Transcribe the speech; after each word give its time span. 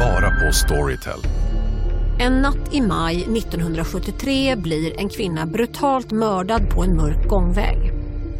Bara 0.00 0.30
på 0.30 0.52
Storytel. 0.52 1.20
En 2.18 2.32
natt 2.32 2.74
i 2.74 2.80
maj 2.80 3.16
1973 3.16 4.56
blir 4.56 5.00
en 5.00 5.08
kvinna 5.08 5.46
brutalt 5.46 6.10
mördad 6.10 6.70
på 6.70 6.84
en 6.84 6.96
mörk 6.96 7.28
gångväg. 7.28 7.92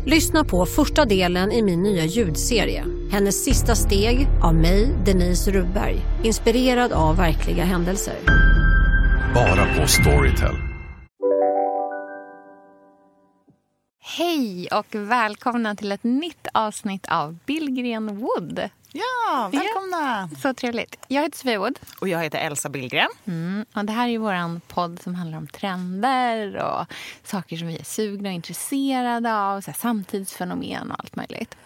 Lyssna 0.06 0.45
på 0.45 0.66
första 0.66 1.04
delen 1.04 1.52
i 1.52 1.62
min 1.62 1.82
nya 1.82 2.04
ljudserie. 2.04 2.84
Hennes 3.10 3.45
sista 3.45 3.74
steg 3.74 4.28
av 4.42 4.54
mig, 4.54 4.96
Denise 5.04 5.51
Rubberg. 5.51 6.01
Inspirerad 6.23 6.92
av 6.92 7.16
verkliga 7.16 7.65
händelser. 7.65 8.16
Bara 9.34 9.80
på 9.80 9.87
Storytel. 9.87 10.54
Hej 14.18 14.68
och 14.73 14.95
välkomna 14.95 15.74
till 15.74 15.92
ett 15.92 16.04
nytt 16.04 16.46
avsnitt 16.54 17.06
av 17.09 17.38
Billgren 17.46 18.16
Wood. 18.16 18.70
Ja, 18.92 19.50
välkomna! 19.52 20.28
Så 20.42 20.54
trevligt. 20.54 20.96
Jag 21.08 21.22
heter 21.22 21.38
Sofia 21.38 21.58
Wood. 21.58 21.78
Och 22.00 22.08
jag 22.08 22.22
heter 22.22 22.38
Elsa 22.38 22.68
Billgren. 22.68 23.08
Mm, 23.24 23.64
och 23.74 23.84
det 23.84 23.92
här 23.92 24.08
är 24.08 24.18
vår 24.18 24.60
podd 24.60 25.01
som 25.02 25.15
handlar 25.15 25.38
om 25.38 25.46
trender 25.46 26.56
och 26.56 26.87
saker 27.24 27.56
som 27.56 27.66
vi 27.66 27.78
är 27.78 27.84
sugna 27.84 28.28
och 28.28 28.34
intresserade 28.34 29.34
av. 29.37 29.60
Så 29.60 29.70
här, 29.70 29.78
samtidsfenomen 29.78 30.90
och 30.90 31.00
allt 31.00 31.16
möjligt. 31.16 31.56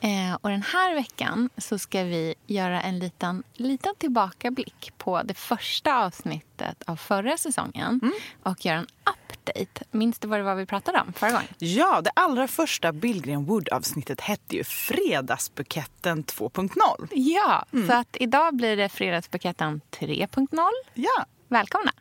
Eh, 0.00 0.34
och 0.40 0.50
den 0.50 0.62
här 0.62 0.94
veckan 0.94 1.50
så 1.56 1.78
ska 1.78 2.02
vi 2.02 2.34
göra 2.46 2.80
en 2.80 2.98
liten, 2.98 3.42
liten 3.54 3.94
tillbakablick 3.98 4.92
på 4.98 5.22
det 5.22 5.34
första 5.34 6.04
avsnittet 6.04 6.82
av 6.86 6.96
förra 6.96 7.36
säsongen. 7.36 8.12
Och 8.42 8.64
göra 8.64 8.78
en 8.78 8.86
update. 9.00 9.84
Minns 9.90 10.18
du 10.18 10.28
vad 10.28 10.38
det 10.38 10.42
var 10.44 10.54
vi 10.54 10.66
pratade 10.66 11.00
om 11.00 11.12
förra 11.12 11.30
gången? 11.30 11.48
Ja, 11.58 12.00
det 12.00 12.10
allra 12.14 12.48
första 12.48 12.92
Billgren 12.92 13.44
Wood-avsnittet 13.44 14.20
hette 14.20 14.56
ju 14.56 14.64
Fredagsbuketten 14.64 16.24
2.0. 16.24 17.08
Ja, 17.10 17.64
så 17.86 17.92
att 17.92 18.16
idag 18.20 18.56
blir 18.56 18.76
det 18.76 18.88
Fredagsbuketten 18.88 19.80
3.0. 19.90 20.58
Ja, 20.94 21.24
Välkomna! 21.48 21.92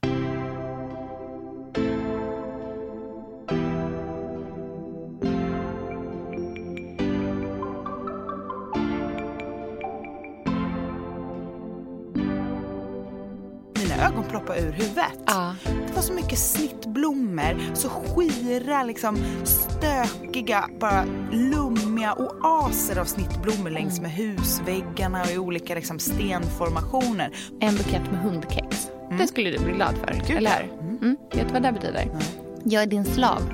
Ögon 14.10 14.24
ploppade 14.30 14.60
ur 14.60 14.72
huvudet. 14.72 15.20
Ja. 15.26 15.56
Det 15.88 15.94
var 15.96 16.02
så 16.02 16.14
mycket 16.14 16.40
snittblommor, 16.40 17.76
så 17.76 17.90
skira, 17.90 18.84
liksom 18.84 19.18
stökiga, 19.44 20.70
bara 20.80 21.06
lummiga 21.32 22.14
oaser 22.14 23.00
av 23.00 23.06
snittblommor 23.06 23.70
längs 23.70 24.02
med 24.02 24.12
husväggarna 24.12 25.22
och 25.22 25.32
i 25.32 25.38
olika 25.38 25.76
liksom, 25.76 26.00
stenformationer. 26.00 27.36
En 27.60 27.76
bukett 27.76 28.12
med 28.12 28.20
hundkex. 28.22 28.88
Det 29.18 29.28
skulle 29.28 29.52
du 29.52 29.60
bli 29.60 29.74
glad 29.74 29.98
för, 29.98 30.14
Gud, 30.28 30.38
eller 30.38 30.70
hur? 30.80 30.98
Mm. 31.02 31.18
Vet 31.34 31.48
du 31.48 31.54
vad 31.54 31.64
det 31.64 31.72
betyder? 31.72 32.12
Jag 32.64 32.84
är 32.84 32.88
din 32.88 33.06
slav. 33.06 33.40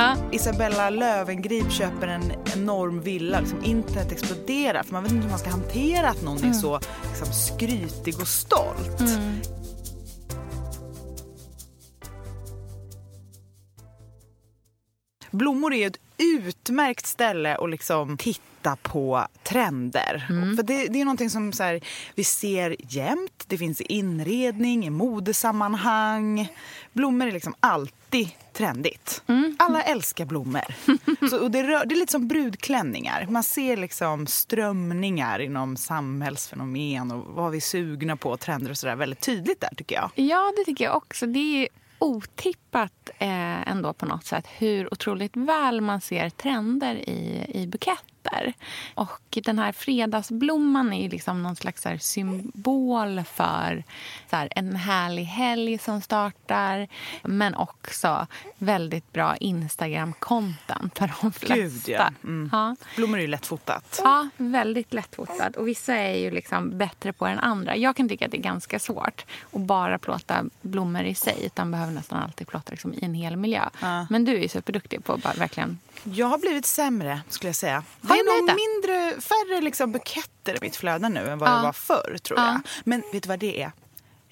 Ja. 0.00 0.16
Isabella 0.32 0.90
Löwengrip 0.90 1.72
köper 1.72 2.08
en 2.08 2.32
enorm 2.54 3.00
villa. 3.00 3.40
Liksom 3.40 3.64
internet 3.64 4.12
exploderar 4.12 4.82
för 4.82 4.92
man 4.92 5.02
vet 5.02 5.12
inte 5.12 5.22
hur 5.22 5.30
man 5.30 5.38
ska 5.38 5.50
hantera 5.50 6.08
att 6.08 6.22
någon 6.22 6.44
är 6.44 6.52
så 6.52 6.80
liksom, 7.08 7.32
skrytig 7.32 8.14
och 8.20 8.28
stolt. 8.28 9.02
Blommor 15.30 15.74
är 15.74 15.86
ett 15.86 15.98
utmärkt 16.20 17.06
ställe 17.06 17.56
att 17.56 17.70
liksom 17.70 18.16
titta 18.16 18.76
på 18.76 19.26
trender. 19.42 20.24
För 20.56 20.62
det, 20.62 20.86
det 20.86 21.00
är 21.00 21.04
någonting 21.04 21.30
som 21.30 21.52
så 21.52 21.62
här, 21.62 21.80
vi 22.14 22.24
ser 22.24 22.76
jämt. 22.78 23.44
Det 23.46 23.58
finns 23.58 23.80
i 23.80 23.84
inredning, 23.84 24.86
i 24.86 24.90
modesammanhang. 24.90 26.52
Blommor 26.92 27.26
är 27.26 27.32
liksom 27.32 27.54
alltid 27.60 28.28
trendigt. 28.52 29.22
Alla 29.58 29.82
älskar 29.82 30.24
blommor. 30.24 30.64
Så, 31.30 31.42
och 31.42 31.50
det, 31.50 31.62
rör, 31.62 31.84
det 31.86 31.94
är 31.94 31.98
lite 31.98 32.12
som 32.12 32.28
brudklänningar. 32.28 33.26
Man 33.30 33.42
ser 33.42 33.76
liksom 33.76 34.26
strömningar 34.26 35.38
inom 35.38 35.76
samhällsfenomen 35.76 37.10
och 37.10 37.34
vad 37.34 37.50
vi 37.50 37.56
är 37.56 37.60
sugna 37.60 38.16
på, 38.16 38.36
trender 38.36 38.70
och 38.70 38.78
sådär 38.78 38.96
väldigt 38.96 39.20
tydligt 39.20 39.60
där 39.60 39.70
tycker 39.76 39.96
jag. 39.96 40.10
Ja, 40.14 40.52
det 40.56 40.64
tycker 40.64 40.84
jag 40.84 40.96
också. 40.96 41.26
Det 41.26 41.38
är 41.62 41.68
otippat 42.00 43.10
eh, 43.18 43.68
ändå 43.68 43.92
på 43.92 44.06
något 44.06 44.24
sätt 44.24 44.46
hur 44.58 44.92
otroligt 44.92 45.36
väl 45.36 45.80
man 45.80 46.00
ser 46.00 46.30
trender 46.30 46.94
i, 46.94 47.46
i 47.48 47.66
buketter. 48.30 48.52
Och 48.94 49.38
den 49.44 49.58
här 49.58 49.72
fredagsblomman 49.72 50.92
är 50.92 51.02
ju 51.02 51.08
liksom 51.08 51.42
någon 51.42 51.56
slags 51.56 51.84
här 51.84 51.98
symbol 51.98 53.22
för 53.24 53.84
här, 54.30 54.48
en 54.56 54.76
härlig 54.76 55.24
helg 55.24 55.78
som 55.78 56.00
startar 56.00 56.88
men 57.22 57.54
också 57.54 58.26
väldigt 58.58 59.12
bra 59.12 59.36
Instagram-content 59.36 60.98
för 60.98 61.10
de 61.20 61.32
flesta. 61.32 61.54
Gud, 61.54 61.82
ja. 61.86 62.10
Mm. 62.24 62.48
ja. 62.52 62.76
Blommor 62.96 63.18
är 63.18 63.22
ju 63.22 63.28
lättfotat. 63.28 64.00
Ja, 64.04 64.28
väldigt 64.36 64.92
lättfotad. 64.92 65.56
Och 65.56 65.68
vissa 65.68 65.94
är 65.94 66.18
ju 66.18 66.30
liksom 66.30 66.78
bättre 66.78 67.12
på 67.12 67.26
än 67.26 67.38
andra. 67.38 67.76
Jag 67.76 67.96
kan 67.96 68.08
tycka 68.08 68.24
att 68.24 68.30
det 68.30 68.38
är 68.38 68.42
ganska 68.42 68.78
svårt 68.78 69.24
att 69.52 69.60
bara 69.60 69.98
plåta 69.98 70.44
blommor 70.62 71.02
i 71.02 71.14
sig. 71.14 71.36
Utan 71.44 71.70
behöver 71.70 71.92
nästan 71.92 72.22
alltid 72.22 72.46
plåta 72.48 72.70
liksom 72.70 72.94
i 72.94 72.98
en 73.04 73.14
hel 73.14 73.36
miljö. 73.36 73.68
Ja. 73.80 74.06
Men 74.10 74.24
du 74.24 74.36
är 74.36 74.42
ju 74.42 74.48
superduktig 74.48 75.04
på 75.04 75.12
att 75.12 75.38
verkligen... 75.38 75.78
Jag 76.04 76.26
har 76.26 76.38
blivit 76.38 76.66
sämre 76.66 77.20
skulle 77.28 77.48
jag 77.48 77.56
säga. 77.56 77.84
Det 78.00 78.08
Har 78.08 78.14
du 78.16 78.20
är 78.20 78.24
nog 78.46 78.56
mindre, 78.56 79.20
färre 79.20 79.60
liksom 79.60 79.92
buketter 79.92 80.54
i 80.54 80.58
mitt 80.60 80.76
flöde 80.76 81.08
nu 81.08 81.28
än 81.30 81.38
vad 81.38 81.48
Ja. 81.50 81.54
det 81.56 81.62
var 81.62 81.72
förr 81.72 82.16
tror 82.22 82.38
Ja. 82.38 82.46
jag. 82.46 82.60
Men 82.84 83.02
vet 83.12 83.22
du 83.22 83.28
vad 83.28 83.38
det 83.38 83.62
är? 83.62 83.72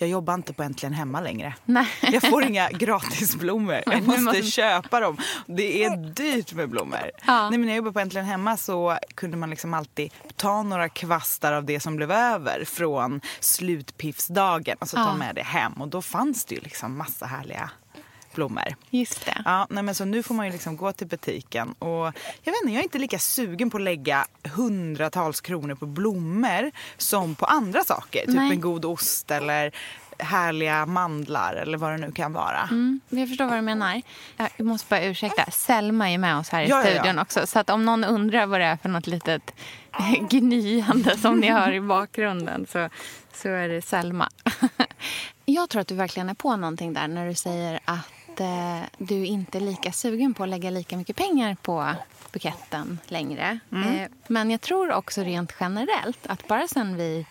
Jag 0.01 0.11
jobbar 0.11 0.34
inte 0.34 0.53
på 0.53 0.62
Äntligen 0.62 0.93
Hemma 0.93 1.21
längre. 1.21 1.55
Nej. 1.65 1.87
Jag 2.03 2.23
får 2.31 2.43
inga 2.45 2.71
gratisblommor. 2.71 3.83
Jag 3.87 4.03
måste, 4.03 4.21
måste- 4.23 4.43
köpa 4.43 5.01
dem. 5.01 5.17
Det 5.47 5.84
är 5.84 5.97
dyrt 5.97 6.53
med 6.53 6.69
blommor. 6.71 7.11
Ja. 7.27 7.41
Nej, 7.51 7.51
men 7.51 7.61
när 7.61 7.69
jag 7.69 7.77
jobbade 7.77 7.93
på 7.93 8.01
Äntligen 8.01 8.27
Hemma 8.27 8.57
så 8.57 8.99
kunde 9.15 9.37
man 9.37 9.51
liksom 9.51 9.75
alltid 9.75 10.12
ta 10.37 10.62
några 10.62 10.89
kvastar 10.89 11.53
av 11.53 11.65
det 11.65 11.81
som 11.81 11.97
blev 11.97 12.12
över 12.12 12.65
från 12.65 13.21
slutpiffsdagen 13.41 14.77
och 14.81 14.89
så 14.89 14.97
ta 14.97 15.03
Ja. 15.03 15.15
med 15.17 15.34
det 15.34 15.43
hem. 15.43 15.73
Och 15.73 15.89
då 15.89 16.03
fanns 16.03 16.45
det 16.45 16.55
ju 16.55 16.61
liksom 16.61 16.99
massa 16.99 17.27
härliga 17.27 17.71
blommor. 18.34 18.75
Just 18.91 19.25
det. 19.25 19.43
Ja, 19.44 19.66
nej 19.71 19.83
men 19.83 19.94
så 19.94 20.05
nu 20.05 20.22
får 20.22 20.34
man 20.34 20.47
ju 20.47 20.53
liksom 20.53 20.77
gå 20.77 20.93
till 20.93 21.06
butiken. 21.06 21.72
Och 21.72 22.06
jag 22.43 22.53
vet 22.53 22.62
inte, 22.62 22.75
jag 22.75 22.78
är 22.78 22.83
inte 22.83 22.99
lika 22.99 23.19
sugen 23.19 23.71
på 23.71 23.77
att 23.77 23.83
lägga 23.83 24.27
hundratals 24.55 25.41
kronor 25.41 25.75
på 25.75 25.87
blommor 25.87 26.71
som 26.97 27.34
på 27.34 27.47
andra 27.47 27.84
saker. 27.84 28.27
Typ 28.27 28.34
Nej. 28.34 28.50
en 28.50 28.61
god 28.61 28.84
ost 28.84 29.31
eller 29.31 29.72
härliga 30.19 30.87
mandlar 30.87 31.55
eller 31.55 31.78
vad 31.78 31.91
det 31.91 31.97
nu 31.97 32.12
kan 32.12 32.33
vara. 32.33 32.69
Mm, 32.71 33.00
jag 33.09 33.28
förstår 33.28 33.44
vad 33.44 33.59
du 33.59 33.62
menar. 33.62 34.03
Jag 34.37 34.66
måste 34.66 34.87
bara 34.89 35.05
ursäkta. 35.05 35.50
Selma 35.50 36.10
är 36.10 36.19
med 36.19 36.37
oss 36.39 36.49
här 36.49 36.62
i 36.62 36.69
Ja, 36.69 36.83
ja, 36.84 36.91
ja. 36.91 36.95
studion 36.95 37.19
också. 37.19 37.47
Så 37.47 37.59
att 37.59 37.71
om 37.71 37.84
någon 37.84 38.05
undrar 38.05 38.47
vad 38.47 38.60
det 38.60 38.66
är 38.66 38.77
för 38.77 38.89
något 38.89 39.06
litet 39.06 39.55
gnyande 40.31 41.19
som 41.19 41.37
ni 41.41 41.49
hör 41.49 41.72
i 41.72 41.80
bakgrunden 41.80 42.66
så, 42.72 42.89
så 43.34 43.48
är 43.48 43.69
det 43.69 43.83
Selma. 43.83 44.28
Jag 45.45 45.69
tror 45.69 45.83
att 45.83 45.89
du 45.89 45.95
verkligen 45.95 46.28
är 46.28 46.34
på 46.34 46.57
någonting 46.57 46.92
där 46.92 47.09
när 47.09 47.28
du 47.28 47.34
säger 47.34 47.80
att 47.84 47.98
eh, 48.41 48.81
du 48.99 49.27
inte 49.27 49.59
är 49.59 49.61
lika 49.61 49.93
sugen 49.93 50.35
på 50.35 50.43
att 50.43 50.49
lägga 50.49 50.71
lika 50.71 50.97
mycket 50.97 51.17
pengar 51.17 51.57
på 51.63 51.95
buketten 52.33 52.99
längre. 53.07 53.59
Eh, 53.73 54.11
men 54.27 54.51
jag 54.51 54.61
tror 54.61 54.93
också 54.93 55.23
rent 55.23 55.55
generellt 55.61 56.27
att 56.27 56.49
bara 56.49 56.69
sen 56.69 56.97
vi 56.97 57.27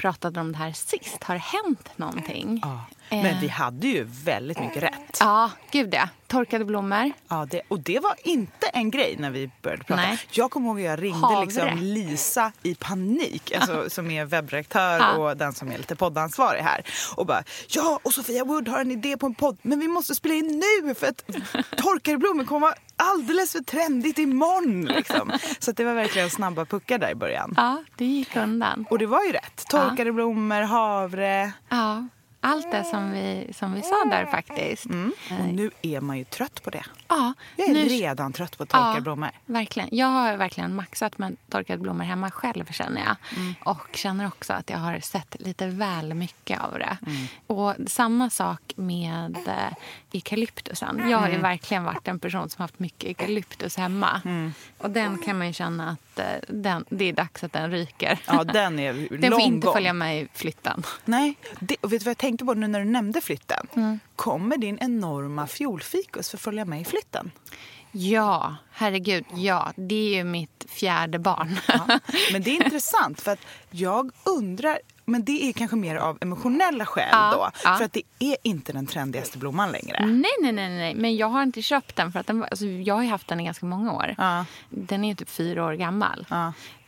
pratade 0.00 0.40
om 0.40 0.52
det 0.52 0.58
här 0.58 0.72
sist 0.72 1.24
har 1.24 1.34
det 1.34 1.40
hänt 1.40 1.88
någonting. 1.96 2.60
Ja. 2.62 2.80
Men 3.10 3.40
vi 3.40 3.48
hade 3.48 3.86
ju 3.86 4.04
väldigt 4.24 4.60
mycket 4.60 4.82
rätt. 4.82 5.16
Ja, 5.20 5.50
gud 5.70 5.94
ja. 5.94 6.08
Torkade 6.26 6.64
blommor. 6.64 7.12
Ja, 7.28 7.46
det, 7.50 7.60
och 7.68 7.80
det 7.80 7.98
var 7.98 8.14
inte 8.24 8.66
en 8.66 8.90
grej 8.90 9.16
när 9.18 9.30
vi 9.30 9.50
började 9.62 9.84
prata. 9.84 10.02
Nej. 10.02 10.18
Jag 10.30 10.50
kommer 10.50 10.68
ihåg 10.68 10.78
att 10.78 10.84
jag 10.84 11.02
ringde 11.02 11.40
liksom 11.40 11.78
Lisa 11.78 12.52
i 12.62 12.74
panik, 12.74 13.52
alltså, 13.54 13.90
som 13.90 14.10
är 14.10 14.24
webbredaktör 14.24 14.98
Ja. 14.98 15.12
och 15.16 15.36
den 15.36 15.52
som 15.52 15.72
är 15.72 15.78
lite 15.78 15.96
poddansvarig 15.96 16.60
här. 16.62 16.84
Och 17.16 17.26
bara, 17.26 17.42
ja 17.68 18.00
och 18.02 18.14
Sofia 18.14 18.44
Wood 18.44 18.68
har 18.68 18.80
en 18.80 18.90
idé 18.90 19.16
på 19.16 19.26
en 19.26 19.34
podd, 19.34 19.58
men 19.62 19.80
vi 19.80 19.88
måste 19.88 20.14
spela 20.14 20.34
in 20.34 20.62
nu 20.86 20.94
för 20.94 21.06
att 21.06 21.24
torkade 21.76 22.18
blommor 22.18 22.44
kommer 22.44 22.60
vara 22.60 22.74
alldeles 23.00 23.52
för 23.52 23.60
trendigt 23.60 24.18
imorgon. 24.18 24.84
Liksom. 24.84 25.32
Så 25.58 25.70
att 25.70 25.76
det 25.76 25.84
var 25.84 25.94
verkligen 25.94 26.30
snabba 26.30 26.64
puckar 26.64 26.98
där 26.98 27.10
i 27.10 27.14
början. 27.14 27.54
Ja, 27.56 27.82
det 27.96 28.04
gick 28.04 28.36
undan. 28.36 28.86
Och 28.90 28.98
det 28.98 29.06
var 29.06 29.24
ju 29.24 29.32
rätt. 29.32 29.64
Torkade 29.68 30.12
blommor, 30.12 30.62
havre. 30.62 31.52
Ja, 31.68 32.08
allt 32.40 32.70
det 32.70 32.84
som 32.84 33.12
vi, 33.12 33.52
som 33.54 33.74
vi 33.74 33.82
sa 33.82 34.04
där 34.10 34.26
faktiskt. 34.26 34.86
Och 35.30 35.54
nu 35.54 35.70
är 35.82 36.00
man 36.00 36.18
ju 36.18 36.24
trött 36.24 36.62
på 36.62 36.70
det. 36.70 36.84
Ja, 37.10 37.32
Jag 37.56 37.68
är 37.68 37.74
nu- 37.74 37.84
redan 37.84 38.32
trött 38.32 38.58
på 38.58 38.66
torkade 38.66 38.94
Ja, 38.94 39.00
blommor. 39.00 39.30
Verkligen. 39.46 39.88
Jag 39.92 40.06
har 40.06 40.36
verkligen 40.36 40.74
maxat 40.74 41.18
med 41.18 41.36
torkade 41.48 41.78
blommor 41.82 42.04
hemma 42.04 42.30
själv 42.30 42.64
känner 42.72 43.00
jag. 43.04 43.16
Mm. 43.40 43.54
Och 43.64 43.88
känner 43.94 44.26
också 44.26 44.52
att 44.52 44.70
jag 44.70 44.78
har 44.78 45.00
sett 45.00 45.36
lite 45.40 45.66
väl 45.66 46.14
mycket 46.14 46.60
av 46.60 46.72
det. 46.78 46.96
Mm. 47.06 47.26
Och 47.46 47.74
samma 47.86 48.30
sak 48.30 48.72
med 48.76 49.36
eh, 49.46 49.74
eukalyptusen. 50.12 51.10
Jag 51.10 51.18
har 51.18 51.26
ju 51.26 51.32
Mm. 51.34 51.42
verkligen 51.42 51.84
varit 51.84 52.08
en 52.08 52.18
person 52.18 52.48
som 52.50 52.62
haft 52.62 52.78
mycket 52.78 53.04
eukalyptus 53.04 53.76
hemma. 53.76 54.20
Mm. 54.24 54.52
Och 54.78 54.90
den 54.90 55.18
kan 55.18 55.38
man 55.38 55.46
ju 55.46 55.52
känna 55.52 55.88
att 55.90 56.18
eh, 56.18 56.24
den, 56.48 56.84
det 56.90 57.04
är 57.04 57.12
dags 57.12 57.44
att 57.44 57.52
den 57.52 57.70
ryker. 57.70 58.18
Ja, 58.26 58.44
den 58.44 58.78
är 58.78 58.92
Den 59.10 59.22
får 59.22 59.28
lång 59.30 59.40
inte 59.40 59.64
gång. 59.66 59.74
följa 59.74 59.92
med 59.92 60.20
i 60.22 60.28
flytten. 60.34 60.82
Nej, 61.04 61.34
det, 61.60 61.76
och 61.80 61.92
vet 61.92 62.00
du 62.00 62.04
vad 62.04 62.10
jag 62.10 62.18
tänkte 62.18 62.44
på 62.44 62.54
nu 62.54 62.66
när 62.68 62.78
du 62.78 62.84
nämnde 62.84 63.20
flytten? 63.20 63.66
Mm. 64.20 64.38
Kommer 64.40 64.56
din 64.56 64.78
enorma 64.80 65.46
fiolfikus 65.46 66.30
för 66.30 66.38
följa 66.38 66.64
med 66.64 66.80
i 66.80 66.84
flytten? 66.84 67.30
Ja, 67.92 68.56
herregud. 68.70 69.24
Ja, 69.34 69.72
det 69.76 69.94
är 69.94 70.16
ju 70.16 70.24
mitt 70.24 70.66
fjärde 70.68 71.18
barn. 71.18 71.58
Ja. 71.68 71.98
Men 72.32 72.42
det 72.42 72.50
är 72.50 72.64
intressant 72.64 73.20
för 73.20 73.32
att 73.32 73.46
jag 73.70 74.10
undrar, 74.24 74.78
men 75.10 75.24
det 75.24 75.48
är 75.48 75.52
kanske 75.52 75.76
mer 75.76 75.96
av 75.96 76.18
emotionella 76.20 76.86
skäl 76.86 77.08
Ja, 77.12 77.30
då. 77.32 77.50
ja. 77.64 77.74
För 77.76 77.84
att 77.84 77.92
det 77.92 78.02
är 78.18 78.36
inte 78.42 78.72
den 78.72 78.86
trendigaste 78.86 79.38
blomman 79.38 79.72
längre. 79.72 80.06
Nej, 80.06 80.30
nej, 80.42 80.52
nej, 80.52 80.68
nej. 80.78 80.94
Men 80.94 81.16
jag 81.16 81.26
har 81.28 81.42
inte 81.42 81.62
köpt 81.62 81.96
den. 81.96 82.12
för 82.12 82.20
att 82.20 82.26
den, 82.26 82.44
alltså, 82.44 82.66
Jag 82.66 82.94
har 82.94 83.02
ju 83.02 83.08
haft 83.08 83.28
den 83.28 83.40
i 83.40 83.44
ganska 83.44 83.66
många 83.66 83.92
år. 83.92 84.14
Ja. 84.18 84.44
Den 84.68 85.04
är 85.04 85.08
ju 85.08 85.14
typ 85.14 85.28
fyra 85.30 85.64
år 85.64 85.72
gammal. 85.72 86.26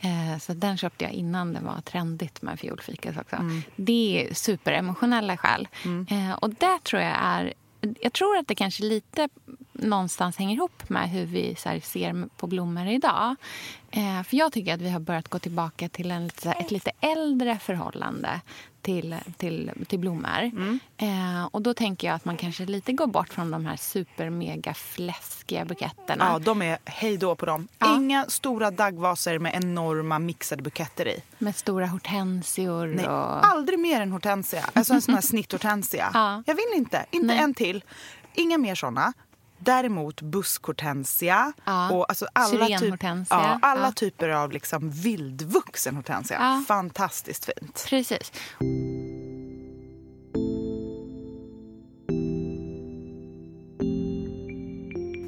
Eh, 0.01 0.39
så 0.41 0.53
den 0.53 0.77
köpte 0.79 1.05
jag 1.05 1.13
innan 1.13 1.53
det 1.53 1.61
var 1.61 1.81
trendigt 1.81 2.43
med 2.43 2.61
fiolfikus 2.61 3.17
också. 3.17 3.37
Mm. 3.37 3.63
Det 3.77 4.27
är 4.31 4.35
superemotionella 4.35 5.37
skäl. 5.37 5.69
Eh, 6.11 6.33
och 6.33 6.51
där 6.51 6.79
tror 6.79 7.03
jag 7.03 7.17
är... 7.23 7.53
Jag 8.01 8.13
tror 8.13 8.37
att 8.37 8.49
det 8.49 8.55
kanske 8.55 8.83
lite 8.83 9.29
någonstans 9.73 10.37
hänger 10.37 10.55
ihop 10.55 10.89
med 10.89 11.11
hur 11.11 11.27
vi 11.27 11.57
här, 11.65 11.81
ser 11.81 12.29
på 12.37 12.47
blommor 12.47 12.87
idag. 12.87 13.37
Eh, 13.91 14.23
för 14.23 14.37
jag 14.37 14.53
tycker 14.53 14.75
att 14.75 14.81
vi 14.81 14.91
har 14.91 15.01
börjat 15.01 15.29
gå 15.29 15.39
tillbaka 15.39 15.89
till 15.89 16.11
en, 16.11 16.31
ett 16.59 16.71
lite 16.71 16.91
äldre 17.01 17.59
förhållande 17.59 18.41
till, 18.83 19.17
till, 19.37 19.71
till 19.89 19.99
blommor. 19.99 20.51
Eh, 20.97 21.45
och 21.51 21.63
då 21.63 21.75
tänker 21.75 22.07
jag 22.07 22.15
att 22.15 22.25
man 22.25 22.37
kanske 22.37 22.67
lite 22.67 22.93
går 22.93 23.07
bort 23.07 23.29
från 23.29 23.51
de 23.51 23.67
här 23.67 23.77
super 23.77 24.31
mega 24.31 24.75
fläskiga 24.75 25.65
buketterna. 25.65 26.25
Ja, 26.25 26.39
de 26.39 26.63
är 26.63 26.79
hej 26.85 27.17
då 27.17 27.35
på 27.35 27.47
dem. 27.47 27.69
Ja. 27.79 27.97
Inga 27.97 28.25
stora 28.29 28.71
daggvaser 28.71 29.39
med 29.39 29.55
enorma 29.55 30.19
mixade 30.19 30.63
buketter 30.63 31.09
i. 31.09 31.23
Med 31.39 31.57
stora 31.57 31.87
hortensior. 31.87 32.87
Nej, 32.87 33.07
och... 33.07 33.47
aldrig 33.47 33.79
mer 33.79 34.01
en 34.01 34.13
hortensia. 34.13 34.65
Alltså 34.73 34.95
en 34.95 35.03
sån 35.03 35.15
här 35.15 35.23
snitthortensia. 35.33 36.11
Ja. 36.15 36.43
Jag 36.47 36.55
vill 36.55 36.73
inte. 36.75 37.07
Inte 37.11 37.27
Nej. 37.27 37.39
en 37.39 37.55
till. 37.55 37.85
Inga 38.35 38.59
mer 38.59 38.75
såna. 38.75 39.13
Däremot 39.65 40.21
buskhortensia 40.23 41.53
Ja. 41.65 41.91
och 41.91 42.07
alltså 42.11 42.27
alla, 42.33 42.67
typ, 42.79 43.03
ja, 43.31 43.59
alla 43.63 43.87
Ja. 43.87 43.93
typer 43.93 44.29
av 44.29 44.53
liksom 44.53 44.91
vildvuxen 44.91 45.97
hortensia. 45.97 46.65
Fantastiskt 46.69 47.45
fint. 47.45 47.85
Precis. 47.89 48.33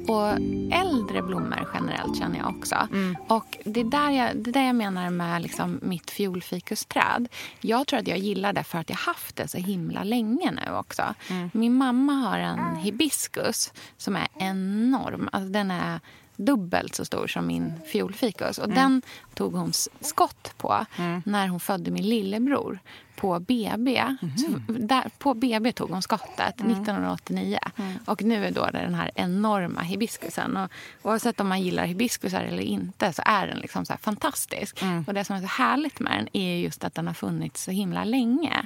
Och 0.07 0.31
äldre 0.71 1.21
blommor 1.21 1.69
generellt 1.73 2.17
känner 2.17 2.37
jag 2.37 2.49
också. 2.49 2.87
Och 3.27 3.57
det 3.65 3.79
är 3.79 3.83
där 3.83 4.09
jag, 4.09 4.37
det 4.37 4.49
är 4.49 4.53
där 4.53 4.65
jag 4.65 4.75
menar 4.75 5.09
med 5.09 5.41
liksom 5.41 5.79
mitt 5.81 6.11
fiolfikusträd. 6.11 7.27
Jag 7.61 7.87
tror 7.87 7.99
att 7.99 8.07
jag 8.07 8.17
gillar 8.17 8.53
det 8.53 8.63
för 8.63 8.77
att 8.77 8.89
jag 8.89 8.97
haft 8.97 9.35
det 9.35 9.47
så 9.47 9.57
himla 9.57 10.03
länge 10.03 10.51
nu 10.51 10.75
också. 10.75 11.13
Min 11.51 11.73
mamma 11.73 12.13
har 12.13 12.39
en 12.39 12.75
hibiskus 12.75 13.73
som 13.97 14.15
är 14.15 14.27
enorm. 14.39 15.29
Alltså 15.31 15.51
den 15.51 15.71
är 15.71 15.99
dubbelt 16.37 16.95
så 16.95 17.05
stor 17.05 17.27
som 17.27 17.47
min 17.47 17.73
fiolfikus. 17.91 18.57
Och 18.57 18.69
Den 18.69 19.01
tog 19.33 19.53
hon 19.55 19.71
skott 20.01 20.53
på 20.57 20.85
när 21.25 21.47
hon 21.47 21.59
födde 21.59 21.91
min 21.91 22.09
lillebror 22.09 22.79
på 23.15 23.39
BB. 23.39 24.03
Så 24.37 24.71
där, 24.71 25.09
på 25.17 25.33
BB 25.33 25.71
tog 25.71 25.89
hon 25.89 26.01
skottet 26.01 26.61
1989. 26.61 27.59
Och 28.05 28.23
nu 28.23 28.45
är 28.45 28.51
då 28.51 28.65
det 28.65 28.79
den 28.81 28.95
här 28.95 29.11
enorma 29.15 29.81
hibiskusen. 29.81 30.57
Och 30.57 30.71
oavsett 31.03 31.39
om 31.39 31.47
man 31.47 31.61
gillar 31.61 31.85
hibiskusar 31.85 32.41
eller 32.41 32.63
inte 32.63 33.13
så 33.13 33.21
är 33.25 33.47
den 33.47 33.57
liksom 33.57 33.85
så 33.85 33.93
fantastisk. 34.01 34.77
Och 35.07 35.13
Det 35.13 35.25
som 35.25 35.35
är 35.35 35.39
så 35.41 35.47
härligt 35.47 35.99
med 35.99 36.11
den 36.17 36.27
är 36.41 36.55
just 36.57 36.83
att 36.83 36.95
den 36.95 37.07
har 37.07 37.13
funnits 37.13 37.63
så 37.63 37.71
himla 37.71 38.03
länge. 38.03 38.65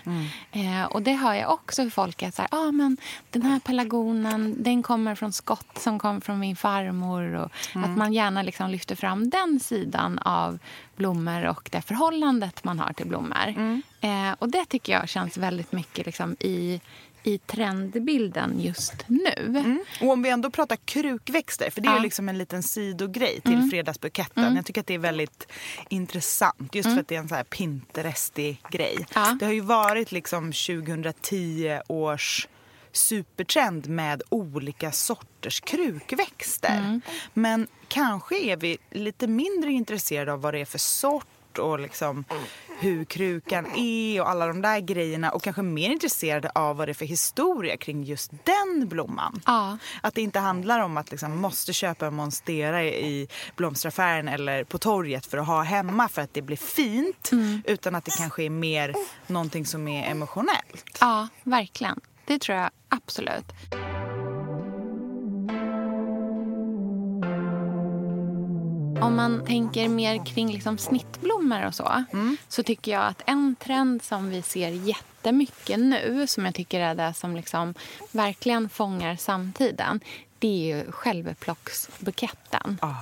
Eh, 0.51 0.83
och 0.83 1.01
det 1.01 1.13
hör 1.13 1.33
jag 1.33 1.51
också 1.53 1.83
för 1.83 1.89
folk 1.89 2.23
att 2.23 2.35
så 2.35 2.41
här, 2.41 2.49
ah, 2.51 2.71
men 2.71 2.97
den 3.29 3.41
här 3.41 3.59
pelargonen 3.59 4.55
den 4.63 4.83
kommer 4.83 5.15
från 5.15 5.31
skott 5.33 5.77
som 5.77 5.99
kom 5.99 6.21
från 6.21 6.39
min 6.39 6.55
farmor. 6.55 7.33
Och 7.35 7.51
Att 7.75 7.97
man 7.97 8.13
gärna 8.13 8.41
liksom 8.43 8.69
lyfter 8.69 8.95
fram 8.95 9.29
den 9.29 9.59
sidan 9.59 10.19
av 10.19 10.59
blommor 10.99 11.45
och 11.47 11.69
det 11.71 11.81
förhållandet 11.81 12.63
man 12.63 12.79
har 12.79 12.93
till 12.93 13.07
blommor. 13.07 13.47
Eh, 14.01 14.31
och 14.39 14.49
det 14.49 14.65
tycker 14.65 14.93
jag 14.93 15.09
känns 15.09 15.37
väldigt 15.37 15.71
mycket 15.71 16.05
liksom 16.05 16.35
i, 16.39 16.81
i 17.23 17.37
trendbilden 17.37 18.59
just 18.59 18.93
nu. 19.07 19.77
Och 20.01 20.09
om 20.09 20.21
vi 20.23 20.29
ändå 20.29 20.49
pratar 20.49 20.75
krukväxter, 20.75 21.69
för 21.69 21.81
det 21.81 21.87
är 21.89 21.93
Ja. 21.95 21.99
liksom 22.01 22.29
en 22.29 22.37
liten 22.37 22.63
sidogrej 22.63 23.41
till 23.41 23.69
fredagsbuketten. 23.71 24.55
Jag 24.55 24.65
tycker 24.65 24.81
att 24.81 24.87
det 24.87 24.93
är 24.93 24.99
väldigt 24.99 25.47
intressant 25.89 26.75
just 26.75 26.89
för 26.89 26.99
att 26.99 27.07
det 27.07 27.15
är 27.15 27.19
en 27.19 27.29
så 27.29 27.35
här 27.35 27.43
Pinterestig 27.43 28.61
grej. 28.71 29.05
Ja. 29.15 29.37
Det 29.39 29.45
har 29.45 29.53
ju 29.53 29.61
varit 29.61 30.11
liksom 30.11 30.51
2010 30.51 31.79
års 31.87 32.47
supertrend 32.91 33.87
med 33.87 34.21
olika 34.29 34.91
sorters 34.91 35.59
krukväxter. 35.61 37.01
Men 37.33 37.67
kanske 37.87 38.37
är 38.39 38.57
vi 38.57 38.77
lite 38.91 39.27
mindre 39.27 39.71
intresserade 39.71 40.33
av 40.33 40.41
vad 40.41 40.53
det 40.53 40.59
är 40.59 40.65
för 40.65 40.77
sort 40.77 41.25
och 41.57 41.79
liksom 41.79 42.25
hur 42.79 43.05
krukan 43.05 43.65
är 43.75 44.21
och 44.21 44.29
alla 44.29 44.47
de 44.47 44.61
där 44.61 44.79
grejerna 44.79 45.31
och 45.31 45.43
kanske 45.43 45.61
mer 45.61 45.89
intresserade 45.89 46.49
av 46.55 46.77
vad 46.77 46.87
det 46.87 46.91
är 46.91 46.93
för 46.93 47.05
historia 47.05 47.77
kring 47.77 48.03
just 48.03 48.31
den 48.43 48.87
blomman. 48.87 49.41
Ja. 49.45 49.77
Att 50.01 50.15
det 50.15 50.21
inte 50.21 50.39
handlar 50.39 50.79
om 50.79 50.97
att 50.97 51.11
liksom 51.11 51.41
måste 51.41 51.73
köpa 51.73 52.07
en 52.07 52.13
monstera 52.13 52.83
i 52.83 53.27
blomsteraffären 53.55 54.27
eller 54.27 54.63
på 54.63 54.77
torget 54.77 55.25
för 55.25 55.37
att 55.37 55.47
ha 55.47 55.61
hemma 55.61 56.09
för 56.09 56.21
att 56.21 56.33
det 56.33 56.41
blir 56.41 56.57
fint. 56.57 57.29
Utan 57.65 57.95
att 57.95 58.05
det 58.05 58.11
kanske 58.17 58.43
är 58.43 58.49
mer 58.49 58.95
någonting 59.27 59.65
som 59.65 59.87
är 59.87 60.11
emotionellt. 60.11 60.97
Ja, 60.99 61.27
verkligen. 61.43 62.01
Det 62.29 62.39
tror 62.39 62.57
jag 62.57 62.69
absolut. 62.89 63.45
Om 69.01 69.15
man 69.15 69.45
tänker 69.45 69.89
mer 69.89 70.25
kring 70.25 70.51
liksom 70.51 70.77
snittblommor 70.77 71.65
och 71.65 71.75
så 71.75 72.03
så 72.47 72.63
tycker 72.63 72.91
jag 72.91 73.05
att 73.05 73.21
en 73.25 73.55
trend 73.55 74.03
som 74.03 74.29
vi 74.29 74.41
ser 74.41 74.69
jättemycket 74.69 75.79
nu 75.79 76.27
som 76.27 76.45
jag 76.45 76.55
tycker 76.55 76.79
är 76.79 76.95
det 76.95 77.13
som 77.13 77.35
liksom 77.35 77.73
verkligen 78.11 78.69
fångar 78.69 79.15
samtiden 79.15 79.99
det 80.39 80.47
är 80.47 80.75
ju 80.75 80.91
självplocksbuketten. 80.91 82.77
Ah. 82.81 82.95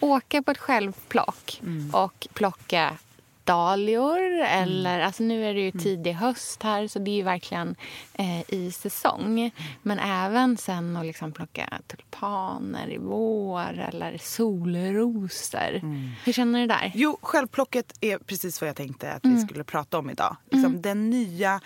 Åka 0.00 0.42
på 0.42 0.50
ett 0.50 0.58
självplock 0.58 1.60
och 1.92 2.26
plocka 2.32 2.96
dahlior. 3.44 4.20
Eller, 4.40 5.00
alltså 5.00 5.22
nu 5.22 5.44
är 5.44 5.54
det 5.54 5.60
ju 5.60 5.70
tidig 5.70 6.12
höst 6.12 6.62
här, 6.62 6.86
så 6.86 6.98
det 6.98 7.10
är 7.10 7.16
ju 7.16 7.22
verkligen 7.22 7.76
eh, 8.12 8.54
i 8.54 8.72
säsong. 8.72 9.50
Men 9.82 9.98
även 9.98 10.56
sen 10.56 10.96
att 10.96 11.06
liksom 11.06 11.32
plocka 11.32 11.68
tulpaner 11.86 12.92
i 12.92 12.98
vår 12.98 13.78
eller 13.78 14.18
solrosor. 14.18 15.80
Hur 16.24 16.32
känner 16.32 16.60
du 16.60 16.66
där? 16.66 16.92
Jo, 16.94 17.18
självplocket 17.22 17.92
är 18.00 18.18
precis 18.18 18.60
vad 18.60 18.68
jag 18.68 18.76
tänkte 18.76 19.12
att 19.12 19.24
vi 19.24 19.40
skulle 19.40 19.64
prata 19.64 19.98
om 19.98 20.10
idag. 20.10 20.36
Liksom 20.50 20.82
Den 20.82 21.10
nya 21.10 21.60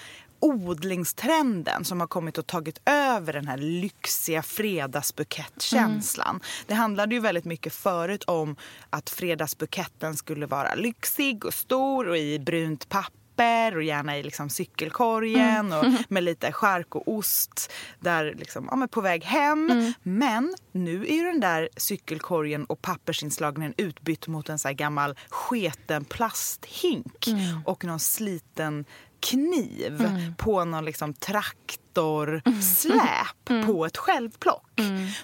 odlingstrenden 0.44 1.84
som 1.84 2.00
har 2.00 2.06
kommit 2.06 2.38
och 2.38 2.46
tagit 2.46 2.80
över 2.86 3.32
den 3.32 3.48
här 3.48 3.56
lyxiga 3.56 4.42
fredagsbukettkänslan. 4.42 6.40
Det 6.66 6.74
handlade 6.74 7.14
ju 7.14 7.20
väldigt 7.20 7.44
mycket 7.44 7.74
förut 7.74 8.24
om 8.24 8.56
att 8.90 9.10
fredagsbuketten 9.10 10.16
skulle 10.16 10.46
vara 10.46 10.74
lyxig 10.74 11.44
och 11.44 11.54
stor 11.54 12.08
och 12.08 12.18
i 12.18 12.38
brunt 12.38 12.88
papper 12.88 13.76
och 13.76 13.82
gärna 13.82 14.18
i 14.18 14.22
liksom 14.22 14.50
cykelkorgen 14.50 15.72
och 15.72 15.84
med 16.08 16.22
lite 16.22 16.52
chark 16.52 16.94
och 16.94 17.08
ost 17.08 17.72
där 18.00 18.34
liksom, 18.38 18.68
ja, 18.70 18.76
men 18.76 18.88
på 18.88 19.00
väg 19.00 19.24
hem. 19.24 19.92
Men 20.02 20.54
nu 20.72 21.06
är 21.06 21.14
ju 21.14 21.24
den 21.24 21.40
där 21.40 21.68
cykelkorgen 21.76 22.64
och 22.64 22.82
pappersinslagningen 22.82 23.74
utbytt 23.76 24.26
mot 24.26 24.48
en 24.48 24.58
så 24.58 24.68
här 24.68 24.74
gammal 24.74 25.14
sketen 25.28 26.04
plasthink 26.04 27.26
och 27.64 27.84
någon 27.84 28.00
sliten 28.00 28.84
kniv 29.24 30.00
Mm. 30.00 30.34
på 30.34 30.64
någon 30.64 30.84
liksom 30.84 31.14
traktorsläp 31.14 33.50
Mm. 33.50 33.66
på 33.66 33.86
ett 33.86 33.96
självplock. 33.96 34.70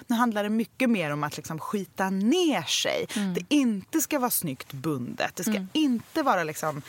Nu 0.07 0.15
handlar 0.15 0.43
det 0.43 0.49
mycket 0.49 0.89
mer 0.89 1.11
om 1.13 1.23
att 1.23 1.37
liksom 1.37 1.59
skita 1.59 2.09
ner 2.09 2.61
sig. 2.61 3.05
Mm. 3.15 3.33
Det 3.33 3.41
inte 3.49 4.01
ska 4.01 4.19
vara 4.19 4.29
snyggt 4.29 4.73
bundet. 4.73 5.35
Det 5.35 5.43
ska 5.43 5.65
inte 5.73 6.23
vara 6.23 6.43
liksom, 6.43 6.81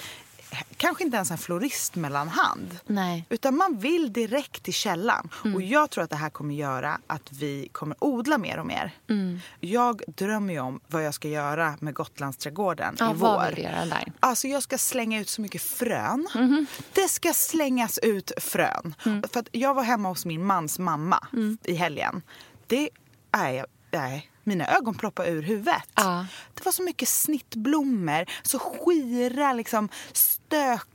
kanske 0.76 1.04
inte 1.04 1.16
ens 1.16 1.30
en 1.30 1.38
floristmellanhand. 1.38 2.78
Nej. 2.86 3.26
Utan 3.28 3.56
man 3.56 3.78
vill 3.78 4.12
direkt 4.12 4.62
till 4.62 4.74
källan. 4.74 5.28
Mm. 5.44 5.54
Och 5.54 5.62
jag 5.62 5.90
tror 5.90 6.04
att 6.04 6.10
det 6.10 6.16
här 6.16 6.30
kommer 6.30 6.54
göra 6.54 6.98
att 7.06 7.32
vi 7.32 7.68
kommer 7.72 7.96
odla 8.04 8.38
mer 8.38 8.58
och 8.58 8.66
mer. 8.66 8.90
Mm. 9.10 9.40
Jag 9.60 10.02
drömmer 10.06 10.54
ju 10.54 10.60
om 10.60 10.80
vad 10.86 11.04
jag 11.04 11.14
ska 11.14 11.28
göra 11.28 11.76
med 11.80 11.94
Gotlandsträdgården 11.94 12.96
Ja, 12.98 13.10
i 13.10 13.14
vad 13.16 13.40
vår. 13.40 13.46
vill 13.46 13.54
du 13.54 13.62
göra 13.62 13.84
där? 13.84 14.12
Alltså 14.20 14.48
jag 14.48 14.62
ska 14.62 14.78
slänga 14.78 15.20
ut 15.20 15.28
så 15.28 15.40
mycket 15.40 15.62
frön. 15.62 16.28
Mhm. 16.34 16.66
Det 16.92 17.08
ska 17.08 17.32
slängas 17.34 17.98
ut 17.98 18.32
frön. 18.38 18.94
Mm. 19.06 19.22
För 19.32 19.44
jag 19.52 19.74
var 19.74 19.82
hemma 19.82 20.08
hos 20.08 20.24
min 20.24 20.44
mans 20.46 20.78
mamma 20.78 21.26
i 21.64 21.74
helgen. 21.74 22.22
Det 22.66 22.90
är 23.32 23.66
nej, 23.90 24.30
mina 24.44 24.66
ögon 24.66 24.94
ploppade 24.94 25.28
ur 25.28 25.42
huvudet. 25.42 25.82
Ja. 25.94 26.26
Det 26.54 26.64
var 26.64 26.72
så 26.72 26.82
mycket 26.82 27.08
snittblommor, 27.08 28.26
så 28.42 28.58
skira, 28.58 29.52
liksom, 29.52 29.88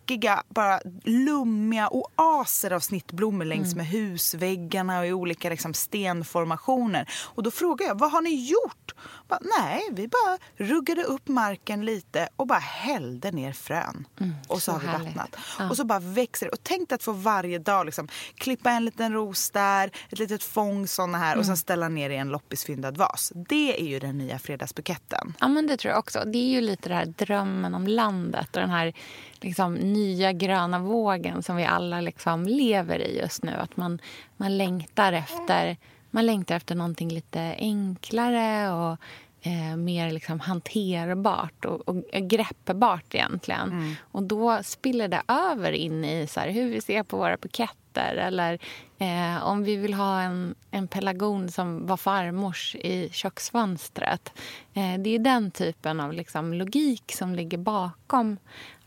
stökiga, 0.07 0.43
bara 0.49 0.79
lummiga 1.03 1.89
oaser 1.89 2.71
av 2.73 2.79
snittblommor 2.79 3.45
längs 3.45 3.73
Mm. 3.73 3.77
med 3.77 3.87
husväggarna 3.87 4.99
och 4.99 5.05
i 5.07 5.13
olika 5.13 5.49
liksom, 5.49 5.73
stenformationer. 5.73 7.09
Och 7.35 7.43
då 7.43 7.51
frågade 7.51 7.89
jag, 7.89 7.99
vad 7.99 8.11
har 8.11 8.21
ni 8.21 8.49
gjort? 8.49 8.93
Bara, 9.27 9.39
Nej, 9.59 9.81
vi 9.91 10.07
bara 10.07 10.37
ruggade 10.57 11.03
upp 11.03 11.27
marken 11.27 11.85
lite 11.85 12.29
och 12.35 12.47
bara 12.47 12.59
hällde 12.59 13.31
ner 13.31 13.53
frön. 13.53 14.07
och 14.47 14.61
så, 14.61 14.71
Mm, 14.71 14.81
så 14.81 14.87
har 14.91 14.99
vi 14.99 15.05
vattnat. 15.05 15.35
Ja. 15.59 15.69
Och 15.69 15.77
så 15.77 15.83
bara 15.85 15.99
växer 15.99 16.45
det. 16.45 16.51
Och 16.51 16.63
tänk 16.63 16.91
att 16.91 17.03
få 17.03 17.11
varje 17.11 17.59
dag 17.59 17.85
liksom, 17.85 18.07
klippa 18.35 18.71
en 18.71 18.85
liten 18.85 19.13
ros 19.13 19.49
där, 19.49 19.91
ett 20.09 20.19
litet 20.19 20.43
fång 20.43 20.87
såna 20.87 21.17
här 21.17 21.31
och 21.31 21.43
Mm. 21.43 21.45
sen 21.45 21.57
ställa 21.57 21.89
ner 21.89 22.09
i 22.09 22.15
en 22.15 22.29
loppisfyndad 22.29 22.97
vas. 22.97 23.31
Det 23.49 23.81
är 23.81 23.85
ju 23.87 23.99
den 23.99 24.17
nya 24.17 24.39
fredagsbuketten. 24.39 25.33
Ja, 25.39 25.47
men 25.47 25.67
det 25.67 25.77
tror 25.77 25.89
jag 25.91 25.99
också. 25.99 26.23
Det 26.25 26.37
är 26.37 26.49
ju 26.49 26.61
lite 26.61 26.89
det 26.89 26.95
här 26.95 27.05
drömmen 27.05 27.73
om 27.75 27.87
landet 27.87 28.55
och 28.55 28.61
den 28.61 28.69
här 28.69 28.93
liksom, 29.41 29.75
nya 29.97 30.33
gröna 30.33 30.79
vågen 30.79 31.43
som 31.43 31.55
vi 31.55 31.65
alla 31.65 32.01
liksom 32.01 32.43
lever 32.43 32.99
i 32.99 33.19
just 33.19 33.43
nu. 33.43 33.51
Att 33.51 33.77
man, 33.77 33.99
man, 34.37 34.57
längtar 34.57 35.13
efter, 35.13 35.77
man 36.11 36.25
längtar 36.25 36.55
efter 36.55 36.75
någonting 36.75 37.09
lite 37.09 37.55
enklare 37.57 38.71
och 38.71 38.97
eh, 39.41 39.77
mer 39.77 40.11
liksom 40.11 40.39
hanterbart 40.39 41.65
och, 41.65 41.89
och 41.89 42.03
greppbart 42.21 43.15
egentligen. 43.15 43.95
Och 44.11 44.23
då 44.23 44.59
spiller 44.63 45.07
det 45.07 45.21
över 45.27 45.71
in 45.71 46.05
i 46.05 46.27
så 46.27 46.39
här, 46.39 46.49
hur 46.49 46.69
vi 46.69 46.81
ser 46.81 47.03
på 47.03 47.17
våra 47.17 47.37
buketter 47.37 48.15
eller 48.15 48.59
eh, 48.97 49.43
om 49.43 49.63
vi 49.63 49.75
vill 49.75 49.93
ha 49.93 50.21
en, 50.21 50.55
en 50.71 50.87
pelargon 50.87 51.51
som 51.51 51.87
var 51.87 51.97
farmors 51.97 52.75
i 52.75 53.09
köksfönstret. 53.11 54.33
Eh, 54.73 54.99
det 54.99 55.09
är 55.09 55.19
den 55.19 55.51
typen 55.51 55.99
av 55.99 56.13
liksom, 56.13 56.53
logik 56.53 57.11
som 57.11 57.35
ligger 57.35 57.57
bakom 57.57 58.37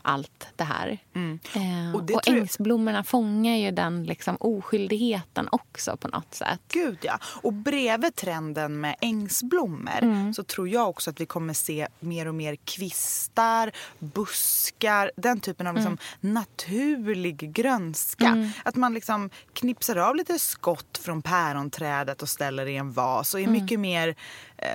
allt 0.01 0.47
det 0.55 0.63
här. 0.63 0.97
Eh, 1.13 1.89
Och 1.89 1.95
och 1.95 2.03
det 2.03 2.13
jag- 2.13 2.27
ängsblommorna 2.37 3.03
fångar 3.03 3.55
ju 3.55 3.71
den 3.71 4.03
liksom, 4.03 4.37
oskyldigheten 4.39 5.47
också 5.51 5.97
på 5.97 6.07
något 6.07 6.33
sätt. 6.33 6.59
Gud 6.73 6.97
ja. 7.01 7.19
Och 7.43 7.53
bredvid 7.53 8.15
trenden 8.15 8.79
med 8.81 8.95
ängsblommor 9.01 9.99
Mm. 10.01 10.33
så 10.33 10.43
tror 10.43 10.69
jag 10.69 10.89
också 10.89 11.09
att 11.09 11.21
vi 11.21 11.25
kommer 11.25 11.53
se 11.53 11.87
mer 11.99 12.27
och 12.27 12.35
mer 12.35 12.55
kvistar, 12.55 13.71
buskar, 13.99 15.11
den 15.17 15.39
typen 15.39 15.67
av 15.67 15.75
liksom 15.75 15.97
Mm. 16.21 16.33
naturlig 16.33 17.53
grönska. 17.53 18.51
Att 18.65 18.75
man 18.75 18.93
liksom 18.93 19.29
knipsar 19.53 19.95
av 19.95 20.15
lite 20.15 20.39
skott 20.39 20.97
från 21.03 21.21
päronträdet 21.21 22.21
och 22.21 22.29
ställer 22.29 22.65
i 22.65 22.75
en 22.77 22.91
vas 22.91 23.33
och 23.33 23.39
är 23.41 23.47
mycket 23.47 23.79
mer 23.79 24.15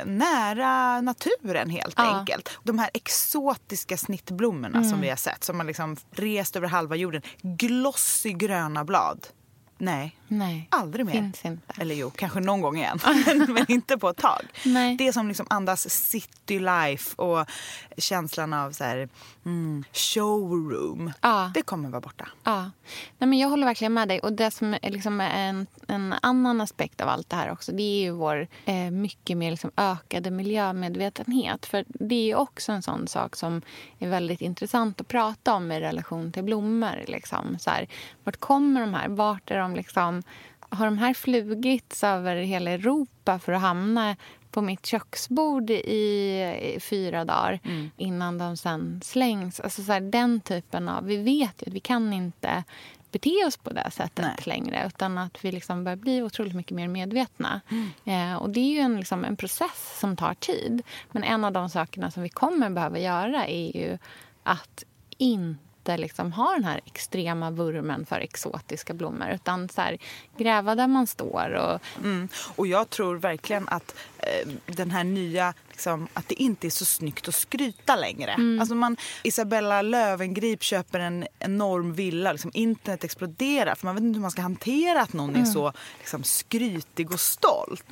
nära 0.04 1.00
naturen 1.00 1.70
helt 1.70 1.98
Mm. 1.98 2.10
Ja. 2.10 2.18
enkelt. 2.18 2.58
De 2.62 2.78
här 2.78 2.90
exotiska 2.94 3.96
snittblommorna 3.96 4.84
som 4.84 5.00
vi 5.00 5.08
har 5.08 5.16
sett 5.16 5.44
som 5.44 5.56
har 5.60 5.64
liksom 5.66 5.96
rest 6.10 6.56
över 6.56 6.68
halva 6.68 6.96
jorden. 6.96 7.22
Glossy 7.42 8.32
gröna 8.32 8.84
blad. 8.84 9.26
Nej, 9.78 10.16
Nej, 10.28 10.68
aldrig 10.70 11.06
mer. 11.06 11.12
finns 11.12 11.44
inte. 11.44 11.74
Eller 11.80 11.94
jo, 11.94 12.10
kanske 12.10 12.40
någon 12.40 12.60
gång 12.60 12.76
igen. 12.76 12.98
men, 13.48 13.64
inte 13.68 13.98
på 13.98 14.08
ett 14.08 14.16
tag. 14.16 14.42
Nej. 14.64 14.96
Det 14.96 15.12
som 15.12 15.28
liksom 15.28 15.46
andas 15.50 15.90
city 15.90 16.58
life 16.58 17.22
och 17.22 17.46
känslan 17.96 18.52
av 18.52 18.72
så 18.72 18.84
här, 18.84 19.08
mm, 19.44 19.84
showroom. 19.92 21.12
Ja. 21.20 21.50
Det 21.54 21.62
kommer 21.62 21.88
vara 21.88 22.00
borta. 22.00 22.28
Ja, 22.44 22.70
Nej, 23.18 23.28
men 23.28 23.38
jag 23.38 23.48
håller 23.48 23.66
verkligen 23.66 23.94
med 23.94 24.08
dig. 24.08 24.20
Och 24.20 24.32
Det 24.32 24.50
som 24.50 24.74
är 24.82 24.90
liksom 24.90 25.20
en, 25.20 25.66
en 25.88 26.14
annan 26.22 26.60
aspekt 26.60 27.00
av 27.00 27.08
allt 27.08 27.30
det 27.30 27.36
här 27.36 27.50
också 27.50 27.72
det 27.72 27.82
är 27.82 28.00
ju 28.00 28.10
vår 28.10 28.48
eh, 28.64 28.90
mycket 28.90 29.36
mer 29.36 29.50
liksom 29.50 29.70
ökade 29.76 30.30
miljömedvetenhet. 30.30 31.66
För 31.66 31.84
Det 31.88 32.14
är 32.14 32.26
ju 32.26 32.34
också 32.34 32.72
en 32.72 32.82
sån 32.82 33.08
sak 33.08 33.36
som 33.36 33.62
är 33.98 34.08
väldigt 34.08 34.40
intressant 34.40 35.00
att 35.00 35.08
prata 35.08 35.54
om 35.54 35.72
i 35.72 35.80
relation 35.80 36.32
till 36.32 36.44
blommor. 36.44 37.04
Liksom. 37.06 37.58
Så 37.58 37.70
här, 37.70 37.88
vart 38.24 38.36
kommer 38.36 38.80
de 38.80 38.94
här? 38.94 39.08
Vart 39.08 39.50
är 39.50 39.58
de 39.58 39.74
liksom... 39.74 40.15
Har 40.68 40.84
de 40.84 40.98
här 40.98 41.14
flugits 41.14 42.04
över 42.04 42.36
hela 42.36 42.70
Europa 42.70 43.38
för 43.38 43.52
att 43.52 43.60
hamna 43.60 44.16
på 44.50 44.62
mitt 44.62 44.86
köksbord 44.86 45.70
i, 45.70 46.78
fyra 46.80 47.24
dagar 47.24 47.60
innan 47.96 48.38
de 48.38 48.56
sen 48.56 49.00
slängs. 49.04 49.60
Alltså 49.60 49.82
så 49.82 49.92
här, 49.92 50.00
den 50.00 50.40
typen 50.40 50.88
av... 50.88 51.04
Vi 51.04 51.16
vet 51.16 51.62
ju 51.62 51.66
att 51.66 51.74
vi 51.74 51.80
kan 51.80 52.12
inte 52.12 52.64
bete 53.10 53.44
oss 53.46 53.56
på 53.56 53.70
det 53.70 53.90
sättet 53.90 54.24
Nej. 54.24 54.42
längre 54.46 54.86
utan 54.86 55.18
att 55.18 55.44
vi 55.44 55.52
liksom 55.52 55.84
börjar 55.84 55.96
bli 55.96 56.22
otroligt 56.22 56.54
mycket 56.54 56.76
mer 56.76 56.88
medvetna. 56.88 57.60
Eh, 58.04 58.34
och 58.34 58.50
Det 58.50 58.60
är 58.60 58.72
ju 58.72 58.78
en, 58.78 58.96
liksom, 58.96 59.24
en 59.24 59.36
process 59.36 59.98
som 60.00 60.16
tar 60.16 60.34
tid. 60.34 60.82
Men 61.12 61.24
en 61.24 61.44
av 61.44 61.52
de 61.52 61.68
sakerna 61.68 62.10
som 62.10 62.22
vi 62.22 62.28
kommer 62.28 62.70
behöva 62.70 62.98
göra 62.98 63.46
är 63.46 63.76
ju 63.76 63.98
att 64.42 64.84
inte 65.18 65.65
liksom 65.94 66.32
ha 66.32 66.52
den 66.52 66.64
här 66.64 66.80
extrema 66.84 67.50
vurmen 67.50 68.06
för 68.06 68.20
exotiska 68.20 68.94
blommor 68.94 69.28
utan 69.30 69.68
så 69.68 69.80
här, 69.80 69.98
gräva 70.36 70.74
där 70.74 70.86
man 70.86 71.06
står. 71.06 71.50
Och, 71.54 71.80
Mm. 72.02 72.28
Och 72.56 72.66
jag 72.66 72.90
tror 72.90 73.16
verkligen 73.16 73.68
att 73.68 73.94
eh, 74.18 74.48
den 74.66 74.90
här 74.90 75.04
nya, 75.04 75.54
liksom, 75.76 76.08
att 76.14 76.28
det 76.28 76.42
inte 76.42 76.66
är 76.66 76.70
så 76.70 76.84
snyggt 76.84 77.28
att 77.28 77.34
skryta 77.34 77.96
längre. 77.96 78.30
Mm. 78.32 78.60
Alltså 78.60 78.74
man, 78.74 78.96
Isabella 79.22 79.82
Lövengrip 79.82 80.62
köper 80.62 80.98
en 80.98 81.26
enorm 81.38 81.92
villa, 81.92 82.32
liksom, 82.32 82.50
internet 82.54 83.04
exploderar 83.04 83.74
för 83.74 83.86
man 83.86 83.94
vet 83.94 84.04
inte 84.04 84.16
hur 84.16 84.22
man 84.22 84.30
ska 84.30 84.42
hantera 84.42 85.02
att 85.02 85.12
någon 85.12 85.30
Mm. 85.36 85.42
är 85.42 85.52
så 85.52 85.72
liksom, 85.98 86.24
skrytig 86.24 87.12
och 87.12 87.20
stolt. 87.20 87.84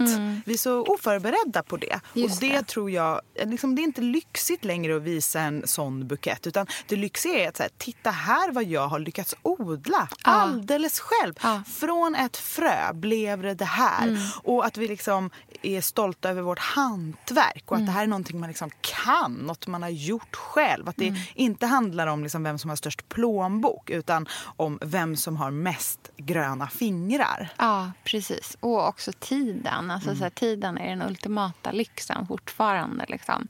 Vi 0.47 0.53
är 0.55 0.59
så 0.59 0.83
oförberedda 0.83 1.63
på 1.63 1.77
det. 1.77 2.01
Just 2.15 2.35
och 2.35 2.41
det, 2.41 2.59
det. 2.59 2.67
tror 2.67 2.91
jag, 2.91 3.21
liksom, 3.45 3.75
det 3.75 3.83
är 3.83 3.85
inte 3.85 4.01
lyxigt 4.01 4.65
längre 4.65 4.97
att 4.97 5.03
visa 5.03 5.41
en 5.41 5.67
sån 5.67 6.09
bukett 6.09 6.47
utan 6.47 6.67
det 6.89 6.97
lyxiga 6.97 7.45
är 7.45 7.49
att 7.49 7.57
så 7.57 7.63
här, 7.63 7.71
titta 7.79 8.11
här 8.11 8.53
vad 8.53 8.65
jag 8.65 8.89
har 8.89 8.99
lyckats 8.99 9.35
odla 9.43 10.09
alldeles 10.23 11.01
själv. 11.01 11.35
Ja. 11.43 11.63
Från 11.77 12.15
ett 12.15 12.37
frö 12.37 12.93
blev 12.93 13.43
det 13.43 13.55
det 13.55 13.65
här. 13.65 14.09
Mm. 14.09 14.21
Och 14.43 14.67
att 14.67 14.77
vi 14.77 14.89
liksom 14.89 15.31
är 15.63 15.81
stolta 15.81 16.31
över 16.31 16.43
vårt 16.43 16.59
hantverk 16.59 17.73
och 17.75 17.77
att 17.77 17.81
Mm. 17.83 17.87
det 17.87 17.93
här 17.93 18.03
är 18.03 18.07
någonting 18.09 18.41
man 18.41 18.49
liksom 18.49 18.71
kan, 18.81 19.33
något 19.33 19.67
man 19.67 19.83
har 19.83 19.89
gjort 19.91 20.37
själv. 20.37 20.89
Att 20.89 20.97
det 20.97 21.09
Mm. 21.09 21.21
inte 21.35 21.67
handlar 21.67 22.07
om 22.07 22.23
liksom 22.23 22.43
vem 22.43 22.59
som 22.59 22.69
har 22.71 22.77
störst 22.77 23.09
plånbok 23.09 23.91
utan 23.91 24.27
om 24.57 24.79
vem 24.83 25.17
som 25.17 25.37
har 25.37 25.51
mest 25.51 26.11
gröna 26.17 26.69
fingrar. 26.69 27.53
Ja, 27.59 27.91
precis. 28.05 28.57
Och 28.61 28.89
också 28.89 29.13
tiden. 29.21 29.91
Alltså, 29.91 30.17
så 30.17 30.23
här, 30.23 30.31
tiden 30.31 30.79
är 30.79 30.89
den 30.97 31.03
ultimata 31.03 31.73
lyxen 31.73 32.27
fortfarande. 32.27 33.05
Liksom. 33.09 33.49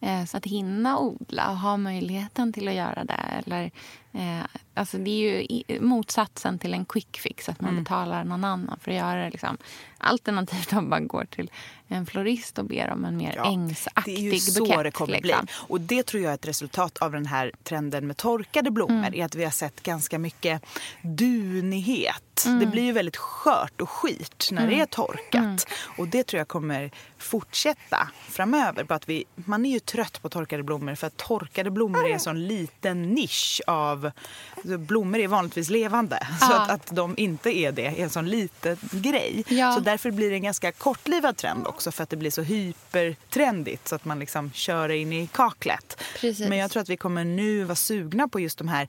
Eh, 0.00 0.24
så 0.24 0.36
att 0.36 0.44
hinna 0.44 0.98
odla 0.98 1.50
och 1.50 1.58
ha 1.58 1.76
möjligheten 1.76 2.52
till 2.52 2.68
att 2.68 2.74
göra 2.74 3.04
det. 3.04 3.42
Eller, 3.44 3.70
eh, 4.12 4.44
alltså, 4.74 4.98
det 4.98 5.10
är 5.10 5.52
ju 5.52 5.80
motsatsen 5.80 6.58
till 6.58 6.74
en 6.74 6.84
quick 6.84 7.16
fix, 7.16 7.48
att 7.48 7.60
man 7.60 7.76
betalar 7.84 8.24
någon 8.24 8.44
annan 8.44 8.78
för 8.80 8.90
att 8.90 8.96
göra 8.96 9.24
det. 9.24 9.30
Liksom. 9.30 9.58
Alternativt 9.98 10.72
om 10.72 10.90
man 10.90 11.08
går 11.08 11.24
till 11.24 11.50
en 11.88 12.06
florist 12.06 12.58
och 12.58 12.64
ber 12.64 12.90
om 12.90 13.04
en 13.04 13.16
mer 13.16 13.32
Ja, 13.36 13.52
ängsaktig 13.52 14.16
Det 14.16 14.28
är 14.28 14.32
ju 14.32 14.38
så 14.38 14.64
bukett. 14.64 14.82
det 14.82 14.90
kommer 14.90 15.12
liksom. 15.12 15.44
bli. 15.44 15.54
Och 15.68 15.80
det 15.80 16.02
tror 16.02 16.22
jag 16.22 16.30
är 16.30 16.34
ett 16.34 16.48
resultat 16.48 16.98
av 16.98 17.12
den 17.12 17.26
här 17.26 17.52
trenden 17.62 18.06
med 18.06 18.16
torkade 18.16 18.70
blommor. 18.70 18.96
Mm. 19.06 19.14
Är 19.14 19.24
att 19.24 19.34
vi 19.34 19.44
har 19.44 19.50
sett 19.50 19.82
ganska 19.82 20.18
mycket 20.18 20.62
dunighet 21.02 22.22
Det 22.44 22.66
blir 22.66 22.82
ju 22.82 22.92
väldigt 22.92 23.16
skört 23.16 23.80
och 23.80 23.90
skit 23.90 24.48
när 24.52 24.66
det 24.66 24.80
är 24.80 24.86
torkat. 24.86 25.66
Och 25.98 26.08
det 26.08 26.24
tror 26.26 26.38
jag 26.38 26.48
kommer 26.48 26.90
fortsätta 27.18 28.08
framöver. 28.28 28.84
Bara 28.84 28.94
att 28.94 29.08
vi, 29.08 29.24
man 29.34 29.66
är 29.66 29.70
ju 29.70 29.80
trött 29.80 30.22
på 30.22 30.28
torkade 30.28 30.62
blommor 30.62 30.94
för 30.94 31.06
att 31.06 31.16
torkade 31.16 31.70
blommor 31.70 32.06
är 32.06 32.12
en 32.12 32.20
sån 32.20 32.46
liten 32.46 33.02
nisch 33.02 33.60
av... 33.66 34.10
Alltså 34.56 34.78
blommor 34.78 35.18
är 35.20 35.28
vanligtvis 35.28 35.70
levande. 35.70 36.26
Så 36.40 36.46
Ja. 36.50 36.60
att, 36.62 36.70
att 36.70 36.96
de 36.96 37.14
inte 37.18 37.50
är 37.58 37.72
det 37.72 37.86
är 37.86 38.02
en 38.02 38.10
sån 38.10 38.28
liten 38.28 38.76
grej. 38.92 39.44
Ja. 39.48 39.72
Så 39.74 39.80
därför 39.80 40.10
blir 40.10 40.30
det 40.30 40.36
en 40.36 40.42
ganska 40.42 40.72
kortlivad 40.72 41.36
trend 41.36 41.66
också 41.66 41.92
för 41.92 42.02
att 42.02 42.10
det 42.10 42.16
blir 42.16 42.30
så 42.30 42.42
hypertrendigt 42.42 43.88
så 43.88 43.94
att 43.94 44.04
man 44.04 44.18
liksom 44.18 44.52
kör 44.52 44.88
in 44.88 45.12
i 45.12 45.26
kaklet. 45.26 46.02
Precis. 46.20 46.48
Men 46.48 46.58
jag 46.58 46.70
tror 46.70 46.82
att 46.82 46.88
vi 46.88 46.96
kommer 46.96 47.24
nu 47.24 47.64
vara 47.64 47.76
sugna 47.76 48.28
på 48.28 48.40
just 48.40 48.58
de 48.58 48.68
här 48.68 48.88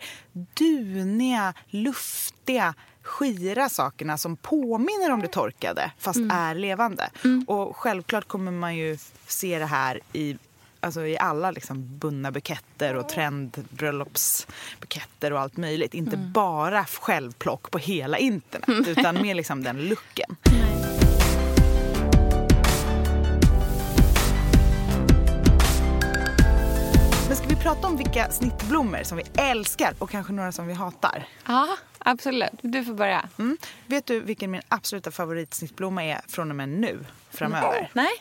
duniga, 0.53 1.53
luftiga 1.69 2.73
skira 3.07 3.69
sakerna 3.69 4.17
som 4.17 4.37
påminner 4.37 5.11
om 5.11 5.21
det 5.21 5.27
torkade 5.27 5.91
fast 5.97 6.19
är 6.31 6.55
levande. 6.55 7.09
Och 7.47 7.77
självklart 7.77 8.27
kommer 8.27 8.51
man 8.51 8.75
ju 8.75 8.97
se 9.27 9.59
det 9.59 9.65
här 9.65 9.99
i 10.13 10.37
Alltså 10.79 11.05
i 11.05 11.17
alla 11.17 11.51
liksom 11.51 11.97
bundna 11.97 12.31
buketter 12.31 12.95
och 12.95 13.09
trendbröllopsbuketter 13.09 15.33
och 15.33 15.39
allt 15.39 15.57
möjligt. 15.57 15.93
Inte 15.93 16.17
bara 16.17 16.85
självplock 16.85 17.71
på 17.71 17.77
hela 17.77 18.17
internet 18.17 18.87
utan 18.87 19.21
mer 19.21 19.35
liksom 19.35 19.63
den 19.63 19.87
looken. 19.87 20.35
Men 27.27 27.37
ska 27.37 27.47
vi 27.47 27.55
prata 27.55 27.87
om 27.87 27.97
vilka 27.97 28.31
snittblommor 28.31 29.03
som 29.03 29.17
vi 29.17 29.23
älskar 29.35 29.93
och 29.99 30.09
kanske 30.09 30.33
några 30.33 30.51
som 30.51 30.67
vi 30.67 30.73
hatar? 30.73 31.27
Ja, 31.45 31.77
absolut. 32.11 32.51
Du 32.61 32.85
får 32.85 32.93
börja. 32.93 33.29
Mm. 33.39 33.57
Vet 33.87 34.05
du 34.05 34.19
vilken 34.19 34.51
min 34.51 34.61
absoluta 34.67 35.11
favoritsnittblomma 35.11 36.03
är 36.03 36.21
från 36.27 36.49
och 36.49 36.55
med 36.55 36.69
nu 36.69 37.05
framöver? 37.31 37.89
Nej? 37.93 38.11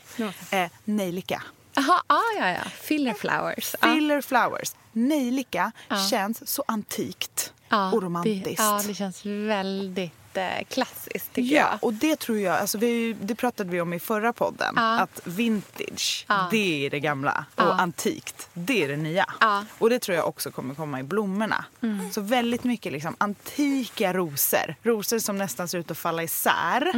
Eh, 0.51 0.71
nejlika. 0.85 1.43
Jaha, 1.75 2.03
ah, 2.07 2.21
ja, 2.39 2.51
ja. 2.51 2.71
Filler 2.71 3.15
flowers. 3.15 3.75
Ja. 3.81 3.95
Filler 3.95 4.21
flowers. 4.21 4.75
Nejlika 4.93 5.73
känns 6.11 6.49
så 6.49 6.65
antikt 6.69 7.53
Ja, 7.69 7.93
och 7.93 8.03
romantiskt. 8.03 8.45
Det, 8.45 8.63
ja, 8.63 8.83
det 8.87 8.95
känns 8.95 9.27
väldigt 9.27 10.13
eh, 10.37 10.45
klassiskt 10.69 11.33
tycker 11.33 11.55
Ja, 11.57 11.69
jag. 11.71 11.85
och 11.85 11.93
det 11.95 12.17
tror 12.21 12.39
jag, 12.39 12.57
alltså 12.59 12.79
vi, 12.79 13.13
det 13.21 13.35
pratade 13.35 13.71
vi 13.71 13.81
om 13.81 13.93
i 13.93 14.01
förra 14.01 14.33
podden, 14.33 14.73
Ja. 14.77 15.01
att 15.01 15.21
vintage, 15.25 16.25
Ja. 16.29 16.49
det 16.51 16.87
är 16.87 16.91
det 16.91 17.01
gamla 17.01 17.45
och 17.55 17.81
antikt, 17.81 18.49
det 18.55 18.85
är 18.85 18.89
det 18.89 18.97
nya. 18.97 19.27
Mm. 19.41 19.65
Och 19.79 19.91
det 19.91 19.99
tror 19.99 20.17
jag 20.17 20.29
också 20.29 20.51
kommer 20.51 20.75
komma 20.75 21.01
i 21.01 21.03
blommorna. 21.03 21.65
Så 22.13 22.21
väldigt 22.21 22.65
mycket 22.65 22.93
liksom 22.93 23.17
antika 23.19 24.13
rosor, 24.13 24.75
rosor 24.83 25.19
som 25.19 25.39
nästan 25.39 25.69
ser 25.69 25.79
ut 25.79 25.91
att 25.91 25.99
falla 25.99 26.23
isär. 26.23 26.93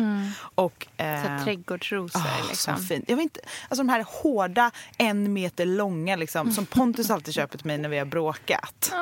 Och, 0.54 0.86
Mm. 0.96 1.24
Så 1.24 1.28
eh, 1.32 1.44
trädgårdsrosor. 1.44 2.20
Ah, 2.20 2.48
liksom. 2.48 2.76
Så 2.76 2.82
fint. 2.82 3.04
Jag 3.08 3.16
vet 3.16 3.22
inte, 3.22 3.40
alltså 3.68 3.76
de 3.82 3.88
här 3.88 4.04
hårda, 4.22 4.70
en 4.98 5.32
meter 5.32 5.66
långa 5.66 6.16
liksom, 6.16 6.52
som 6.52 6.66
Pontus 6.66 7.10
alltid 7.10 7.34
köper 7.34 7.58
till 7.58 7.66
mig 7.66 7.78
när 7.78 7.88
vi 7.88 7.98
har 7.98 8.04
bråkat. 8.04 8.92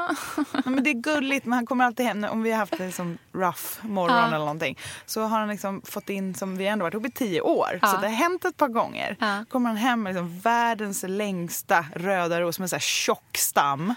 Men 0.64 0.84
det 0.84 0.90
är 0.90 0.94
gulligt, 0.94 1.46
men 1.46 1.52
han 1.52 1.66
kommer 1.66 1.84
alltid 1.84 2.06
hem, 2.06 2.24
om 2.24 2.42
vi 2.42 2.50
har 2.50 2.58
haft 2.58 2.80
en 2.80 2.92
som 2.92 3.18
rough 3.32 3.64
morgon 3.86 4.25
Ja. 4.30 4.34
eller 4.36 4.44
någonting. 4.44 4.78
Så 5.06 5.22
har 5.22 5.38
han 5.38 5.48
liksom 5.48 5.82
fått 5.84 6.08
in, 6.08 6.34
som 6.34 6.56
vi 6.56 6.66
ändå 6.66 6.82
varit 6.82 6.94
ihop 6.94 7.06
i 7.06 7.10
tio 7.10 7.40
år, 7.40 7.78
Ja. 7.82 7.88
så 7.88 7.96
det 7.96 8.06
har 8.08 8.14
hänt 8.14 8.44
ett 8.44 8.56
par 8.56 8.68
gånger. 8.68 9.16
Ja. 9.20 9.44
kommer 9.50 9.68
han 9.70 9.76
hem 9.76 10.02
med 10.02 10.10
liksom 10.14 10.40
världens 10.40 11.04
längsta 11.08 11.84
röda 11.94 12.40
ros 12.40 12.58
med 12.58 12.72
en 12.72 12.80
tjock 12.80 13.36
stam 13.36 13.94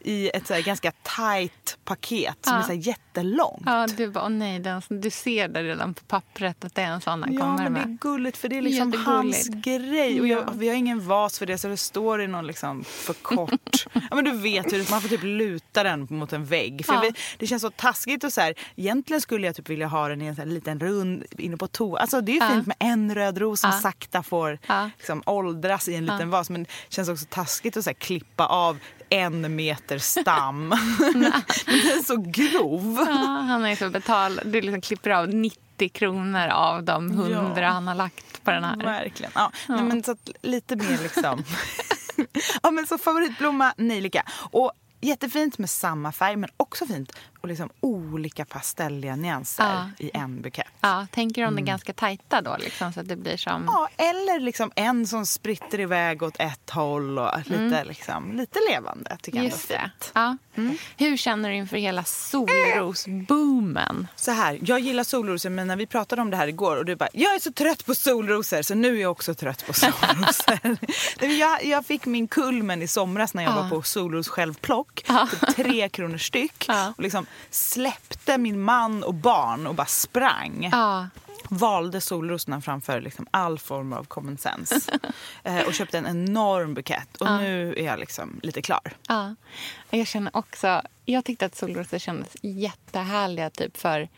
i 0.00 0.28
ett 0.34 0.46
så 0.46 0.62
ganska 0.64 0.92
tajt 1.02 1.78
paket 1.84 2.36
som 2.40 2.54
Ja. 2.54 2.58
är 2.60 2.62
så 2.62 2.72
jättelångt. 2.72 3.62
Ja, 3.66 3.86
du 3.96 4.08
bara, 4.10 4.28
nej, 4.28 4.58
den, 4.58 4.82
du 4.88 5.10
ser 5.10 5.48
det 5.48 5.62
redan 5.62 5.94
på 5.94 6.04
pappret 6.04 6.64
att 6.64 6.74
det 6.74 6.82
är 6.82 6.86
en 6.90 7.00
sån 7.00 7.22
han 7.22 7.32
Ja, 7.34 7.40
kommer 7.40 7.56
men 7.56 7.64
det 7.64 7.70
med. 7.70 7.82
är 7.82 7.98
gulligt 8.00 8.36
för 8.36 8.48
det 8.48 8.58
är 8.58 8.62
liksom 8.62 8.92
hans 9.06 9.48
grej. 9.48 10.20
Och 10.20 10.26
jag, 10.26 10.38
Ja. 10.46 10.52
vi 10.54 10.68
har 10.68 10.74
ingen 10.76 11.06
vas 11.06 11.38
för 11.38 11.46
det 11.46 11.58
så 11.58 11.68
det 11.68 11.76
står 11.76 12.22
i 12.22 12.26
någon 12.26 12.46
liksom 12.46 12.84
för 12.84 13.12
kort. 13.14 13.50
ja, 13.92 14.00
men 14.14 14.24
du 14.24 14.32
vet 14.32 14.72
hur 14.72 14.90
man 14.90 15.00
får 15.00 15.08
typ 15.08 15.22
luta 15.22 15.82
den 15.82 16.06
mot 16.10 16.32
en 16.32 16.44
vägg. 16.44 16.86
För 16.86 16.94
Ja. 16.94 17.00
vi, 17.00 17.12
det 17.38 17.46
känns 17.46 17.62
så 17.62 17.70
taskigt 17.70 18.24
och 18.24 18.32
så 18.32 18.40
här. 18.40 18.54
Egentligen 18.76 19.20
skulle 19.20 19.46
jag 19.46 19.56
typ 19.56 19.65
vilja 19.70 19.86
ha 19.86 20.08
den 20.08 20.22
i 20.22 20.26
en 20.26 20.54
liten 20.54 20.80
rund 20.80 21.24
inne 21.38 21.56
på 21.56 21.66
toa. 21.66 22.00
Alltså 22.00 22.20
det 22.20 22.32
är 22.32 22.34
ju 22.34 22.40
Ja. 22.40 22.48
fint 22.48 22.66
med 22.66 22.76
en 22.80 23.14
röd 23.14 23.38
ros 23.38 23.60
som 23.60 23.70
Ja. 23.70 23.80
sakta 23.80 24.22
får 24.22 24.58
Ja. 24.66 24.90
liksom, 24.98 25.22
åldras 25.26 25.88
i 25.88 25.94
en 25.94 26.06
liten 26.06 26.30
vas. 26.30 26.50
Men 26.50 26.62
det 26.62 26.70
känns 26.88 27.08
också 27.08 27.26
taskigt 27.30 27.76
att 27.76 27.84
så 27.84 27.90
här, 27.90 27.94
klippa 27.94 28.46
av 28.46 28.78
en 29.10 29.56
meter 29.56 29.98
stam. 29.98 30.68
den 31.12 31.24
är 31.74 32.04
så 32.04 32.16
grov. 32.16 32.96
Han 33.48 33.64
är 33.64 33.76
så 33.76 33.90
betald. 33.90 34.40
Du 34.44 34.60
liksom 34.60 34.80
klipper 34.80 35.10
av 35.10 35.28
90 35.28 35.88
kronor 35.88 36.48
av 36.48 36.82
de 36.84 37.10
100 37.10 37.60
Ja. 37.62 37.68
han 37.68 37.88
har 37.88 37.94
lagt 37.94 38.44
på 38.44 38.50
den 38.50 38.64
här. 38.64 38.76
Verkligen. 38.76 39.32
Ja, 39.34 39.50
Nej, 39.68 39.82
men 39.82 40.02
så 40.02 40.10
att 40.12 40.30
lite 40.42 40.76
mer 40.76 40.98
liksom. 41.02 41.44
ja, 42.62 42.70
men 42.70 42.86
så 42.86 42.98
favoritblomma, 42.98 43.74
nejlika. 43.76 44.22
Och 44.50 44.72
jättefint 45.00 45.58
med 45.58 45.70
samma 45.70 46.12
färg 46.12 46.36
men 46.36 46.50
också 46.56 46.86
fint 46.86 47.12
liksom 47.46 47.70
olika 47.80 48.44
pastelliga 48.44 49.16
nyanser 49.16 49.64
Ja. 49.64 49.90
i 49.98 50.10
en 50.14 50.42
bukett. 50.42 50.66
Ja, 50.80 51.06
tänker 51.10 51.42
du 51.42 51.48
om 51.48 51.56
det 51.56 51.62
är 51.62 51.66
ganska 51.66 51.92
tajta 51.92 52.40
då? 52.40 52.56
Liksom, 52.60 52.92
så 52.92 53.00
att 53.00 53.08
det 53.08 53.16
blir 53.16 53.36
som... 53.36 53.52
Mm. 53.52 53.64
Ja, 53.66 53.88
eller 53.96 54.40
liksom 54.40 54.70
en 54.74 55.06
som 55.06 55.26
spritter 55.26 55.80
iväg 55.80 56.22
åt 56.22 56.36
ett 56.38 56.70
håll 56.70 57.18
och 57.18 57.30
lite, 57.44 57.84
liksom, 57.84 58.32
lite 58.36 58.58
levande. 58.70 59.16
Tycker 59.22 59.38
jag 59.38 59.44
Just 59.46 59.68
det. 59.68 59.90
Ja. 60.14 60.36
Mm. 60.56 60.76
Hur 60.96 61.16
känner 61.16 61.48
du 61.50 61.56
inför 61.56 61.76
hela 61.76 62.04
solrosboomen? 62.04 64.06
Så 64.16 64.30
här, 64.30 64.58
jag 64.62 64.80
gillar 64.80 65.04
solrosor 65.04 65.50
men 65.50 65.66
när 65.66 65.76
vi 65.76 65.86
pratade 65.86 66.22
om 66.22 66.30
det 66.30 66.36
här 66.36 66.48
igår 66.48 66.76
och 66.76 66.84
du 66.84 66.96
bara 66.96 67.08
jag 67.12 67.34
är 67.34 67.38
så 67.38 67.52
trött 67.52 67.86
på 67.86 67.94
solrosor 67.94 68.62
så 68.62 68.74
nu 68.74 68.96
är 68.96 69.00
jag 69.02 69.10
också 69.10 69.34
trött 69.34 69.66
på 69.66 69.72
solrosor. 69.72 70.76
Jag, 71.38 71.64
jag 71.64 71.86
fick 71.86 72.06
min 72.06 72.28
kulmen 72.28 72.82
i 72.82 72.88
somras 72.88 73.34
när 73.34 73.42
jag 73.42 73.52
Ja. 73.52 73.62
var 73.62 73.70
på 73.70 73.82
solros 73.82 74.28
självplock, 74.28 75.04
Ja. 75.08 75.28
typ 75.30 75.56
tre 75.56 75.88
kronor 75.88 76.18
styck 76.18 76.64
Ja. 76.68 76.92
och 76.96 77.02
liksom 77.02 77.26
släppte 77.50 78.38
min 78.38 78.60
man 78.60 79.04
och 79.04 79.14
barn 79.14 79.66
och 79.66 79.74
bara 79.74 79.86
sprang. 79.86 80.68
Ja, 80.72 81.08
Valde 81.48 82.00
solrosorna 82.00 82.60
framför 82.60 83.00
liksom 83.00 83.26
all 83.30 83.58
form 83.58 83.92
av 83.92 84.04
common 84.04 84.38
sense 84.38 84.98
eh, 85.42 85.66
och 85.66 85.74
köpte 85.74 85.98
en 85.98 86.06
enorm 86.06 86.74
bukett 86.74 87.16
och 87.16 87.26
nu 87.26 87.74
är 87.76 87.84
jag 87.84 87.98
liksom 87.98 88.40
lite 88.42 88.62
klar. 88.62 88.96
ja. 89.08 89.34
Jag 89.90 90.06
känner 90.06 90.36
också... 90.36 90.82
Jag 91.04 91.24
tyckte 91.24 91.46
att 91.46 91.56
solrosor 91.56 91.98
kändes 91.98 92.36
jättehärliga 92.42 93.50
typ 93.50 93.76
för 93.76 94.08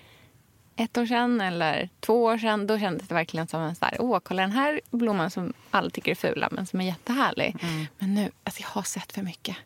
ett 0.78 0.98
år 0.98 1.06
sedan 1.06 1.40
eller 1.40 1.88
två 2.00 2.24
år 2.24 2.38
sedan. 2.38 2.66
Då 2.66 2.78
kändes 2.78 3.08
det 3.08 3.14
verkligen 3.14 3.46
som 3.48 3.60
en 3.60 3.74
sån 3.74 3.88
där, 3.90 4.00
åh, 4.00 4.18
kolla 4.22 4.42
den 4.42 4.52
här 4.52 4.80
blomman 4.90 5.30
som 5.30 5.52
alla 5.70 5.90
tycker 5.90 6.10
är 6.10 6.14
fula 6.14 6.48
men 6.50 6.66
som 6.66 6.80
är 6.80 6.84
jättehärlig. 6.84 7.56
Men 7.98 8.14
nu, 8.14 8.30
alltså 8.44 8.62
jag 8.62 8.68
har 8.68 8.82
sett 8.82 9.12
för 9.12 9.22
mycket. 9.22 9.56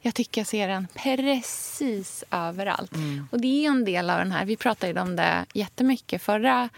Jag 0.00 0.14
tycker 0.14 0.40
jag 0.40 0.48
ser 0.48 0.68
den 0.68 0.86
precis 0.94 2.24
överallt. 2.30 2.92
Och 3.30 3.40
det 3.40 3.64
är 3.64 3.70
en 3.70 3.84
del 3.84 4.10
av 4.10 4.18
den 4.18 4.32
här, 4.32 4.44
vi 4.44 4.56
pratade 4.56 5.00
om 5.00 5.16
det 5.16 5.46
jättemycket 5.54 6.22
förra 6.22 6.68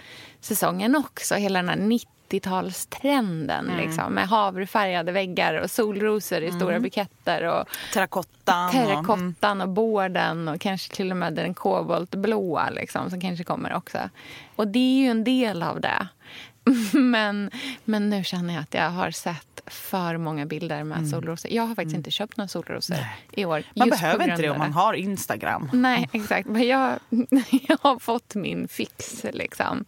säsongen 0.40 0.96
också, 0.96 1.34
hela 1.34 1.58
den 1.58 1.68
här 1.68 1.76
90-talstrenden 2.40 3.76
liksom, 3.76 4.12
med 4.14 4.28
havrefärgade 4.28 5.12
väggar 5.12 5.54
och 5.54 5.70
solrosor 5.70 6.40
i 6.42 6.52
stora 6.52 6.80
buketter 6.80 7.44
och 7.44 7.68
Terrakottan. 7.92 8.66
och- 8.66 8.72
terrakottan 8.72 9.60
och 9.60 9.68
borden 9.68 10.48
och 10.48 10.60
kanske 10.60 10.94
till 10.94 11.10
och 11.10 11.16
med 11.16 11.32
den 11.32 11.54
koboltblåa 11.54 12.70
liksom, 12.70 13.10
som 13.10 13.20
kanske 13.20 13.44
kommer 13.44 13.74
också. 13.74 13.98
Och 14.56 14.68
det 14.68 14.78
är 14.78 14.98
ju 15.04 15.06
en 15.08 15.24
del 15.24 15.62
av 15.62 15.80
det. 15.80 16.08
Men, 16.92 17.50
men 17.84 18.10
nu 18.10 18.24
känner 18.24 18.54
jag 18.54 18.62
att 18.62 18.74
jag 18.74 18.90
har 18.90 19.10
sett 19.10 19.54
för 19.66 20.16
många 20.16 20.46
bilder 20.46 20.84
med 20.84 21.08
solrosor. 21.08 21.50
Jag 21.52 21.66
har 21.66 21.74
faktiskt 21.74 21.96
inte 21.96 22.10
köpt 22.10 22.36
några 22.36 22.48
solrosor 22.48 22.96
i 23.32 23.44
år. 23.44 23.56
Mm. 23.56 23.68
Man 23.74 23.90
behöver 23.90 24.30
inte 24.30 24.42
det 24.42 24.50
om 24.50 24.58
man 24.58 24.72
har 24.72 24.94
Instagram. 24.94 25.70
Nej, 25.72 26.08
exakt. 26.12 26.48
Men 26.48 26.66
jag, 26.66 26.98
jag 27.68 27.78
har 27.80 27.98
fått 27.98 28.34
min 28.34 28.68
fix. 28.68 29.24
Liksom. 29.32 29.84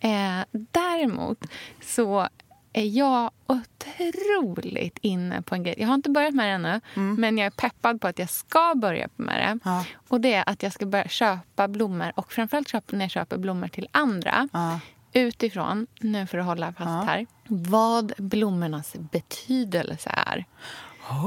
Eh, 0.00 0.40
däremot 0.52 1.38
så 1.80 2.28
är 2.72 2.84
jag 2.84 3.30
otroligt 3.46 4.98
inne 5.00 5.42
på 5.42 5.54
en 5.54 5.62
grej. 5.62 5.74
Jag 5.78 5.88
har 5.88 5.94
inte 5.94 6.10
börjat 6.10 6.34
med 6.34 6.46
det 6.46 6.52
ännu, 6.52 6.80
men 6.94 7.38
jag 7.38 7.46
är 7.46 7.50
peppad 7.50 8.00
på 8.00 8.08
att 8.08 8.18
jag 8.18 8.30
ska 8.30 8.74
börja 8.76 9.08
med 9.16 9.34
det. 9.34 9.44
Mm. 9.44 9.60
Ja. 9.64 9.84
Och 10.08 10.20
det 10.20 10.34
är 10.34 10.48
att 10.48 10.62
jag 10.62 10.72
ska 10.72 10.86
börja 10.86 11.08
köpa 11.08 11.68
blommor 11.68 12.12
och 12.14 12.32
framförallt 12.32 12.92
när 12.92 13.00
jag 13.00 13.10
köper 13.10 13.38
blommor 13.38 13.68
till 13.68 13.88
andra 13.92 14.48
Ja. 14.52 14.80
Utifrån, 15.12 15.86
nu 16.00 16.26
för 16.26 16.38
att 16.38 16.46
hålla 16.46 16.72
fast 16.72 17.08
här, 17.08 17.26
vad 17.48 18.12
blommornas 18.16 18.94
betydelse 19.12 20.10
är. 20.26 20.44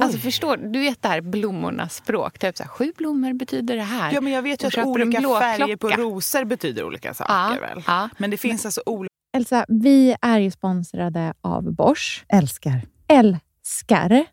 Alltså 0.02 0.18
förstår 0.18 0.58
du? 0.58 0.80
Vet 0.80 1.02
det 1.02 1.08
här 1.08 1.22
blommornas 1.22 1.96
språk. 1.96 2.40
Typ 2.40 2.58
så 2.58 2.64
här, 2.64 2.70
sju 2.70 2.94
blommor 2.98 3.34
betyder 3.34 3.76
det 3.76 3.84
här. 3.84 4.14
Ja, 4.14 4.22
men 4.22 4.34
jag 4.34 4.42
vet 4.42 4.64
ju 4.64 4.68
att 4.68 4.88
olika 4.88 5.22
färger 5.22 5.76
på 5.76 5.90
rosor 5.90 6.46
betyder 6.46 6.84
olika 6.84 7.14
saker. 7.14 7.34
Ja, 7.34 7.58
väl? 7.62 7.84
ja. 7.88 8.10
Men 8.18 8.32
det 8.32 8.38
finns 8.38 8.66
alltså 8.66 8.82
olika... 8.86 9.10
Elsa, 9.38 9.66
vi 9.68 10.16
är 10.22 10.40
ju 10.40 10.52
sponsrade 10.52 11.34
av 11.42 11.74
Bosch. 11.74 12.26
Älskar. 12.28 12.82
Älskar 13.08 14.26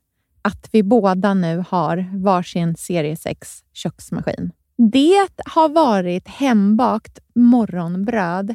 att 0.43 0.69
vi 0.73 0.83
båda 0.83 1.35
nu 1.35 1.65
har 1.69 2.11
varsin 2.13 2.77
serie 2.77 3.17
6 3.17 3.65
köksmaskin. 3.73 4.53
Det 4.77 5.29
har 5.45 5.69
varit 5.69 6.29
hembakt 6.29 7.19
morgonbröd 7.35 8.55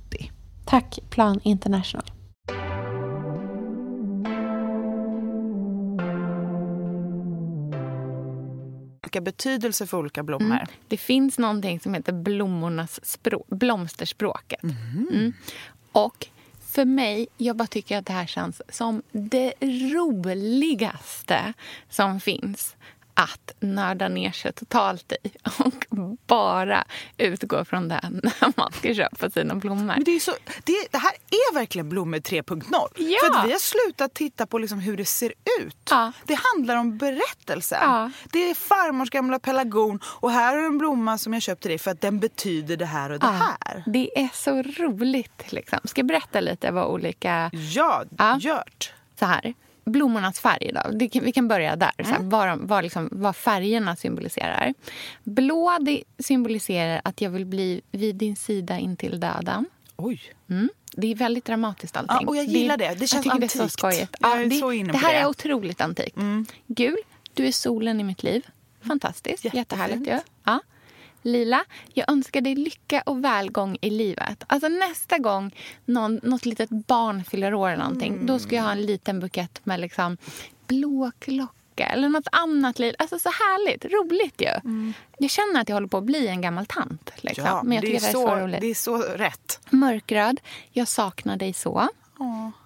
Tack 0.71 0.99
Plan 1.09 1.39
International. 1.43 2.11
Olika 9.03 9.21
betydelser 9.21 9.85
för 9.85 9.97
olika 9.97 10.23
blommor. 10.23 10.55
Mm. 10.55 10.67
Det 10.87 10.97
finns 10.97 11.39
någonting 11.39 11.79
som 11.79 11.93
heter 11.93 12.13
blommornas 12.13 13.05
språk, 13.05 13.47
blomsterspråket. 13.47 14.63
Mm. 14.63 15.33
Och 15.91 16.27
för 16.61 16.85
mig, 16.85 17.27
jag 17.37 17.55
bara 17.55 17.67
tycker 17.67 17.97
att 17.97 18.05
det 18.05 18.13
här 18.13 18.25
känns 18.25 18.61
som 18.69 19.01
det 19.11 19.53
roligaste 19.93 21.53
som 21.89 22.19
finns 22.19 22.75
att 23.23 23.53
nörda 23.59 24.07
ner 24.07 24.31
sig 24.31 24.53
totalt 24.53 25.11
i 25.23 25.29
och 25.59 26.17
bara 26.27 26.83
utgå 27.17 27.65
från 27.65 27.87
det 27.87 27.99
när 28.23 28.53
man 28.57 28.71
ska 28.71 28.93
köpa 28.95 29.29
sina 29.29 29.55
blommor. 29.55 29.83
Men 29.85 30.03
det, 30.03 30.11
är 30.11 30.19
så, 30.19 30.31
det, 30.63 30.73
det 30.91 30.97
här 30.97 31.11
är 31.29 31.53
verkligen 31.53 31.89
blommor 31.89 32.17
3.0. 32.17 32.87
Ja. 32.97 33.17
För 33.23 33.39
att 33.39 33.47
vi 33.47 33.51
har 33.51 33.59
slutat 33.59 34.13
titta 34.13 34.45
på 34.45 34.57
liksom 34.57 34.79
hur 34.79 34.97
det 34.97 35.05
ser 35.05 35.33
ut. 35.61 35.87
Ja. 35.89 36.11
Det 36.25 36.39
handlar 36.53 36.75
om 36.75 36.97
berättelsen. 36.97 37.79
Ja. 37.81 38.11
Det 38.31 38.49
är 38.49 38.53
farmors 38.53 39.09
gamla 39.09 39.39
pelargon 39.39 39.99
och 40.05 40.31
här 40.31 40.57
är 40.57 40.63
en 40.65 40.77
blomma 40.77 41.17
som 41.17 41.33
jag 41.33 41.41
köpt 41.41 41.61
till 41.61 41.69
dig 41.69 41.77
för 41.79 41.91
att 41.91 42.01
den 42.01 42.19
betyder 42.19 42.77
det 42.77 42.85
här 42.85 43.09
och 43.09 43.19
det 43.19 43.27
här. 43.27 43.83
Det 43.85 44.19
är 44.19 44.29
så 44.33 44.61
roligt. 44.61 45.51
Liksom. 45.51 45.79
Ska 45.83 45.99
jag 45.99 46.07
berätta 46.07 46.39
lite 46.39 46.71
vad 46.71 46.85
olika... 46.85 47.49
Ja, 47.53 48.03
Ja. 48.17 48.37
gjort. 48.41 48.93
Så 49.19 49.25
här. 49.25 49.53
Blommornas 49.85 50.39
färg 50.39 50.71
då. 50.73 51.09
Kan, 51.09 51.23
vi 51.23 51.31
kan 51.31 51.47
börja 51.47 51.75
där. 51.75 51.91
Så 51.97 52.03
här, 52.03 52.19
vad, 52.19 52.47
de- 52.47 52.67
vad, 52.67 52.83
liksom, 52.83 53.09
vad 53.11 53.35
färgerna 53.35 53.95
symboliserar. 53.95 54.73
Blå 55.23 55.77
symboliserar 56.19 57.01
att 57.03 57.21
jag 57.21 57.29
vill 57.29 57.45
bli 57.45 57.81
vid 57.91 58.15
din 58.15 58.35
sida 58.35 58.79
intill 58.79 59.19
döden. 59.19 59.65
Oj. 59.95 60.21
Mm. 60.49 60.69
Det 60.93 61.07
är 61.11 61.15
väldigt 61.15 61.45
dramatiskt 61.45 61.97
allting. 61.97 62.17
Ja, 62.21 62.27
och 62.27 62.35
jag 62.37 62.45
gillar 62.45 62.77
det. 62.77 62.89
Det 62.89 63.07
känns 63.07 63.13
jag 63.13 63.23
tycker 63.23 63.39
Det 63.39 63.45
är 63.45 63.47
så 63.49 63.61
antikt. 63.61 63.79
skojigt. 63.79 64.15
Ja, 64.19 64.35
det, 64.35 64.51
så 64.55 64.69
det 64.69 64.77
här 64.77 64.83
det. 64.91 64.97
Mm. 64.97 65.23
är 65.23 65.25
otroligt 65.27 65.81
antikt. 65.81 66.17
Gul, 66.67 66.97
du 67.33 67.47
är 67.47 67.51
solen 67.51 67.99
i 67.99 68.03
mitt 68.03 68.23
liv. 68.23 68.45
Fantastiskt. 68.81 69.43
Jättefint. 69.45 69.53
Jättehärligt 69.53 70.07
ju. 70.07 70.19
Ja. 70.43 70.59
Lila, 71.21 71.63
jag 71.93 72.11
önskar 72.11 72.41
dig 72.41 72.55
lycka 72.55 73.03
och 73.05 73.23
välgång 73.23 73.77
i 73.81 73.89
livet. 73.89 74.43
Alltså 74.47 74.67
nästa 74.69 75.17
gång 75.17 75.55
någon, 75.85 76.19
något 76.23 76.45
litet 76.45 76.69
barn 76.69 77.23
fyller 77.23 77.53
år 77.53 77.69
eller 77.69 77.83
någonting, 77.83 78.25
då 78.25 78.39
ska 78.39 78.55
jag 78.55 78.63
ha 78.63 78.71
en 78.71 78.81
liten 78.81 79.19
bukett 79.19 79.61
med 79.65 79.79
liksom 79.79 80.17
blå 80.67 81.11
klocka 81.19 81.85
eller 81.87 82.09
något 82.09 82.27
annat. 82.31 82.79
li- 82.79 82.95
Alltså 82.99 83.19
så 83.19 83.29
härligt, 83.29 83.85
roligt 83.85 84.41
ju. 84.41 84.47
Jag 85.17 85.29
känner 85.29 85.61
att 85.61 85.69
jag 85.69 85.75
håller 85.75 85.87
på 85.87 85.97
att 85.97 86.03
bli 86.03 86.27
en 86.27 86.41
gammal 86.41 86.65
tant. 86.65 87.11
Liksom. 87.17 87.45
Ja, 87.45 87.63
Men 87.63 87.75
jag 87.75 87.83
det, 87.83 87.87
tycker 87.87 87.97
är 87.97 88.01
det 88.01 88.07
är 88.07 88.11
så, 88.11 88.27
så, 88.27 88.35
roligt. 88.35 88.61
det 88.61 88.67
är 88.67 88.75
så 88.75 88.97
rätt. 88.97 89.59
Mörkröd, 89.69 90.39
jag 90.71 90.87
saknar 90.87 91.37
dig 91.37 91.53
så. 91.53 91.87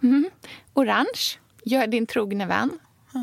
Mm. 0.04 0.30
Orange, 0.74 1.40
jag 1.64 1.84
är 1.84 1.88
din 1.88 2.06
trogne 2.08 2.46
vän. 2.46 2.80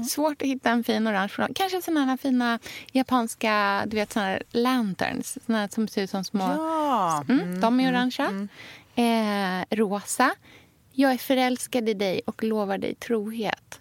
Svårt 0.09 0.43
att 0.43 0.49
hitta 0.49 0.71
en 0.71 0.85
fin 0.85 1.09
orange. 1.09 1.29
från- 1.29 1.55
Kanske 1.55 1.83
såna 1.83 2.05
här 2.05 2.17
fina 2.17 2.59
japanska 2.93 3.83
du 3.87 3.97
vet, 3.97 4.13
såna 4.13 4.27
här 4.27 4.43
lanterns. 4.51 5.39
Såna 5.47 5.59
här 5.59 5.69
som 5.69 5.89
ser 5.89 6.03
ut 6.03 6.11
som 6.11 6.25
små... 6.25 6.45
Ja. 6.45 7.25
Mm, 7.29 7.61
de 7.61 7.81
är 7.81 7.91
orangea. 7.93 8.49
Eh, 8.95 9.77
rosa. 9.77 10.35
Jag 10.93 11.13
är 11.13 11.19
förälskad 11.19 11.89
i 11.89 11.95
dig 11.95 12.21
och 12.27 12.45
lovar 12.45 12.79
dig 12.79 12.95
trohet. 12.95 13.81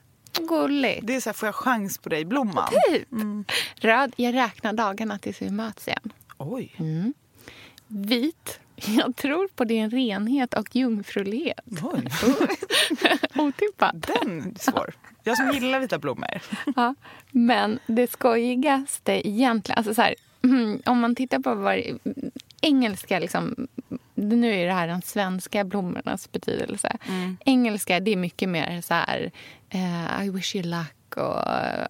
Gulligt. 0.50 1.08
Det 1.08 1.16
är 1.16 1.22
så 1.22 1.30
här, 1.30 1.34
får 1.34 1.48
jag 1.48 1.56
chans 1.56 1.98
på 1.98 2.10
dig, 2.10 2.26
blomman? 2.26 2.70
Typ. 2.90 3.08
Röd. 3.76 4.14
Jag 4.16 4.34
räknar 4.36 4.74
dagarna 4.74 5.18
tills 5.20 5.42
vi 5.42 5.50
möts 5.50 5.88
igen. 5.88 6.14
Oj. 6.38 6.76
Vit. 7.88 8.60
Jag 8.98 9.16
tror 9.16 9.48
på 9.48 9.64
din 9.64 9.90
renhet 9.90 10.54
och 10.54 10.76
jungfrulighet. 10.76 11.60
Oj. 11.82 12.08
Otippat. 13.36 13.96
Den 14.02 14.42
är 14.42 14.60
svår. 14.60 14.94
Jag 15.24 15.38
som 15.38 15.52
gillar 15.52 15.80
vita 15.80 16.00
blommor. 16.00 16.42
Ja, 16.76 16.96
men 17.32 17.80
det 17.88 18.12
skojigaste 18.12 19.28
egentligen... 19.28 19.78
Alltså 19.78 19.94
så 19.94 20.02
här, 20.02 20.16
mm, 20.44 20.82
om 20.86 21.00
man 21.00 21.16
tittar 21.16 21.40
på 21.40 21.56
vad 21.56 21.82
engelska... 22.62 23.20
Liksom, 23.20 23.68
nu 24.16 24.54
är 24.56 24.66
det 24.66 24.74
här 24.74 24.88
den 24.88 25.02
svenska 25.02 25.64
blommornas 25.64 26.32
betydelse. 26.32 26.98
Engelska 27.46 28.00
det 28.00 28.12
är 28.12 28.18
mycket 28.18 28.50
mer 28.50 28.82
så 28.82 28.94
här... 28.94 29.32
eh, 29.70 30.26
I 30.26 30.30
wish 30.30 30.56
you 30.56 30.66
luck 30.66 30.96
och 31.18 31.40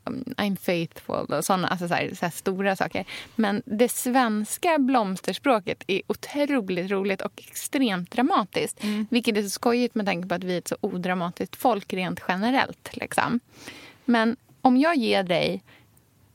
um, 0.06 0.24
I'm 0.38 0.56
faithful 0.56 1.38
och 1.38 1.46
såna 1.46 1.68
alltså 1.68 1.88
så 1.88 1.94
här, 1.94 2.12
så 2.16 2.26
här 2.26 2.32
stora 2.32 2.76
saker. 2.76 3.06
Men 3.36 3.62
det 3.66 3.92
svenska 3.92 4.80
blomsterspråket 4.80 5.84
är 5.88 6.02
otroligt 6.08 6.92
roligt 6.92 7.22
och 7.22 7.32
extremt 7.36 8.12
dramatiskt. 8.12 8.84
Vilket 9.10 9.38
är 9.38 9.44
så 9.44 9.50
skojigt 9.50 9.96
med 9.96 10.06
tanke 10.06 10.28
på 10.28 10.36
att 10.36 10.44
vi 10.44 10.54
är 10.54 10.58
ett 10.58 10.68
så 10.68 10.78
odramatiskt 10.82 11.56
folk 11.56 11.94
rent 11.94 12.22
generellt. 12.28 12.90
Liksom. 12.94 13.40
Men 14.06 14.38
om 14.62 14.78
jag 14.78 14.96
ger 14.96 15.24
dig 15.24 15.64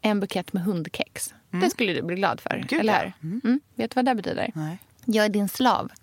en 0.00 0.20
bukett 0.20 0.52
med 0.52 0.62
hundkex, 0.62 1.34
det 1.50 1.70
skulle 1.70 1.92
du 1.92 2.02
bli 2.02 2.16
glad 2.16 2.40
för. 2.40 2.64
Gud, 2.68 2.80
eller 2.80 3.04
ja. 3.04 3.12
hur? 3.20 3.40
Mm. 3.44 3.60
Vet 3.74 3.90
du 3.90 3.94
vad 3.94 4.04
det 4.04 4.14
betyder? 4.14 4.50
Nej. 4.54 4.78
Jag 5.04 5.24
är 5.24 5.28
din 5.28 5.48
slav. 5.48 5.90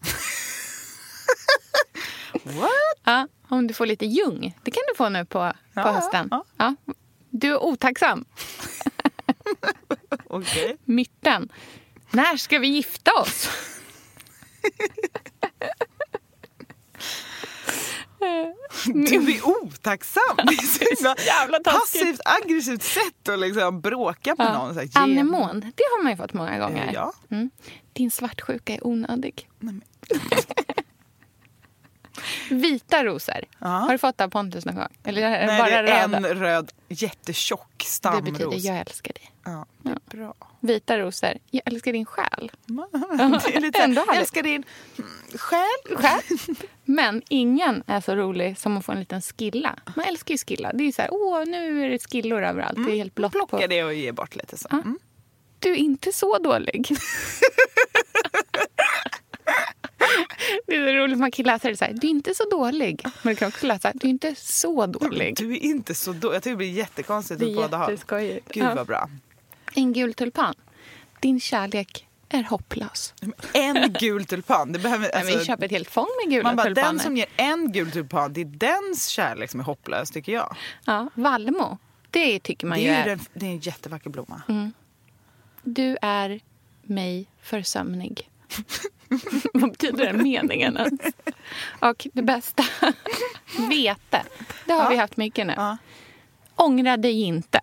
What? 2.43 2.69
Ja, 3.04 3.28
om 3.48 3.68
du 3.68 3.74
får 3.74 3.86
lite 3.86 4.06
ljung. 4.06 4.58
Det 4.63 4.72
kan 4.72 4.84
du 4.92 4.96
få 4.98 5.10
nu 5.10 5.26
på, 5.26 5.39
på 5.39 5.54
Ja, 5.74 5.92
hösten. 5.92 6.28
ja. 6.32 6.44
Ja. 6.58 6.76
Du 7.30 7.52
är 7.52 7.63
otacksam. 7.63 8.26
Okej. 10.28 10.78
Myrten. 10.86 11.50
När 12.12 12.38
ska 12.38 12.60
vi 12.60 12.68
gifta 12.68 13.12
oss? 13.22 13.50
Du 18.86 19.16
är 19.36 19.48
otacksam. 19.48 20.36
Det 20.38 20.54
är 20.54 20.96
så 20.96 21.63
passivt 21.63 22.20
aggressivt 22.26 22.84
sätt 22.84 23.30
att 23.30 23.39
liksom 23.39 23.82
bråka 23.82 24.36
med 24.38 24.54
någon. 24.54 24.74
Så 24.74 24.80
här, 24.80 24.86
ge- 24.88 24.92
Anemon, 25.00 25.60
det 25.60 25.84
har 25.92 26.04
man 26.04 26.12
ju 26.12 26.18
fått 26.18 26.34
många 26.34 26.60
gånger. 26.60 26.92
Ja. 26.94 27.13
Mm. 27.32 27.50
Din 27.94 28.12
svartsjuka 28.12 28.74
är 28.74 28.88
onödig. 28.88 29.50
Nej, 29.60 29.76
Vita 32.50 33.04
rosor. 33.04 33.46
Ja. 33.60 33.68
Har 33.68 33.92
du 33.92 33.98
fått 33.98 34.18
det 34.18 34.24
av 34.24 34.30
Pontus 34.30 34.66
någon 34.66 34.76
gång? 34.76 34.98
Eller 35.04 35.22
det 35.22 35.30
Nej, 35.30 35.58
bara 35.60 35.70
det 35.70 35.76
är 35.92 36.08
röda? 36.08 36.18
en 36.18 36.26
röd 36.26 36.72
jättetjock 36.88 37.74
Det 37.78 37.86
stamros. 37.86 38.32
betyder 38.32 38.68
jag 38.68 38.78
älskar 38.78 39.14
dig. 39.14 39.32
Ja, 39.46 39.66
det 39.82 39.90
är 39.90 40.18
bra. 40.18 40.34
Vita 40.60 41.00
rosor. 41.00 41.34
Jag 41.52 41.62
älskar 41.66 41.94
din 41.94 42.06
själ. 42.06 42.52
Det 43.46 43.56
är 43.56 43.62
lite 43.62 43.80
jag 43.80 44.18
älskar 44.18 44.44
din 44.44 44.64
mm, 44.98 45.10
själ. 45.36 45.98
Själ. 45.98 46.38
Men 46.86 47.22
ingen 47.30 47.84
är 47.88 48.02
så 48.02 48.16
rolig 48.16 48.58
som 48.58 48.78
att 48.78 48.86
få 48.86 48.92
en 48.92 49.00
liten 49.00 49.22
skilla. 49.22 49.76
Man 49.96 50.06
älskar 50.06 50.34
ju 50.34 50.38
skilla. 50.38 50.74
Det 50.74 50.84
är 50.84 50.86
ju 50.86 50.92
så 50.92 51.02
här, 51.02 51.10
åh 51.14 51.46
nu 51.46 51.86
är 51.86 51.90
det 51.90 52.00
skillor 52.12 52.44
överallt. 52.44 52.78
Det 52.86 52.92
är 52.92 52.96
helt 52.96 53.16
blått 53.16 53.34
på. 53.34 53.48
Plocka 53.48 53.68
det 53.68 53.84
och 53.84 53.94
ge 53.94 54.12
bort 54.12 54.36
lite 54.36 54.58
så. 54.58 54.68
Mm. 54.72 55.00
Du 55.60 55.72
är 55.72 55.76
inte 55.76 56.12
så 56.12 56.38
dålig. 56.38 56.88
Det 60.80 60.90
är 60.92 60.94
roligt, 60.98 61.18
man 61.20 61.32
kan 61.32 61.46
läsa 61.46 61.70
det 61.70 61.78
så 61.78 61.86
här, 61.86 61.94
du 61.94 62.08
är 62.08 62.12
inte 62.12 62.36
så 62.36 62.44
dålig. 62.50 63.06
Men 63.22 63.34
du 63.34 63.36
kan 63.36 63.48
också 63.48 63.68
läsa, 63.68 63.92
du 63.96 64.08
är 64.08 64.10
inte 64.10 64.36
så 64.38 64.86
dålig. 64.86 65.36
Du 65.38 65.52
är 65.54 65.58
inte 65.64 65.96
så 65.96 66.14
dålig. 66.14 66.36
Jag 66.36 66.44
tycker 66.44 66.52
det 66.52 66.58
blir 66.58 66.72
jättekonstigt 66.72 67.40
Det 67.40 67.46
åt 67.46 67.52
är 67.52 67.56
båda 67.56 67.78
håll. 67.78 67.92
jätteskojigt. 67.92 68.48
Gud 68.54 68.64
Ja. 68.64 68.76
vad 68.76 68.88
bra. 68.88 69.10
En 69.74 69.94
gul 69.94 70.14
tulpan. 70.14 70.54
Din 71.20 71.40
kärlek 71.40 72.08
är 72.30 72.44
hopplös. 72.44 73.14
En 73.54 73.94
gul 74.00 74.26
tulpan. 74.26 74.72
Det 74.72 74.80
behöver, 74.80 75.10
Men 75.14 75.26
vi 75.26 75.32
alltså, 75.34 75.46
köper 75.46 75.66
ett 75.66 75.72
helt 75.72 75.90
fång 75.90 76.08
med 76.24 76.32
gula 76.32 76.44
man 76.44 76.56
bara, 76.56 76.64
tulpaner. 76.66 76.88
den 76.88 77.00
som 77.00 77.18
ger 77.18 77.26
en 77.36 77.72
gul 77.72 77.92
tulpan, 77.92 78.34
det 78.34 78.42
är 78.42 78.46
dens 78.46 79.08
kärlek 79.08 79.52
som 79.52 79.60
är 79.60 79.64
hopplös 79.64 80.12
tycker 80.12 80.32
jag. 80.32 80.56
ja, 80.86 81.10
Vallmo. 81.14 81.78
Det 82.10 82.40
tycker 82.40 82.68
man 82.68 82.78
Det 82.78 82.84
ju 82.84 82.90
är, 82.90 83.06
ju 83.06 83.12
är... 83.12 83.16
den, 83.16 83.26
det 83.34 83.46
är 83.46 83.50
en 83.50 83.60
jättevacker 83.60 84.10
blomma. 84.10 84.42
Du 85.64 85.98
är 86.02 86.40
mig 86.84 87.28
för 87.42 87.62
sömnig. 87.62 88.30
Vad 89.54 89.71
betyder 89.71 90.06
den 90.06 90.23
meningen 90.23 90.78
ens? 90.78 91.02
Och 91.80 92.08
det 92.13 92.21
bästa, 92.21 92.63
vete. 93.69 94.23
Det 94.65 94.73
har 94.73 94.84
Ja. 94.84 94.89
vi 94.89 94.95
haft 94.97 95.17
mycket 95.17 95.47
nu. 95.47 95.54
Ja. 95.58 95.78
Ångra 96.56 96.97
dig 96.97 97.21
inte. 97.21 97.60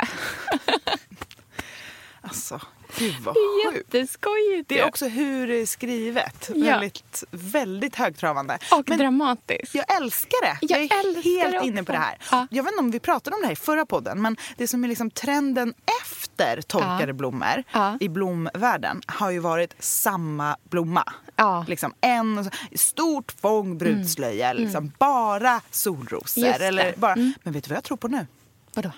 Alltså, 2.20 2.60
gud 2.98 3.14
vad 3.20 3.34
Det 3.34 3.38
är 3.40 3.72
sjukt. 3.72 3.94
jätteskojigt 3.94 4.68
Det 4.68 4.78
är 4.80 4.86
också 4.88 5.08
hur 5.08 5.46
det 5.48 5.54
är 5.60 5.66
skrivet. 5.66 6.50
Ja. 6.54 6.64
Väldigt, 6.64 7.24
väldigt 7.30 7.96
högtravande. 7.96 8.58
Och 8.72 8.88
Men 8.88 8.98
dramatiskt. 8.98 9.74
jag 9.74 9.96
älskar 9.96 10.42
det. 10.42 10.58
Jag 10.60 10.80
Jag, 10.82 10.92
är 10.92 11.00
älskar 11.06 11.22
helt 11.30 11.60
det 11.62 11.66
inne 11.66 11.84
på 11.84 11.92
det 11.92 11.98
här. 11.98 12.18
Ja. 12.30 12.46
Jag 12.50 12.62
vet 12.64 12.72
inte 12.72 12.80
om 12.80 12.90
vi 12.90 13.00
pratade 13.00 13.36
om 13.36 13.40
det 13.42 13.46
här 13.46 13.52
i 13.52 13.56
förra 13.56 13.86
podden, 13.86 14.22
men 14.22 14.36
det 14.56 14.68
som 14.68 14.84
är 14.84 14.88
liksom 14.88 15.10
trenden 15.10 15.74
efter 16.02 16.62
torkade 16.62 17.06
Ja. 17.06 17.12
blommor 17.12 17.64
i 18.00 18.08
blomvärlden 18.08 19.00
har 19.06 19.30
ju 19.30 19.38
varit 19.38 19.74
samma 19.78 20.56
blomma. 20.70 21.12
Mm. 21.36 21.64
Liksom 21.66 21.94
en 22.00 22.50
stort 22.74 23.32
fång 23.40 23.78
brudslöja, 23.78 24.52
liksom 24.52 24.92
bara 24.98 25.60
solrosor. 25.70 26.44
Mm. 26.44 26.62
Eller 26.62 26.94
bara, 26.96 27.16
Men 27.16 27.52
vet 27.52 27.64
du 27.64 27.68
vad 27.68 27.76
jag 27.76 27.84
tror 27.84 27.96
på 27.96 28.08
nu? 28.08 28.26
Vadå? 28.74 28.90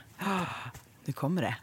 Nu 1.04 1.12
kommer 1.12 1.42
det. 1.42 1.54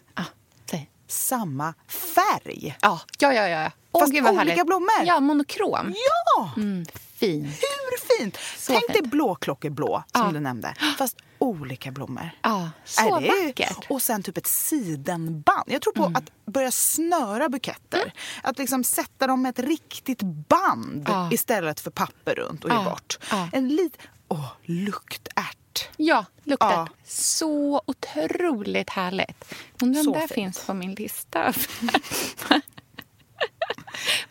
Samma 1.09 1.73
färg. 1.87 2.77
Ja, 2.81 2.99
ja, 3.19 3.33
ja. 3.33 3.47
ja. 3.47 3.71
Åh, 3.91 4.01
Fast 4.01 4.13
gud 4.13 4.23
olika 4.27 4.37
härligt. 4.39 4.65
blommor. 4.65 4.89
Ja, 5.05 5.19
monokrom. 5.19 5.93
Ja! 6.35 6.51
Mm, 6.57 6.85
fin. 7.19 7.43
Hur 7.45 8.17
fint? 8.17 8.37
Så 8.57 8.71
Tänk 8.71 8.87
dig 8.87 8.95
fint. 8.95 9.11
blåklockerblå 9.11 10.03
som 10.13 10.25
Ja. 10.25 10.31
du 10.31 10.39
nämnde. 10.39 10.73
Fast 10.97 11.17
olika 11.39 11.91
blommor. 11.91 12.29
Ja, 12.41 12.69
så 12.85 13.17
Är 13.17 13.21
det- 13.21 13.45
vackert. 13.47 13.85
Och 13.89 14.01
sen 14.01 14.23
typ 14.23 14.37
ett 14.37 14.47
sidenband. 14.47 15.63
Jag 15.67 15.81
tror 15.81 15.93
på 15.93 16.03
Mm. 16.03 16.15
att 16.15 16.31
börja 16.53 16.71
snöra 16.71 17.49
buketter. 17.49 18.13
Att 18.43 18.57
liksom 18.57 18.83
sätta 18.83 19.27
dem 19.27 19.41
med 19.41 19.49
ett 19.49 19.59
riktigt 19.65 20.21
band 20.21 21.05
Ja. 21.07 21.29
istället 21.31 21.79
för 21.79 21.91
papper 21.91 22.35
runt 22.35 22.63
och 22.63 22.69
ge 22.71 22.83
bort. 22.83 23.19
En 23.51 23.67
lit... 23.69 23.97
Åh, 24.27 24.47
luktärt. 24.63 25.57
Ja, 25.97 26.25
luktar 26.43 26.71
Ja. 26.71 26.87
så 27.05 27.81
otroligt 27.85 28.89
härligt. 28.89 29.53
Undrar 29.81 30.07
om 30.07 30.13
det 30.13 30.27
finns 30.33 30.65
på 30.65 30.73
min 30.73 30.93
lista. 30.95 31.53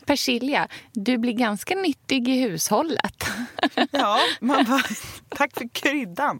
Persilja, 0.07 0.69
du 0.93 1.19
blir 1.19 1.33
ganska 1.33 1.75
nyttig 1.75 2.29
i 2.29 2.41
hushållet. 2.41 3.25
Ja, 3.91 4.21
man 4.41 4.65
bara, 4.65 4.83
tack 5.29 5.55
för 5.55 5.69
kryddan. 5.69 6.39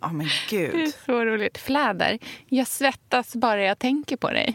Ja, 0.00 0.08
men 0.12 0.28
Det 0.50 0.56
är 0.66 0.72
gud. 0.72 0.94
så 1.06 1.24
roligt. 1.24 1.58
Fläder, 1.58 2.18
jag 2.48 2.66
svettas 2.68 3.34
bara 3.36 3.62
jag 3.62 3.78
tänker 3.78 4.16
på 4.16 4.30
dig. 4.30 4.54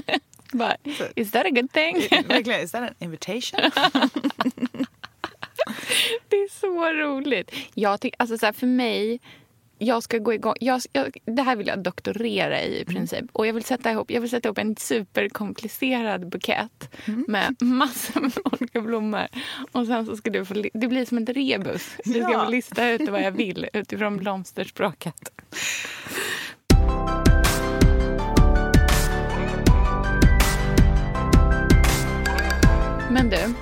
bara, 0.52 0.76
is 1.16 1.30
that 1.30 1.46
a 1.46 1.50
good 1.50 1.72
thing? 1.72 1.96
Verkligen, 2.28 2.60
is 2.60 2.72
that 2.72 2.82
an 2.82 2.94
invitation? 2.98 3.60
Det 6.28 6.36
är 6.36 6.48
så 6.60 6.92
roligt. 6.92 7.50
Jag 7.74 8.00
tyck, 8.00 8.14
alltså 8.18 8.38
så 8.38 8.46
här, 8.46 8.52
för 8.52 8.66
mig, 8.66 9.20
jag 9.78 10.02
ska 10.02 10.18
gå 10.18 10.34
igång. 10.34 10.54
Jag, 10.60 10.80
jag, 10.92 11.16
det 11.24 11.42
här 11.42 11.56
vill 11.56 11.66
jag 11.66 11.82
doktorera 11.82 12.62
i 12.62 12.80
i 12.80 12.84
princip. 12.84 13.24
Och 13.32 13.46
jag 13.46 13.52
vill 13.52 13.64
sätta 13.64 13.90
ihop, 13.90 14.10
jag 14.10 14.20
vill 14.20 14.30
sätta 14.30 14.48
ihop 14.48 14.58
en 14.58 14.76
superkomplicerad 14.76 16.28
bukett 16.28 16.90
med 17.04 17.56
massor 17.62 18.20
med 18.20 18.32
olika 18.44 18.80
blommor. 18.80 19.26
Och 19.72 19.86
sen 19.86 20.06
så 20.06 20.16
ska 20.16 20.30
du 20.30 20.44
få, 20.44 20.54
det 20.74 20.88
blir 20.88 21.04
som 21.04 21.18
ett 21.18 21.28
rebus. 21.28 21.96
Du 22.04 22.10
ska 22.12 22.32
Ja. 22.32 22.44
få 22.44 22.50
lista 22.50 22.88
ut 22.90 23.08
vad 23.08 23.22
jag 23.22 23.32
vill 23.32 23.68
utifrån 23.72 24.16
blomsterspråket. 24.16 25.30
Men 33.10 33.30
du, 33.30 33.54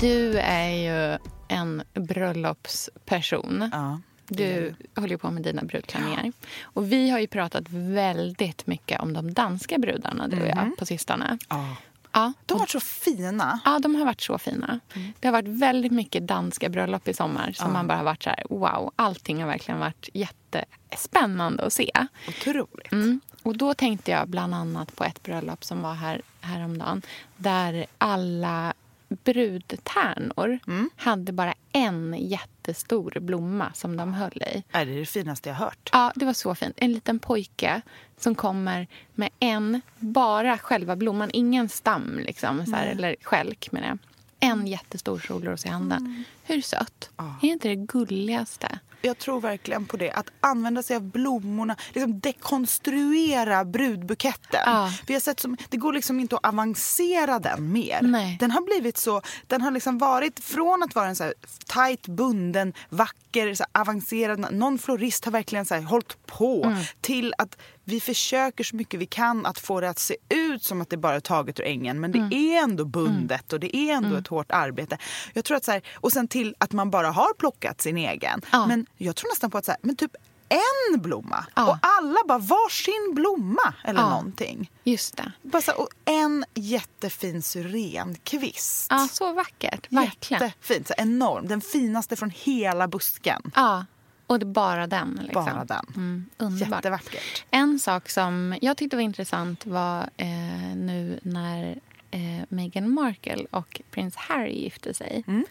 du 0.00 0.38
är 0.38 0.68
ju 0.70 1.18
en 1.56 1.82
bröllopsperson. 1.94 3.70
Ja. 3.72 4.00
Du 4.28 4.74
håller 4.94 5.08
ju 5.08 5.18
på 5.18 5.30
med 5.30 5.42
dina 5.42 5.62
brudklänningar. 5.62 6.32
Och 6.62 6.92
vi 6.92 7.10
har 7.10 7.18
ju 7.18 7.26
pratat 7.26 7.64
väldigt 7.70 8.66
mycket 8.66 9.00
om 9.00 9.12
de 9.12 9.34
danska 9.34 9.78
brudarna, 9.78 10.28
du 10.28 10.40
och 10.40 10.48
jag, 10.48 10.70
på 10.78 10.86
sistone. 10.86 11.38
Ja. 11.48 11.76
Ja, 12.12 12.32
De 12.46 12.54
har 12.54 12.58
varit 12.58 12.70
så 12.70 12.80
fina. 12.80 13.60
Ja, 13.64 13.78
de 13.78 13.94
har 13.94 14.04
varit 14.04 14.20
så 14.20 14.38
fina. 14.38 14.80
Det 15.20 15.28
har 15.28 15.32
varit 15.32 15.48
väldigt 15.48 15.92
mycket 15.92 16.26
danska 16.26 16.68
bröllop 16.68 17.08
i 17.08 17.14
sommar 17.14 17.52
som 17.52 17.72
man 17.72 17.86
bara 17.86 17.98
har 17.98 18.04
varit 18.04 18.22
så 18.22 18.30
här, 18.30 18.42
wow, 18.50 18.92
allting 18.96 19.40
har 19.40 19.46
verkligen 19.46 19.80
varit 19.80 20.08
jättespännande 20.12 21.66
att 21.66 21.72
se. 21.72 21.90
Otroligt. 22.28 22.92
Mm. 22.92 23.20
Och 23.42 23.56
då 23.56 23.74
tänkte 23.74 24.10
jag 24.10 24.28
bland 24.28 24.54
annat 24.54 24.96
på 24.96 25.04
ett 25.04 25.22
bröllop 25.22 25.64
som 25.64 25.82
var 25.82 25.94
här 25.94 26.22
häromdagen 26.40 27.02
där 27.36 27.86
alla 27.98 28.74
brudtärnor 29.24 30.58
hade 30.96 31.32
bara 31.32 31.54
en 31.72 32.16
jättestor 32.18 33.18
blomma 33.20 33.72
som 33.74 33.96
de 33.96 34.14
höll 34.14 34.42
i. 34.42 34.64
Är 34.72 34.86
det 34.86 34.98
det 34.98 35.06
finaste 35.06 35.48
jag 35.48 35.56
hört? 35.56 35.90
Ja, 35.92 36.12
det 36.14 36.24
var 36.24 36.32
så 36.32 36.54
fint. 36.54 36.74
En 36.76 36.92
liten 36.92 37.18
pojke 37.18 37.82
som 38.18 38.34
kommer 38.34 38.86
med 39.14 39.28
en, 39.38 39.80
bara 39.98 40.58
själva 40.58 40.96
blomman, 40.96 41.30
ingen 41.32 41.68
stam 41.68 42.18
liksom, 42.18 42.66
så 42.66 42.76
här, 42.76 42.86
eller 42.86 43.16
skälk 43.22 43.72
med 43.72 43.82
det. 43.82 43.98
En 44.40 44.66
jättestor 44.66 45.18
solros 45.18 45.66
i 45.66 45.68
handen. 45.68 46.24
Hur 46.44 46.60
sött? 46.60 47.10
Är 47.42 47.48
inte 47.48 47.68
det 47.68 47.76
gulligaste? 47.76 48.78
Jag 49.06 49.18
tror 49.18 49.40
verkligen 49.40 49.86
på 49.86 49.96
det. 49.96 50.10
Att 50.12 50.26
använda 50.40 50.82
sig 50.82 50.96
av 50.96 51.02
blommorna, 51.02 51.76
liksom 51.92 52.20
dekonstruera 52.20 53.64
brudbuketten. 53.64 54.60
Ja. 54.66 54.92
Vi 55.06 55.14
har 55.14 55.20
sett 55.20 55.40
som, 55.40 55.56
det 55.68 55.76
går 55.76 55.92
liksom 55.92 56.20
inte 56.20 56.36
att 56.36 56.46
avancera 56.46 57.38
den 57.38 57.72
mer. 57.72 58.02
Nej. 58.02 58.36
Den 58.40 58.50
har 58.50 58.60
blivit 58.60 58.96
så, 58.96 59.22
den 59.46 59.62
har 59.62 59.70
liksom 59.70 59.98
varit 59.98 60.40
från 60.44 60.82
att 60.82 60.94
vara 60.94 61.08
en 61.08 61.16
så 61.16 61.24
här 61.24 61.34
tajt 61.66 62.06
bunden, 62.06 62.72
vacker, 62.88 63.54
så 63.54 63.64
avancerad, 63.72 64.52
någon 64.52 64.78
florist 64.78 65.24
har 65.24 65.32
verkligen 65.32 65.66
så 65.66 65.74
här 65.74 65.82
hållit 65.82 66.26
på 66.26 66.64
Mm. 66.64 66.78
till 67.00 67.34
att 67.38 67.58
vi 67.88 68.00
försöker 68.00 68.64
så 68.64 68.76
mycket 68.76 69.00
vi 69.00 69.06
kan 69.06 69.46
att 69.46 69.58
få 69.58 69.80
det 69.80 69.88
att 69.90 69.98
se 69.98 70.16
ut 70.28 70.62
som 70.64 70.80
att 70.80 70.90
det 70.90 70.96
bara 70.96 71.14
är 71.14 71.20
taget 71.20 71.60
ur 71.60 71.64
ängen 71.64 72.00
men 72.00 72.12
det 72.12 72.18
Mm. 72.18 72.32
är 72.32 72.62
ändå 72.62 72.84
bundet 72.84 73.52
och 73.52 73.60
det 73.60 73.76
är 73.76 73.92
ändå 73.92 74.16
ett 74.16 74.26
hårt 74.28 74.52
arbete. 74.52 74.98
Jag 75.32 75.44
tror 75.44 75.56
att 75.56 75.64
så 75.64 75.70
här, 75.72 75.82
och 75.94 76.12
sen 76.12 76.28
till 76.28 76.54
att 76.58 76.72
man 76.72 76.90
bara 76.90 77.10
har 77.10 77.34
plockat 77.34 77.80
sin 77.80 77.96
egen. 77.96 78.40
Ja. 78.52 78.66
Men 78.66 78.86
jag 78.96 79.16
tror 79.16 79.30
nästan 79.30 79.50
på 79.50 79.58
att 79.58 79.64
så 79.64 79.70
här, 79.70 79.78
men 79.82 79.96
typ 79.96 80.10
en 80.48 81.00
blomma 81.00 81.46
Ja. 81.54 81.70
och 81.70 81.76
alla 81.80 82.18
bara 82.28 82.38
varsin 82.38 83.12
blomma 83.14 83.74
eller 83.84 84.00
Ja. 84.00 84.08
någonting. 84.10 84.70
Just 84.84 85.16
det. 85.16 85.32
Bara 85.42 85.62
så 85.62 85.72
och 85.72 85.88
en 86.04 86.44
jättefin 86.54 87.42
syrenkvist. 87.42 88.86
Ja, 88.90 89.08
så 89.12 89.32
vackert. 89.32 89.86
Verkligen. 89.92 90.42
Jättefint, 90.42 90.88
så 90.88 90.94
enorm. 90.98 91.48
Den 91.48 91.60
finaste 91.60 92.16
från 92.16 92.30
hela 92.30 92.88
busken. 92.88 93.42
Ja, 93.54 93.84
och 94.26 94.38
det 94.38 94.44
är 94.44 94.46
bara 94.46 94.86
den. 94.86 95.20
Liksom. 95.22 95.44
Bara 95.44 95.64
den. 95.64 95.86
Mm, 95.96 96.26
underbart. 96.38 96.78
Jättevackert. 96.78 97.44
En 97.50 97.78
sak 97.78 98.08
som 98.08 98.56
jag 98.60 98.76
tyckte 98.76 98.96
var 98.96 99.02
intressant 99.02 99.66
var 99.66 100.10
eh, 100.16 100.76
nu 100.76 101.20
när 101.22 101.78
eh, 102.10 102.44
Meghan 102.48 102.90
Markle 102.90 103.46
och 103.50 103.80
prins 103.90 104.16
Harry 104.16 104.62
gifte 104.62 104.94
sig. 104.94 105.24
Mm. 105.26 105.46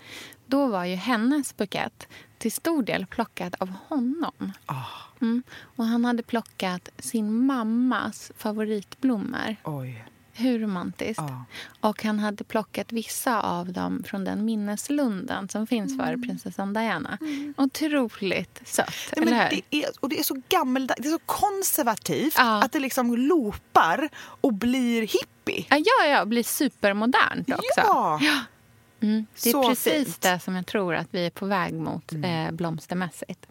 Då 0.45 0.67
var 0.67 0.85
ju 0.85 0.95
hennes 0.95 1.57
bukett 1.57 2.07
till 2.37 2.51
stor 2.51 2.83
del 2.83 3.05
plockad 3.05 3.55
av 3.59 3.73
honom. 3.87 4.51
Ah. 4.65 4.83
Mm. 5.21 5.43
Och 5.61 5.85
han 5.85 6.05
hade 6.05 6.23
plockat 6.23 6.89
sin 6.97 7.45
mammas 7.45 8.31
favoritblommor. 8.37 9.55
Oj. 9.63 10.05
Hur 10.37 10.59
romantiskt. 10.59 11.23
Ja. 11.27 11.45
Och 11.79 12.03
han 12.03 12.19
hade 12.19 12.43
plockat 12.43 12.91
vissa 12.91 13.41
av 13.41 13.71
dem 13.73 14.03
från 14.07 14.23
den 14.23 14.45
minneslunden 14.45 15.49
som 15.49 15.67
finns 15.67 15.97
för 15.97 16.17
prinsessan 16.27 16.73
Diana. 16.73 17.17
Otroligt 17.57 18.61
sött, 18.65 18.93
Nej, 19.17 19.27
eller 19.27 19.43
hur? 19.49 19.61
det 19.69 19.77
är, 19.83 19.89
och 19.99 20.09
det 20.09 20.19
är 20.19 20.23
så 20.23 20.41
gammeldags, 20.49 21.01
det 21.01 21.07
är 21.07 21.11
så 21.11 21.19
konservativt 21.25 22.33
Ja. 22.37 22.63
att 22.63 22.71
det 22.71 22.79
liksom 22.79 23.15
loopar 23.17 24.09
och 24.41 24.53
blir 24.53 25.01
hippie. 25.01 25.65
Ja, 25.69 25.77
ja, 25.99 26.05
ja, 26.07 26.25
blir 26.25 26.43
supermodernt 26.43 27.49
också. 27.49 27.63
Ja! 27.77 28.19
Mm. 29.01 29.25
Det 29.43 29.49
är 29.49 29.51
Så 29.51 29.69
precis 29.69 29.93
fint. 30.05 30.25
Mm. 30.25 30.33
det 30.37 30.39
som 30.43 30.55
jag 30.55 30.65
tror 30.65 30.95
att 30.95 31.07
vi 31.11 31.25
är 31.25 31.29
på 31.29 31.45
väg 31.45 31.73
mot 31.73 32.11
eh, 32.13 32.51
blomstermässigt. 32.51 33.45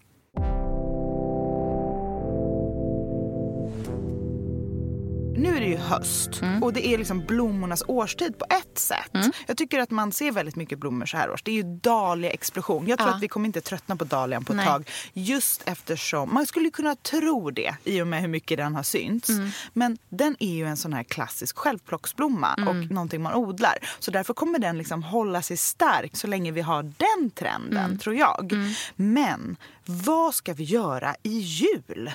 Nu 5.36 5.56
är 5.56 5.60
det 5.60 5.66
ju 5.66 5.76
höst 5.76 6.42
Mm. 6.42 6.62
och 6.62 6.72
det 6.72 6.86
är 6.86 6.98
liksom 6.98 7.20
blommornas 7.26 7.82
årstid 7.86 8.38
på 8.38 8.44
ett 8.50 8.78
sätt. 8.78 9.10
Jag 9.46 9.56
tycker 9.56 9.78
att 9.80 9.90
man 9.90 10.12
ser 10.12 10.32
väldigt 10.32 10.56
mycket 10.56 10.78
blommor 10.78 11.06
så 11.06 11.16
här 11.16 11.30
års. 11.30 11.42
Det 11.42 11.50
är 11.50 11.54
ju 11.54 11.62
dahlia-explosion. 11.62 12.86
Jag 12.88 12.98
tror 12.98 13.10
Ja. 13.10 13.16
att 13.16 13.22
vi 13.22 13.28
kommer 13.28 13.46
inte 13.46 13.60
tröttna 13.60 13.96
på 13.96 14.04
dahlian 14.04 14.44
på 14.44 14.52
ett 14.52 14.56
Nej. 14.56 14.66
tag. 14.66 14.90
Just 15.12 15.62
eftersom, 15.66 16.34
man 16.34 16.46
skulle 16.46 16.70
kunna 16.70 16.96
tro 16.96 17.50
det 17.50 17.74
i 17.84 18.02
och 18.02 18.06
med 18.06 18.20
hur 18.20 18.28
mycket 18.28 18.58
den 18.58 18.74
har 18.74 18.82
synts. 18.82 19.28
Mm. 19.28 19.50
Men 19.72 19.98
den 20.08 20.36
är 20.38 20.54
ju 20.54 20.66
en 20.66 20.76
sån 20.76 20.92
här 20.92 21.02
klassisk 21.02 21.56
självplocksblomma 21.58 22.54
Mm. 22.58 22.68
och 22.68 22.90
någonting 22.90 23.22
man 23.22 23.34
odlar. 23.34 23.78
Så 23.98 24.10
därför 24.10 24.34
kommer 24.34 24.58
den 24.58 24.78
liksom 24.78 25.02
hålla 25.02 25.42
sig 25.42 25.56
stark 25.56 26.16
så 26.16 26.26
länge 26.26 26.50
vi 26.52 26.60
har 26.60 26.82
den 26.82 27.30
trenden, 27.30 27.84
Mm. 27.84 27.98
tror 27.98 28.14
jag. 28.16 28.52
Men 28.96 29.56
vad 29.86 30.34
ska 30.34 30.52
vi 30.54 30.64
göra 30.64 31.14
i 31.22 31.38
jul? 31.38 32.10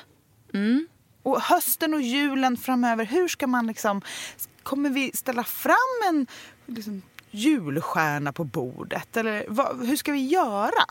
Och 1.23 1.41
hösten 1.41 1.93
och 1.93 2.01
julen 2.01 2.57
framöver, 2.57 3.05
hur 3.05 3.27
ska 3.27 3.47
man 3.47 3.67
liksom... 3.67 4.01
Kommer 4.63 4.89
vi 4.89 5.11
ställa 5.13 5.43
fram 5.43 5.75
en 6.09 6.27
liksom, 6.65 7.01
julstjärna 7.31 8.33
på 8.33 8.43
bordet? 8.43 9.17
Eller 9.17 9.45
vad, 9.47 9.87
hur 9.87 9.95
ska 9.95 10.11
vi 10.11 10.27
göra? 10.27 10.85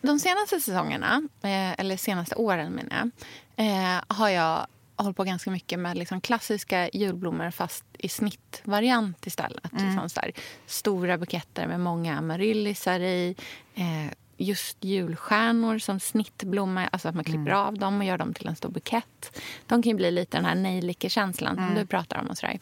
De 0.00 0.18
senaste 0.18 0.60
säsongerna, 0.60 1.28
eh, 1.42 1.80
eller 1.80 1.96
senaste 1.96 2.34
åren 2.34 2.72
menar 2.72 3.10
jag, 3.56 3.66
eh, 3.66 4.02
har 4.08 4.28
jag 4.28 4.66
hållit 4.96 5.16
på 5.16 5.24
ganska 5.24 5.50
mycket 5.50 5.78
med 5.78 5.96
liksom 5.96 6.20
klassiska 6.20 6.88
julblommor 6.92 7.50
fast 7.50 7.84
i 7.98 8.08
snittvariant 8.08 9.26
istället. 9.26 9.72
Liksom 9.72 10.08
så 10.08 10.20
här, 10.20 10.32
stora 10.66 11.18
buketter 11.18 11.66
med 11.66 11.80
många 11.80 12.18
amaryllisar 12.18 13.00
i. 13.00 13.36
Eh, 13.74 14.12
just 14.36 14.84
julstjärnor 14.84 15.78
som 15.78 16.00
snittblomma, 16.00 16.86
alltså 16.86 17.08
att 17.08 17.14
man 17.14 17.24
klipper 17.24 17.50
av 17.50 17.78
dem 17.78 17.98
och 17.98 18.04
gör 18.04 18.18
dem 18.18 18.34
till 18.34 18.48
en 18.48 18.56
stor 18.56 18.68
bukett. 18.68 19.40
De 19.66 19.82
kan 19.82 19.90
ju 19.90 19.96
bli 19.96 20.10
lite 20.10 20.36
den 20.36 20.44
här 20.44 20.54
nejlikekänslan 20.54 21.56
som 21.56 21.74
du 21.74 21.86
pratar 21.86 22.18
om. 22.18 22.26
och 22.26 22.38
sådär. 22.38 22.58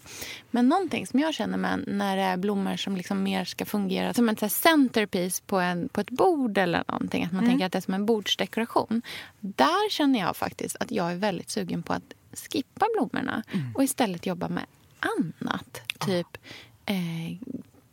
Men 0.50 0.68
någonting 0.68 1.06
som 1.06 1.20
jag 1.20 1.34
känner 1.34 1.58
med 1.58 1.84
när 1.86 2.16
det 2.16 2.22
är 2.22 2.36
blommor 2.36 2.76
som 2.76 2.96
liksom 2.96 3.22
mer 3.22 3.44
ska 3.44 3.64
fungera 3.64 4.14
som 4.14 4.28
en 4.28 4.36
så 4.36 4.48
centerpiece 4.48 5.40
på, 5.40 5.60
en, 5.60 5.88
på 5.88 6.00
ett 6.00 6.10
bord 6.10 6.58
eller 6.58 6.84
någonting, 6.88 7.24
att 7.24 7.32
man 7.32 7.46
tänker 7.46 7.66
att 7.66 7.72
det 7.72 7.78
är 7.78 7.80
som 7.80 7.94
en 7.94 8.06
bordsdekoration. 8.06 9.02
Där 9.40 9.90
känner 9.90 10.20
jag 10.20 10.36
faktiskt 10.36 10.76
att 10.80 10.90
jag 10.90 11.12
är 11.12 11.16
väldigt 11.16 11.50
sugen 11.50 11.82
på 11.82 11.92
att 11.92 12.14
skippa 12.32 12.86
blommorna 12.94 13.42
och 13.74 13.84
istället 13.84 14.26
jobba 14.26 14.48
med 14.48 14.64
annat. 15.00 15.80
Typ 15.98 16.38
eh, 16.86 17.38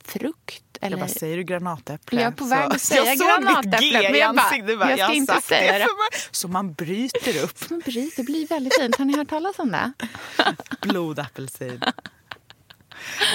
frukt 0.04 0.69
eller 0.82 0.98
Jag 0.98 1.08
bara, 1.08 1.14
säger 1.14 1.38
du 1.38 1.44
granatäpple? 1.44 2.22
Jag 2.22 2.28
är 2.28 2.32
på 2.36 2.46
väg 2.46 2.66
att 2.72 2.82
säga 2.82 3.04
jag 3.14 3.18
granatäpple, 3.18 4.10
men 4.12 4.20
jag 4.20 4.36
bara, 4.36 4.90
jag 4.90 4.98
ska 5.00 5.06
har 5.06 5.14
inte 5.14 5.42
säga 5.42 5.78
det. 5.80 5.88
Så 6.32 6.48
man 6.48 6.74
bryter 6.74 7.44
upp 7.44 7.70
Men 7.70 7.80
bry- 7.82 8.12
det 8.16 8.24
blir 8.24 8.48
väldigt 8.48 8.80
fint. 8.82 8.96
Har 8.96 9.06
ni 9.06 9.18
hört 9.18 9.30
talas 9.30 9.60
om 9.60 9.72
det? 9.72 9.92
blodapelsin. 10.82 11.82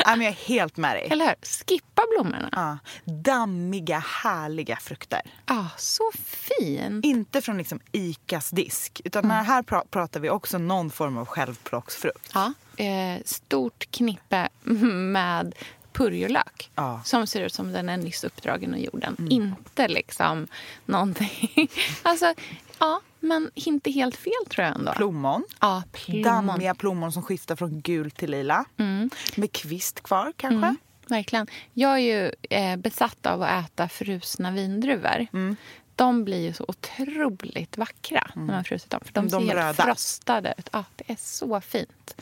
Nej, 0.06 0.16
men 0.16 0.20
jag 0.20 0.30
är 0.32 0.46
helt 0.48 0.76
med 0.76 0.96
dig. 0.96 1.08
Eller 1.10 1.26
hur? 1.26 1.34
Skippa 1.68 2.02
blommorna. 2.14 2.48
Ja. 2.52 2.78
Dammiga, 3.12 3.98
härliga 4.22 4.76
frukter. 4.76 5.20
Ah, 5.44 5.64
så 5.76 6.10
fin. 6.26 7.00
Inte 7.04 7.42
från 7.42 7.58
liksom 7.58 7.80
Icas 7.92 8.50
disk. 8.50 9.00
Utan 9.04 9.24
Mm. 9.24 9.44
här 9.44 9.62
pra- 9.62 9.86
pratar 9.90 10.20
vi 10.20 10.30
också 10.30 10.58
någon 10.58 10.90
form 10.90 11.16
av 11.18 11.26
självplocksfrukt. 11.26 12.30
Ja, 12.34 12.52
eh, 12.84 13.22
stort 13.24 13.90
knippe 13.90 14.48
med 15.12 15.54
purjolök 15.94 16.70
Ja. 16.74 17.00
som 17.04 17.26
ser 17.26 17.40
ut 17.40 17.52
som 17.54 17.72
den 17.72 17.88
är 17.88 17.96
nyss 17.96 18.24
uppdragen 18.24 18.74
ur 18.74 18.78
jorden. 18.78 19.28
Inte 19.30 19.88
liksom 19.88 20.46
någonting... 20.86 21.68
alltså, 22.02 22.34
ja, 22.78 23.00
men 23.20 23.50
inte 23.54 23.90
helt 23.90 24.16
fel 24.16 24.32
tror 24.50 24.66
jag 24.66 24.76
ändå. 24.76 24.92
Plommon. 24.92 25.44
Ja, 25.60 25.82
plommon. 25.92 26.22
Dammiga 26.22 26.74
plommon 26.74 27.12
som 27.12 27.22
skiftar 27.22 27.56
från 27.56 27.80
gul 27.80 28.10
till 28.10 28.30
lila. 28.30 28.64
Med 29.36 29.52
kvist 29.52 30.02
kvar 30.02 30.32
kanske. 30.36 30.56
Mm, 30.66 30.76
verkligen. 31.08 31.46
Jag 31.72 31.92
är 31.92 31.98
ju 31.98 32.32
eh, 32.50 32.76
besatt 32.76 33.26
av 33.26 33.42
att 33.42 33.64
äta 33.66 33.88
frusna 33.88 34.50
vindruvor. 34.50 35.26
Mm. 35.32 35.56
De 35.96 36.24
blir 36.24 36.40
ju 36.42 36.52
så 36.52 36.64
otroligt 36.68 37.78
vackra 37.78 38.30
när 38.34 38.42
man 38.54 38.64
frusit 38.64 38.90
dem. 38.90 39.00
För 39.04 39.12
de, 39.12 39.28
De 39.28 39.46
ser 39.48 39.54
röda. 39.54 39.62
Mm. 39.62 39.74
frostade 39.74 40.54
ut. 40.58 40.68
Ja, 40.72 40.84
det 40.96 41.12
är 41.12 41.16
så 41.20 41.60
fint. 41.60 42.16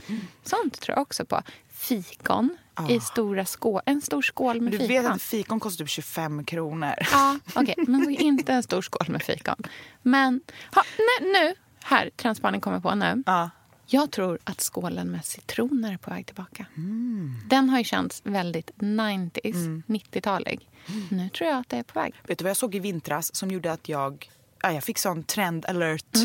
Sånt 0.44 0.80
tror 0.80 0.96
jag 0.96 1.02
också 1.02 1.24
på. 1.24 1.42
Fikon 1.82 2.56
i 2.88 3.00
stora 3.00 3.44
skål, 3.44 3.80
en 3.86 4.00
stor 4.00 4.22
skål 4.22 4.60
med 4.60 4.74
Ah. 4.74 4.78
Du 4.78 4.86
fikon. 4.86 5.02
vet 5.02 5.12
att 5.12 5.22
fikon 5.22 5.60
kostar 5.60 5.84
typ 5.84 5.90
25 5.90 6.44
kronor. 6.44 6.94
Ja, 7.12 7.38
okej. 7.54 7.74
men 7.78 8.10
inte 8.10 8.52
en 8.52 8.62
stor 8.62 8.82
skål 8.82 9.06
med 9.08 9.22
fikon. 9.22 9.56
Men 10.02 10.40
ha, 10.74 10.82
nu, 10.98 11.26
nu, 11.32 11.54
här, 11.84 12.10
Transspaning 12.16 12.60
kommer 12.60 12.80
på 12.80 12.94
nu. 12.94 13.22
Ja. 13.26 13.50
Jag 13.86 14.10
tror 14.10 14.38
att 14.44 14.60
skålen 14.60 15.10
med 15.10 15.24
citroner 15.24 15.92
är 15.92 15.96
på 15.96 16.10
väg 16.10 16.26
tillbaka. 16.26 16.66
Mm. 16.76 17.34
Den 17.46 17.68
har 17.68 17.78
ju 17.78 17.84
känts 17.84 18.20
väldigt 18.24 18.70
90s, 18.76 19.82
90-talig. 19.86 20.68
Nu 21.10 21.28
tror 21.28 21.50
jag 21.50 21.58
att 21.58 21.68
det 21.68 21.76
är 21.76 21.82
på 21.82 22.00
väg. 22.00 22.14
Vet 22.26 22.38
du 22.38 22.42
vad 22.44 22.50
jag 22.50 22.56
såg 22.56 22.74
i 22.74 22.78
vintras 22.78 23.34
som 23.34 23.50
gjorde 23.50 23.72
att 23.72 23.88
jag, 23.88 24.30
ja, 24.62 24.72
jag 24.72 24.84
fick 24.84 24.98
sån 24.98 25.22
trend 25.24 25.66
alert. 25.66 26.16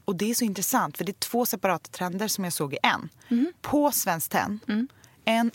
Mm. 0.00 0.04
Och 0.04 0.16
det 0.16 0.30
är 0.30 0.34
så 0.34 0.44
intressant 0.44 0.96
för 0.96 1.04
det 1.04 1.10
är 1.12 1.20
två 1.20 1.46
separata 1.46 1.88
trender 1.90 2.28
som 2.28 2.44
jag 2.44 2.52
såg 2.52 2.74
i 2.74 2.78
en. 2.82 3.08
Mm. 3.28 3.52
På 3.60 3.92
Svenskt 3.92 4.32
Tenn, 4.32 4.60
en 5.24 5.50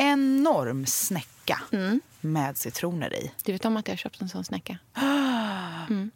enorm 0.00 0.86
snäcka 0.86 1.60
med 2.20 2.56
citroner 2.56 3.14
i. 3.14 3.30
Du 3.44 3.52
vet 3.52 3.64
om 3.64 3.76
att 3.76 3.88
jag 3.88 3.92
har 3.92 3.96
köpt 3.98 4.20
en 4.20 4.28
sån 4.28 4.44
snäcka? 4.44 4.78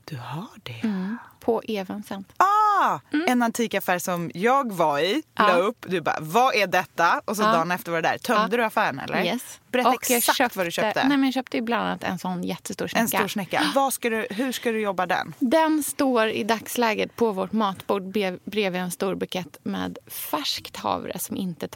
Du 0.04 0.16
har 0.16 0.48
det? 0.62 0.80
Mm. 0.82 1.16
På 1.40 1.62
Evanscent. 1.68 2.32
Ah, 2.36 2.98
En 3.28 3.42
antikaffär 3.42 3.98
som 3.98 4.30
jag 4.34 4.72
var 4.72 4.98
i, 4.98 5.22
la 5.38 5.48
Ja. 5.50 5.54
upp. 5.56 5.86
Du 5.88 6.00
bara, 6.00 6.16
vad 6.20 6.54
är 6.54 6.66
detta? 6.66 7.20
Och 7.24 7.36
så 7.36 7.42
Ja. 7.42 7.52
dagen 7.52 7.70
efter 7.70 7.92
var 7.92 8.02
det 8.02 8.08
där. 8.08 8.18
Tömde 8.18 8.42
Ja. 8.50 8.56
du 8.56 8.64
affären 8.64 8.98
eller? 8.98 9.24
Yes. 9.24 9.60
Berätta 9.72 9.88
Och 9.90 10.04
jag 10.10 10.18
exakt 10.18 10.56
vad 10.56 10.66
du 10.66 10.70
köpte. 10.70 11.08
Nej, 11.08 11.16
men 11.16 11.24
jag 11.24 11.34
köpte 11.34 11.56
ju 11.56 11.62
bland 11.62 11.86
annat 11.86 12.04
en 12.04 12.18
sån 12.18 12.44
jättestor 12.44 12.86
snäcka. 12.88 13.00
en 13.02 13.08
stor 13.08 13.28
snäcka. 13.28 13.62
Vad 13.74 13.92
ska 13.92 14.10
du, 14.10 14.26
hur 14.30 14.52
ska 14.52 14.72
du 14.72 14.80
jobba 14.80 15.06
den? 15.06 15.34
Den 15.38 15.82
står 15.82 16.28
i 16.28 16.44
dagsläget 16.44 17.16
på 17.16 17.32
vårt 17.32 17.52
matbord 17.52 18.02
bredvid 18.44 18.80
en 18.80 18.90
stor 18.90 19.14
bukett 19.14 19.58
med 19.62 19.98
färskt 20.06 20.76
havre 20.76 21.18
som 21.18 21.36
inte 21.36 21.66
är 21.66 21.68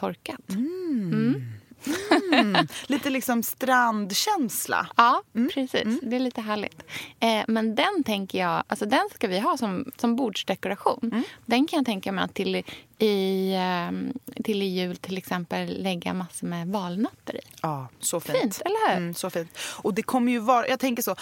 torkat. 1.83 2.71
Lite 2.87 3.09
liksom 3.09 3.43
strandkänsla. 3.43 4.87
Ja, 4.95 5.23
precis. 5.53 5.99
Det 6.01 6.15
är 6.15 6.19
lite 6.19 6.41
härligt. 6.41 6.83
Eh, 7.19 7.43
men 7.47 7.75
den 7.75 8.03
tänker 8.05 8.39
jag, 8.39 8.63
alltså 8.67 8.85
den 8.85 9.09
ska 9.15 9.27
vi 9.27 9.39
ha 9.39 9.57
som, 9.57 9.91
som 9.97 10.15
bordsdekoration. 10.15 11.23
Den 11.45 11.67
kan 11.67 11.77
jag 11.77 11.85
tänka 11.85 12.11
mig 12.11 12.23
att 12.23 12.33
till 12.33 12.63
i, 12.99 13.53
eh, 13.53 14.43
till 14.43 14.61
jul 14.61 14.97
till 14.97 15.17
exempel 15.17 15.83
lägga 15.83 16.13
massor 16.13 16.47
med 16.47 16.67
valnötter 16.67 17.35
i. 17.35 17.39
Ja, 17.61 17.87
så 17.99 18.19
fint. 18.19 18.37
Fint, 18.41 18.61
eller 18.65 18.89
hur? 18.89 18.97
Mm, 18.97 19.13
så 19.13 19.29
fint. 19.29 19.57
Och 19.77 19.93
det 19.93 20.03
kommer 20.03 20.31
ju 20.31 20.39
vara, 20.39 20.67
jag 20.67 20.79
tänker 20.79 21.03
så, 21.03 21.15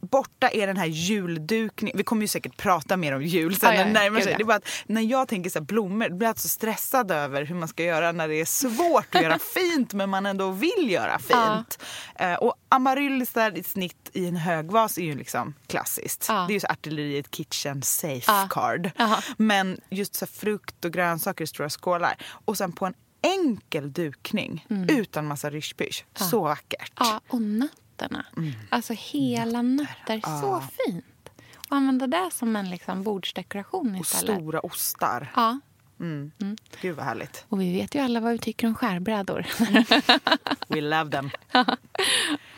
borta 0.00 0.48
är 0.48 0.66
den 0.66 0.76
här 0.76 0.86
juldukningen. 0.86 1.96
Vi 1.96 2.04
kommer 2.04 2.22
ju 2.22 2.28
säkert 2.28 2.56
prata 2.56 2.96
mer 2.96 3.14
om 3.16 3.22
jul 3.22 3.54
sen 3.56 3.68
Ja, 3.68 3.74
ja, 3.74 3.78
när 3.80 3.86
det 3.86 3.92
närmar 4.00 4.20
sig. 4.20 4.32
ja. 4.32 4.36
Det 4.38 4.42
är 4.42 4.46
bara 4.46 4.56
att 4.56 4.68
när 4.86 5.02
jag 5.02 5.28
tänker 5.28 5.50
så 5.50 5.58
här, 5.58 5.66
blommor, 5.66 6.08
blir 6.08 6.28
jag 6.28 6.38
så 6.38 6.48
stressad 6.48 7.10
över 7.10 7.44
hur 7.44 7.54
man 7.54 7.68
ska 7.68 7.84
göra 7.84 8.12
när 8.12 8.28
det 8.28 8.40
är 8.40 8.44
svårt 8.44 9.14
att 9.14 9.22
göra 9.22 9.38
fint 9.54 9.92
men 9.94 10.10
man 10.10 10.26
ändå 10.26 10.50
vill 10.50 10.90
göra 10.90 11.18
fint. 11.18 11.82
Eh, 12.18 12.34
och 12.34 12.54
amaryllisar 12.70 13.58
i 13.58 13.62
snitt 13.62 14.10
i 14.12 14.26
en 14.26 14.36
högvas 14.36 14.98
är 14.98 15.02
ju 15.02 15.14
liksom 15.14 15.54
klassiskt. 15.66 16.26
Ja. 16.28 16.34
Det 16.34 16.52
är 16.52 16.54
ju 16.54 16.60
så 16.60 16.66
artilleriet 16.66 17.30
kitchen 17.30 17.82
safeguard. 17.82 18.90
Ja. 18.96 19.22
Men 19.36 19.80
just 19.90 20.14
så 20.14 20.26
frukt 20.26 20.84
och 20.84 20.92
grönsaker 20.92 21.44
i 21.44 21.46
stora 21.46 21.70
skålar. 21.70 22.16
Och 22.44 22.58
sen 22.58 22.72
på 22.72 22.86
en 22.86 22.94
enkel 23.22 23.92
dukning 23.92 24.66
utan 24.88 25.26
massa 25.26 25.50
ryschpysch. 25.50 26.04
Så 26.14 26.40
vackert. 26.42 26.92
Ja, 26.98 27.20
och 27.28 27.42
nötterna. 27.42 28.26
Alltså 28.70 28.92
hela 28.96 29.62
nötter. 29.62 30.20
Så 30.40 30.62
fint. 30.86 31.04
Och 31.70 31.76
använda 31.76 32.06
det 32.06 32.30
som 32.32 32.56
en 32.56 32.70
liksom 32.70 33.02
bordsdekoration 33.02 33.94
Och 33.94 34.00
istället. 34.00 34.36
stora 34.36 34.60
ostar. 34.60 35.32
Ja. 35.36 35.60
Gud 36.80 36.96
vad 36.96 37.04
härligt. 37.06 37.44
Och 37.48 37.60
vi 37.60 37.72
vet 37.72 37.94
ju 37.94 37.98
alla 38.00 38.20
vad 38.20 38.32
vi 38.32 38.38
tycker 38.38 38.66
om 38.66 38.74
skärbrädor. 38.74 39.46
We 40.68 40.80
love 40.80 41.10
them. 41.10 41.30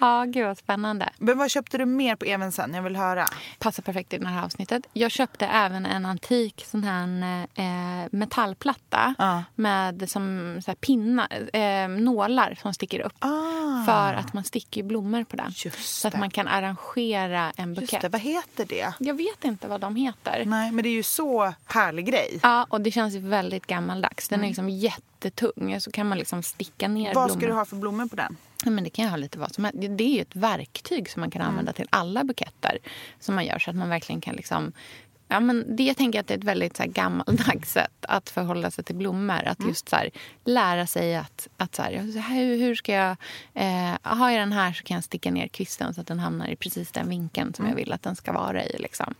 ja, 0.00 0.24
gud 0.24 0.46
vad 0.46 0.58
spännande. 0.58 1.08
Men 1.18 1.38
vad 1.38 1.50
köpte 1.50 1.78
du 1.78 1.84
mer 1.86 2.16
på 2.16 2.24
Evensen? 2.24 2.74
Jag 2.74 2.82
vill 2.82 2.96
höra. 2.96 3.26
Passar 3.58 3.82
perfekt 3.82 4.12
i 4.12 4.18
det 4.18 4.28
här 4.28 4.44
avsnittet. 4.44 4.82
Jag 4.92 5.10
köpte 5.10 5.46
även 5.46 5.86
en 5.86 6.06
antik 6.06 6.64
sån 6.70 6.84
här 6.84 7.42
eh, 7.54 8.08
metallplatta 8.12 9.14
Ja. 9.18 9.44
med 9.54 10.10
som 10.10 10.56
så 10.64 10.70
här 10.70 10.76
pinnar, 10.76 11.56
eh, 11.56 11.88
nålar 11.88 12.58
som 12.62 12.74
sticker 12.74 13.00
upp. 13.00 13.12
Ah, 13.18 13.84
För 13.86 14.14
att 14.14 14.32
man 14.32 14.44
sticker 14.44 14.82
blommor 14.82 15.24
på 15.24 15.36
den. 15.36 15.52
Just 15.56 16.00
så 16.00 16.08
att 16.08 16.14
det. 16.14 16.20
man 16.20 16.30
kan 16.30 16.48
arrangera 16.48 17.52
en 17.56 17.68
Just 17.74 17.80
bukett. 17.80 18.00
det, 18.02 18.08
vad 18.08 18.20
heter 18.20 18.64
det? 18.68 18.92
Jag 18.98 19.14
vet 19.14 19.44
inte 19.44 19.68
vad 19.68 19.80
de 19.80 19.96
heter. 19.96 20.42
Nej, 20.46 20.72
men 20.72 20.82
det 20.82 20.88
är 20.88 20.94
ju 20.94 21.02
så 21.02 21.54
härlig 21.66 22.06
grej. 22.06 22.40
Ja, 22.42 22.66
och 22.68 22.80
det 22.80 22.90
känns 22.90 23.14
väldigt 23.32 23.66
gammaldags. 23.66 24.28
Den 24.28 24.42
är 24.44 24.46
liksom 24.48 24.68
jättetung. 24.70 25.80
Så 25.80 25.90
kan 25.90 26.06
man 26.08 26.18
liksom 26.18 26.42
sticka 26.42 26.88
ner 26.88 27.00
Mm. 27.10 27.14
Vad 27.14 27.30
ska 27.30 27.38
blommor. 27.38 27.52
du 27.54 27.58
ha 27.58 27.64
för 27.64 27.76
blommor 27.76 28.06
på 28.06 28.16
den? 28.16 28.36
Ja, 28.64 28.70
men 28.70 28.84
det 28.84 28.90
kan 28.90 29.04
jag 29.04 29.10
ha 29.10 29.16
lite 29.16 29.38
vad 29.38 29.54
som 29.54 29.64
helst. 29.64 29.78
Det- 29.80 30.04
är 30.04 30.14
ju 30.14 30.20
ett 30.20 30.36
verktyg 30.36 31.10
som 31.10 31.20
man 31.20 31.30
kan 31.30 31.42
använda 31.42 31.72
till 31.72 31.86
alla 31.90 32.24
buketter 32.24 32.78
som 33.20 33.34
man 33.34 33.44
gör. 33.46 33.58
Så 33.58 33.70
att 33.70 33.76
man 33.76 33.88
verkligen 33.88 34.20
kan 34.20 34.34
liksom... 34.34 34.72
Ja, 35.32 35.40
men 35.40 35.76
det, 35.76 35.82
jag 35.82 35.96
tänker 35.96 36.20
att 36.20 36.26
det 36.26 36.34
är 36.34 36.38
ett 36.38 36.44
väldigt 36.44 36.76
så 36.76 36.82
här, 36.82 36.90
gammaldags 36.90 37.72
sätt 37.72 38.04
att 38.08 38.30
förhålla 38.30 38.70
sig 38.70 38.84
till 38.84 38.94
blommor. 38.94 39.44
Att 39.44 39.66
just 39.66 39.88
så 39.88 39.96
här, 39.96 40.10
lära 40.44 40.86
sig 40.86 41.16
att, 41.16 41.48
att 41.56 41.74
så 41.74 41.82
här, 41.82 41.92
hur, 42.34 42.56
hur 42.56 42.74
ska 42.74 42.92
jag... 42.92 43.16
Eh, 43.54 43.96
har 44.02 44.30
jag 44.30 44.40
den 44.40 44.52
här 44.52 44.72
så 44.72 44.84
kan 44.84 44.94
jag 44.94 45.04
sticka 45.04 45.30
ner 45.30 45.48
kvisten 45.48 45.94
så 45.94 46.00
att 46.00 46.06
den 46.06 46.18
hamnar 46.18 46.48
i 46.48 46.56
precis 46.56 46.90
den 46.90 47.08
vinkeln 47.08 47.54
som 47.54 47.66
jag 47.68 47.74
vill 47.74 47.92
att 47.92 48.02
den 48.02 48.16
ska 48.16 48.32
vara 48.32 48.64
i. 48.64 48.78
Liksom. 48.78 49.14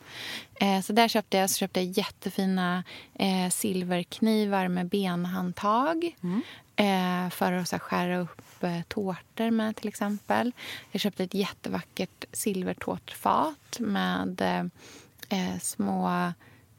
Eh, 0.54 0.80
så 0.80 0.92
där 0.92 1.08
köpte 1.08 1.36
jag, 1.36 1.50
så 1.50 1.58
köpte 1.58 1.80
jag 1.80 1.90
jättefina 1.90 2.84
eh, 3.14 3.48
silverknivar 3.50 4.68
med 4.68 4.86
benhandtag. 4.88 6.14
Eh, 6.76 7.30
för 7.30 7.52
att 7.52 7.68
så 7.68 7.78
skära 7.78 8.18
upp 8.18 8.64
eh, 8.64 8.82
tårtor 8.88 9.50
med 9.50 9.76
till 9.76 9.88
exempel. 9.88 10.52
Jag 10.90 11.00
köpte 11.00 11.24
ett 11.24 11.34
jättevackert 11.34 12.24
silvertårtfat 12.32 13.78
med 13.78 14.40
eh, 14.40 14.64
eh, 15.32 15.58
små 15.60 16.08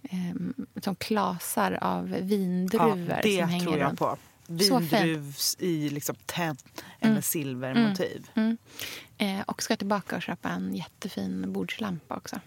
eh, 0.04 0.36
som 0.82 0.95
klasar 0.95 1.78
av 1.82 2.06
vindruvor 2.10 3.08
Ja, 3.10 3.20
det 3.24 3.39
som 3.39 3.49
hänger 3.49 3.64
tror 3.66 3.78
jag 3.78 3.88
runt. 3.89 3.99
på. 3.99 4.18
Vindruvs 4.47 5.56
i 5.60 5.89
liksom 5.89 6.16
tenn 6.26 6.58
eller 6.99 7.22
silvermotiv. 7.22 8.30
Mm. 8.36 8.58
Eh, 9.18 9.39
och 9.45 9.64
ska 9.64 9.76
tillbaka 9.76 10.16
och 10.16 10.22
köpa 10.22 10.49
en 10.49 10.76
jättefin 10.76 11.54
bordslampa 11.54 12.16
också. 12.16 12.39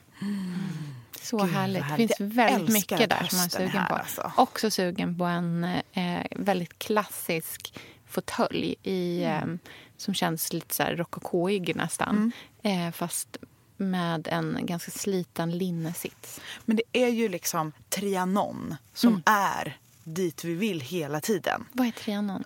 Så 1.23 1.39
Gud, 1.39 1.51
härligt. 1.55 1.89
Det 1.89 1.97
finns 1.97 2.21
väldigt 2.21 2.73
mycket 2.75 3.11
där 3.11 3.27
som 3.31 3.39
man 3.39 3.45
är 3.47 3.51
sugen 3.51 3.69
här, 3.71 3.89
på. 3.89 3.95
alltså. 3.95 4.33
Också 4.37 4.71
sugen 4.71 5.19
på 5.19 5.25
en 5.25 5.65
eh, 5.93 6.27
väldigt 6.31 6.79
klassisk 6.79 7.75
fåtölj 8.07 8.75
i, 8.83 9.25
Mm. 9.25 9.53
eh, 9.53 9.59
som 9.97 10.15
känns 10.15 10.53
lite 10.53 10.75
så 10.75 10.83
här 10.83 10.97
rokokoig 10.97 11.77
nästan. 11.77 12.33
Mm. 12.63 12.87
Eh, 12.89 12.93
fast 12.93 13.37
med 13.77 14.29
en 14.29 14.59
ganska 14.63 14.91
sliten 14.91 15.59
linnesits. 15.59 16.41
Men 16.65 16.77
det 16.77 16.83
är 16.93 17.09
ju 17.09 17.29
liksom 17.29 17.73
Trianon 17.89 18.75
som 18.95 19.09
Mm. 19.09 19.23
är 19.27 19.77
dit 20.05 20.45
vi 20.45 20.55
vill 20.55 20.81
hela 20.81 21.21
tiden. 21.21 21.65
Vad 21.73 21.87
är 21.87 21.91
Trianon? 21.91 22.45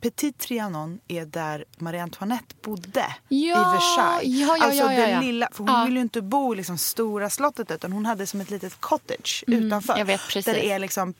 Petit 0.00 0.38
Trianon 0.38 1.00
är 1.08 1.24
där 1.26 1.64
Marie 1.78 2.02
Antoinette 2.02 2.54
bodde 2.62 3.04
i 3.28 3.48
Ja, 3.48 3.72
Versailles. 3.72 4.38
ja, 4.40 4.56
ja, 4.56 4.64
alltså 4.64 4.82
ja, 4.84 4.92
ja, 4.92 5.08
ja. 5.08 5.20
lilla, 5.20 5.48
för 5.52 5.64
hon 5.64 5.72
Ja. 5.74 5.84
ville 5.84 5.96
ju 5.96 6.02
inte 6.02 6.22
bo 6.22 6.54
i 6.54 6.56
liksom 6.56 6.78
stora 6.78 7.30
slottet 7.30 7.70
utan 7.70 7.92
hon 7.92 8.06
hade 8.06 8.26
som 8.26 8.40
ett 8.40 8.50
litet 8.50 8.80
cottage 8.80 9.44
utanför. 9.46 9.92
Mm, 9.92 9.98
jag 9.98 10.06
vet 10.06 10.20
precis. 10.20 10.44
Där 10.44 10.54
det 10.54 10.70
är 10.70 10.78
liksom 10.78 11.14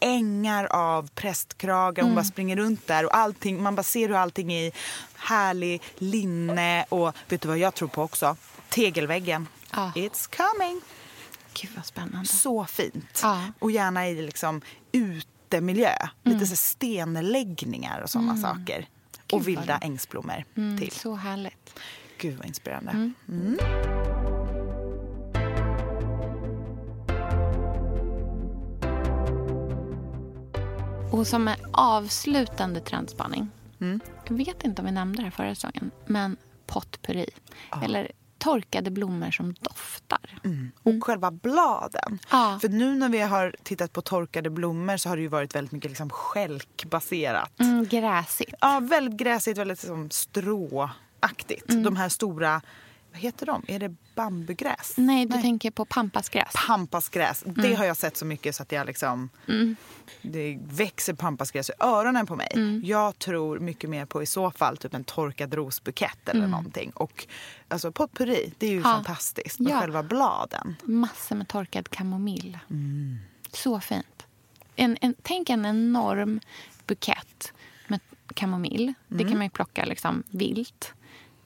ängar 0.00 0.64
av 0.64 1.08
prästkragar. 1.14 2.02
Mm. 2.02 2.10
Hon 2.10 2.14
bara 2.14 2.24
springer 2.24 2.56
runt 2.56 2.86
där 2.86 3.04
och 3.06 3.16
allting, 3.16 3.62
man 3.62 3.74
bara 3.74 3.82
ser 3.82 4.08
hur 4.08 4.16
allting 4.16 4.52
är 4.52 4.62
i 4.66 4.72
härlig 5.16 5.82
linne 5.98 6.84
och 6.88 7.12
vet 7.28 7.40
du 7.42 7.48
vad 7.48 7.58
jag 7.58 7.74
tror 7.74 7.88
på 7.88 8.02
också? 8.02 8.36
Tegelväggen. 8.70 9.48
Ja. 9.72 9.92
It's 9.94 10.36
coming. 10.36 10.80
Gud 11.54 11.70
vad 11.76 11.86
spännande. 11.86 12.28
Så 12.28 12.64
fint. 12.64 13.20
Ja. 13.22 13.42
Och 13.58 13.70
gärna 13.70 14.08
i 14.08 14.22
liksom 14.22 14.60
utemiljö. 14.92 15.92
Lite 16.22 16.46
så 16.46 16.56
stenläggningar 16.56 18.00
och 18.00 18.10
sådana 18.10 18.36
saker. 18.36 18.88
och 19.32 19.38
vad 19.38 19.42
vilda 19.44 19.62
roligt. 19.74 19.84
ängsblommor 19.84 20.44
Mm, 20.56 20.78
till. 20.78 20.90
så 20.90 21.14
härligt. 21.14 21.78
Gud 22.18 22.36
vad 22.36 22.46
inspirerande. 22.46 23.12
Mm. 23.28 23.58
Och 31.12 31.26
som 31.26 31.48
en 31.48 31.56
avslutande 31.72 32.80
trendspaning. 32.80 33.48
Mm. 33.80 34.00
Jag 34.28 34.36
vet 34.36 34.64
inte 34.64 34.82
om 34.82 34.86
vi 34.86 34.92
nämnde 34.92 35.18
det 35.18 35.22
här 35.24 35.30
förra 35.30 35.54
säsongen. 35.54 35.90
Men 36.06 36.36
potpurri. 36.66 37.30
Eller 37.84 38.12
torkade 38.40 38.90
blommor 38.90 39.30
som 39.30 39.54
doftar. 39.60 40.40
Och 40.82 41.04
själva 41.04 41.30
bladen. 41.30 42.18
Ja. 42.30 42.58
För 42.60 42.68
nu 42.68 42.94
när 42.94 43.08
vi 43.08 43.20
har 43.20 43.56
tittat 43.62 43.92
på 43.92 44.02
torkade 44.02 44.50
blommor 44.50 44.96
så 44.96 45.08
har 45.08 45.16
det 45.16 45.22
ju 45.22 45.28
varit 45.28 45.54
väldigt 45.54 45.72
mycket 45.72 45.90
liksom 45.90 46.10
skälkbaserat. 46.10 47.60
Mm, 47.60 47.86
gräsigt. 47.86 48.54
Ja, 48.60 48.80
väldigt 48.80 49.16
gräsigt, 49.16 49.58
väldigt 49.58 49.82
liksom 49.82 50.10
stråaktigt. 50.10 51.70
Mm. 51.70 51.82
De 51.82 51.96
här 51.96 52.08
stora, 52.08 52.62
vad 53.12 53.20
heter 53.20 53.46
de? 53.46 53.62
Är 53.68 53.78
det 53.78 53.94
bambugräs? 54.14 54.94
Nej, 54.96 55.26
du 55.26 55.42
tänker 55.42 55.70
på 55.70 55.84
pampasgräs. 55.84 56.52
Pampasgräs. 56.66 57.42
Mm. 57.44 57.54
Det 57.62 57.74
har 57.74 57.84
jag 57.84 57.96
sett 57.96 58.16
så 58.16 58.24
mycket 58.24 58.54
så 58.54 58.62
att 58.62 58.72
jag 58.72 58.86
liksom... 58.86 59.28
Det 60.22 60.58
växer 60.62 61.14
pampasgräs 61.14 61.70
i 61.70 61.72
öronen 61.80 62.26
på 62.26 62.36
mig. 62.36 62.48
Mm. 62.54 62.82
Jag 62.84 63.18
tror 63.18 63.58
mycket 63.58 63.90
mer 63.90 64.06
på 64.06 64.22
i 64.22 64.26
så 64.26 64.50
fall 64.50 64.76
typ 64.76 64.94
en 64.94 65.04
torkad 65.04 65.54
rosbukett 65.54 66.28
eller 66.28 66.46
någonting. 66.46 66.90
Och 66.94 67.26
alltså 67.68 67.92
potpurri, 67.92 68.52
det 68.58 68.66
är 68.66 68.70
ju 68.70 68.76
Mm. 68.76 68.88
Ja. 68.90 68.94
fantastiskt. 68.96 69.58
med 69.60 69.72
Ja. 69.72 69.80
själva 69.80 70.02
bladen. 70.02 70.76
Massor 70.82 71.36
med 71.36 71.48
torkad 71.48 71.88
kamomill. 71.88 72.58
Mm. 72.70 73.18
Så 73.52 73.80
fint. 73.80 74.26
En, 74.76 74.96
en, 75.00 75.14
tänk 75.22 75.50
en 75.50 75.66
enorm 75.66 76.40
bukett 76.86 77.52
med 77.88 78.00
kamomill. 78.34 78.94
Det 79.08 79.14
Mm. 79.14 79.28
kan 79.28 79.38
man 79.38 79.46
ju 79.46 79.50
plocka 79.50 79.84
liksom 79.84 80.22
vilt. 80.30 80.92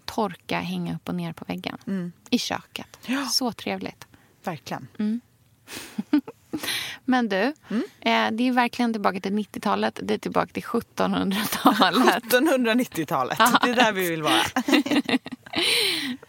Torka, 0.04 0.60
hänga 0.60 0.94
upp 0.94 1.08
och 1.08 1.14
ner 1.14 1.32
på 1.32 1.44
väggen. 1.48 1.78
I 2.30 2.38
köket. 2.38 2.98
Mm. 3.06 3.20
Ja. 3.20 3.26
Så 3.26 3.52
trevligt. 3.52 4.06
Verkligen. 4.44 4.88
Men 7.04 7.28
du, 7.28 7.36
Mm. 7.68 7.82
eh, 8.00 8.36
det 8.36 8.48
är 8.48 8.52
verkligen 8.52 8.92
tillbaka 8.92 9.20
till 9.20 9.32
90-talet. 9.32 10.00
Det 10.02 10.14
är 10.14 10.18
tillbaka 10.18 10.52
till 10.52 10.62
1700-talet. 10.62 12.24
1790-talet, 12.24 13.38
det 13.62 13.70
är 13.70 13.74
där 13.74 13.92
vi 13.92 14.10
vill 14.10 14.22
vara. 14.22 14.32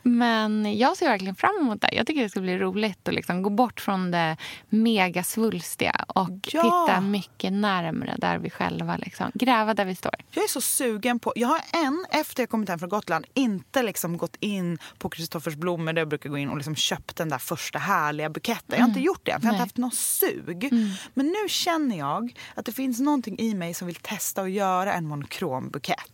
Men 0.02 0.78
jag 0.78 0.98
ser 0.98 1.10
verkligen 1.10 1.36
fram 1.36 1.58
emot 1.62 1.82
det. 1.82 1.90
Jag 1.94 2.08
tycker 2.08 2.22
det 2.22 2.30
ska 2.30 2.42
bli 2.42 2.58
roligt 2.58 3.08
att 3.08 3.14
liksom 3.14 3.42
gå 3.42 3.50
bort 3.50 3.82
från 3.82 4.12
det 4.12 4.38
megasvulstiga 4.70 6.06
och 6.08 6.30
Ja. 6.52 6.88
titta 6.88 7.02
mycket 7.02 7.54
närmre 7.54 8.16
där 8.18 8.38
vi 8.38 8.50
själva 8.50 8.98
liksom, 8.98 9.32
gräva 9.34 9.74
där 9.74 9.86
vi 9.86 9.96
står. 9.96 10.14
Jag 10.32 10.44
är 10.44 10.48
så 10.48 10.62
sugen 10.62 11.20
på... 11.20 11.34
Jag 11.36 11.48
har 11.48 11.62
än, 11.74 12.06
efter 12.10 12.44
jag 12.44 12.50
kommit 12.50 12.70
hem 12.70 12.80
från 12.80 12.90
Gotland, 12.90 13.26
inte 13.34 13.84
liksom 13.84 14.18
gått 14.18 14.36
in 14.40 14.78
på 14.98 15.10
Kristoffers 15.10 15.56
blommor 15.56 15.94
där 15.94 16.02
jag 16.02 16.10
brukar 16.10 16.30
gå 16.30 16.38
in 16.38 16.50
och 16.50 16.58
liksom 16.58 16.76
köpt 16.76 17.16
den 17.16 17.30
där 17.30 17.38
första 17.38 17.80
härliga 17.80 18.30
buketten. 18.30 18.76
Jag 18.78 18.80
har 18.82 18.88
inte 18.88 19.00
gjort 19.00 19.26
det 19.26 19.32
än, 19.32 19.42
för 19.42 19.48
jag 19.48 19.54
har 19.54 19.56
inte 19.56 19.64
haft 19.64 19.78
något 19.78 19.94
sug. 19.96 20.70
Men 21.14 21.26
nu 21.26 21.50
känner 21.50 21.98
jag 21.98 22.38
att 22.56 22.66
det 22.66 22.72
finns 22.72 23.00
någonting 23.00 23.40
i 23.40 23.54
mig 23.54 23.74
som 23.74 23.88
vill 23.88 23.96
testa 23.96 24.42
att 24.42 24.52
göra 24.52 24.94
en 24.94 25.08
monokrombukett. 25.08 26.12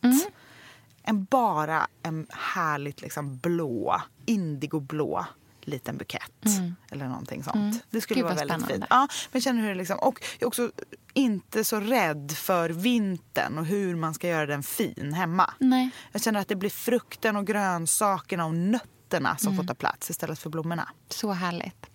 En 1.04 1.24
bara 1.24 1.88
en 2.04 2.28
härligt 2.30 3.02
liksom 3.02 3.38
blå, 3.38 4.02
indigoblå 4.26 5.26
liten 5.62 5.98
bukett. 5.98 6.46
Eller 6.92 7.08
någonting 7.08 7.44
sånt. 7.44 7.84
Det 7.90 8.02
skulle 8.02 8.18
Gud, 8.20 8.24
vara 8.24 8.36
väldigt 8.36 8.52
spännande. 8.52 8.74
fint. 8.74 8.86
Ja, 8.90 9.08
men 9.32 9.42
känner 9.42 9.62
hur 9.62 9.70
det 9.70 9.76
liksom, 9.76 10.00
och 10.00 10.24
jag 10.40 10.42
är 10.42 10.48
också 10.48 10.72
inte 11.14 11.64
så 11.64 11.80
rädd 11.80 12.32
för 12.32 12.70
vintern 12.70 13.58
och 13.58 13.66
hur 13.66 13.96
man 13.96 14.14
ska 14.14 14.28
göra 14.28 14.46
den 14.46 14.64
fin 14.64 15.14
hemma. 15.14 15.54
Nej. 15.58 15.90
Jag 16.12 16.22
känner 16.22 16.40
att 16.40 16.48
det 16.48 16.56
blir 16.56 16.70
frukten 16.70 17.36
och 17.36 17.48
grönsakerna 17.48 18.46
och 18.46 18.56
nötterna 18.56 19.38
som 19.38 19.56
får 19.56 19.64
ta 19.64 19.74
plats 19.74 20.10
istället 20.10 20.40
för 20.40 20.50
blommorna. 20.50 20.90
Så 21.10 21.32
härligt. 21.32 21.86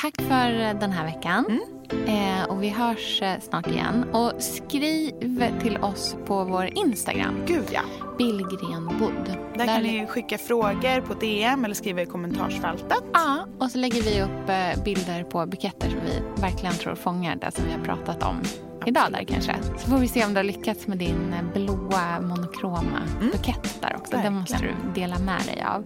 Tack 0.00 0.22
för 0.22 0.74
den 0.80 0.92
här 0.92 1.04
veckan. 1.04 1.60
Eh, 2.06 2.50
och 2.50 2.62
vi 2.62 2.68
hörs 2.68 3.22
eh, 3.22 3.40
snart 3.40 3.66
igen. 3.66 4.04
Och 4.12 4.32
skriv 4.38 5.60
till 5.60 5.76
oss 5.76 6.16
på 6.26 6.44
vår 6.44 6.78
Instagram, 6.78 7.44
Gud 7.46 7.64
ja. 7.72 7.80
Billgrenbodd. 8.18 9.36
Där 9.54 9.66
kan 9.66 9.82
ni 9.82 10.06
skicka 10.06 10.38
frågor 10.38 11.00
på 11.00 11.14
DM 11.14 11.64
eller 11.64 11.74
skriva 11.74 12.02
i 12.02 12.06
kommentarsfältet. 12.06 13.04
Ja, 13.12 13.46
och 13.58 13.70
så 13.70 13.78
lägger 13.78 14.02
vi 14.02 14.22
upp 14.22 14.48
eh, 14.48 14.84
bilder 14.84 15.24
på 15.24 15.46
buketter 15.46 15.90
som 15.90 16.00
vi 16.00 16.42
verkligen 16.42 16.74
tror 16.74 16.94
fångar 16.94 17.36
det 17.36 17.50
som 17.50 17.64
vi 17.64 17.72
har 17.72 17.84
pratat 17.84 18.22
om 18.22 18.40
idag 18.86 19.12
där 19.12 19.24
kanske. 19.24 19.56
Så 19.78 19.90
får 19.90 19.98
vi 19.98 20.08
se 20.08 20.24
om 20.24 20.30
du 20.30 20.38
har 20.38 20.44
lyckats 20.44 20.86
med 20.86 20.98
din 20.98 21.32
eh, 21.32 21.62
blåa 21.62 22.20
monokroma 22.20 23.02
bukett 23.20 23.80
där 23.80 23.96
också. 23.96 24.10
Den 24.10 24.34
Verkligen. 24.34 24.34
måste 24.34 24.58
du 24.58 25.00
dela 25.00 25.18
med 25.18 25.40
dig 25.46 25.64
av. 25.66 25.84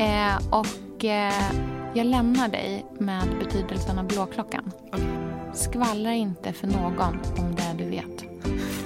Eh, 0.00 0.58
och 0.58 1.04
eh, 1.04 1.32
jag 1.96 2.06
lämnar 2.06 2.48
dig 2.48 2.86
med 2.98 3.38
betydelsen 3.38 3.98
av 3.98 4.06
blåklockan. 4.06 4.72
Skvallra 5.54 6.14
inte 6.14 6.52
för 6.52 6.66
någon 6.66 7.18
om 7.38 7.54
det 7.56 7.84
du 7.84 7.90
vet. 7.90 8.24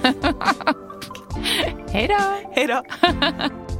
Hej 1.91 2.07
då! 2.07 2.51
Hej 2.51 2.67
då! 2.67 2.83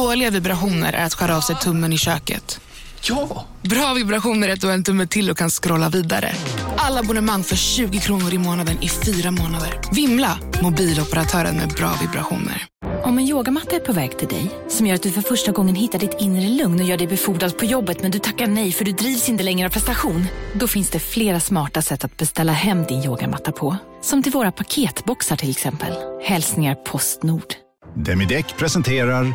Dåliga 0.00 0.30
vibrationer 0.30 0.92
är 0.92 1.04
att 1.04 1.14
skära 1.14 1.36
av 1.36 1.40
sig 1.40 1.56
tummen 1.56 1.92
i 1.92 1.98
köket. 1.98 2.60
Ja! 3.02 3.46
Bra 3.62 3.94
vibrationer 3.94 4.48
är 4.48 4.52
att 4.52 4.60
du 4.60 4.66
har 4.66 4.74
en 4.74 4.84
tumme 4.84 5.06
till 5.06 5.30
och 5.30 5.38
kan 5.38 5.50
scrolla 5.50 5.88
vidare. 5.88 6.32
Alla 6.76 7.00
abonnemang 7.00 7.44
för 7.44 7.56
20 7.56 7.98
kronor 7.98 8.34
i 8.34 8.38
månaden 8.38 8.82
i 8.82 8.88
fyra 8.88 9.30
månader. 9.30 9.80
Vimla! 9.92 10.38
Mobiloperatören 10.62 11.56
med 11.56 11.68
bra 11.68 11.92
vibrationer. 12.00 12.66
Om 13.02 13.18
en 13.18 13.24
yogamatta 13.28 13.76
är 13.76 13.80
på 13.80 13.92
väg 13.92 14.18
till 14.18 14.28
dig, 14.28 14.50
som 14.68 14.86
gör 14.86 14.94
att 14.94 15.02
du 15.02 15.10
för 15.10 15.22
första 15.22 15.52
gången 15.52 15.74
hittar 15.74 15.98
ditt 15.98 16.16
inre 16.20 16.48
lugn 16.48 16.80
och 16.80 16.86
gör 16.86 16.98
dig 16.98 17.06
befordrad 17.06 17.58
på 17.58 17.64
jobbet 17.64 18.02
men 18.02 18.10
du 18.10 18.18
tackar 18.18 18.46
nej 18.46 18.72
för 18.72 18.84
du 18.84 18.92
drivs 18.92 19.28
inte 19.28 19.44
längre 19.44 19.66
av 19.68 19.72
prestation. 19.72 20.26
Då 20.54 20.66
finns 20.66 20.90
det 20.90 20.98
flera 20.98 21.40
smarta 21.40 21.82
sätt 21.82 22.04
att 22.04 22.16
beställa 22.16 22.52
hem 22.52 22.84
din 22.84 23.04
yogamatta 23.04 23.52
på. 23.52 23.76
Som 24.02 24.22
till 24.22 24.32
våra 24.32 24.52
paketboxar 24.52 25.36
till 25.36 25.50
exempel. 25.50 25.92
Hälsningar 26.22 26.74
Postnord. 26.74 27.54
Demideck 27.94 28.56
presenterar 28.56 29.34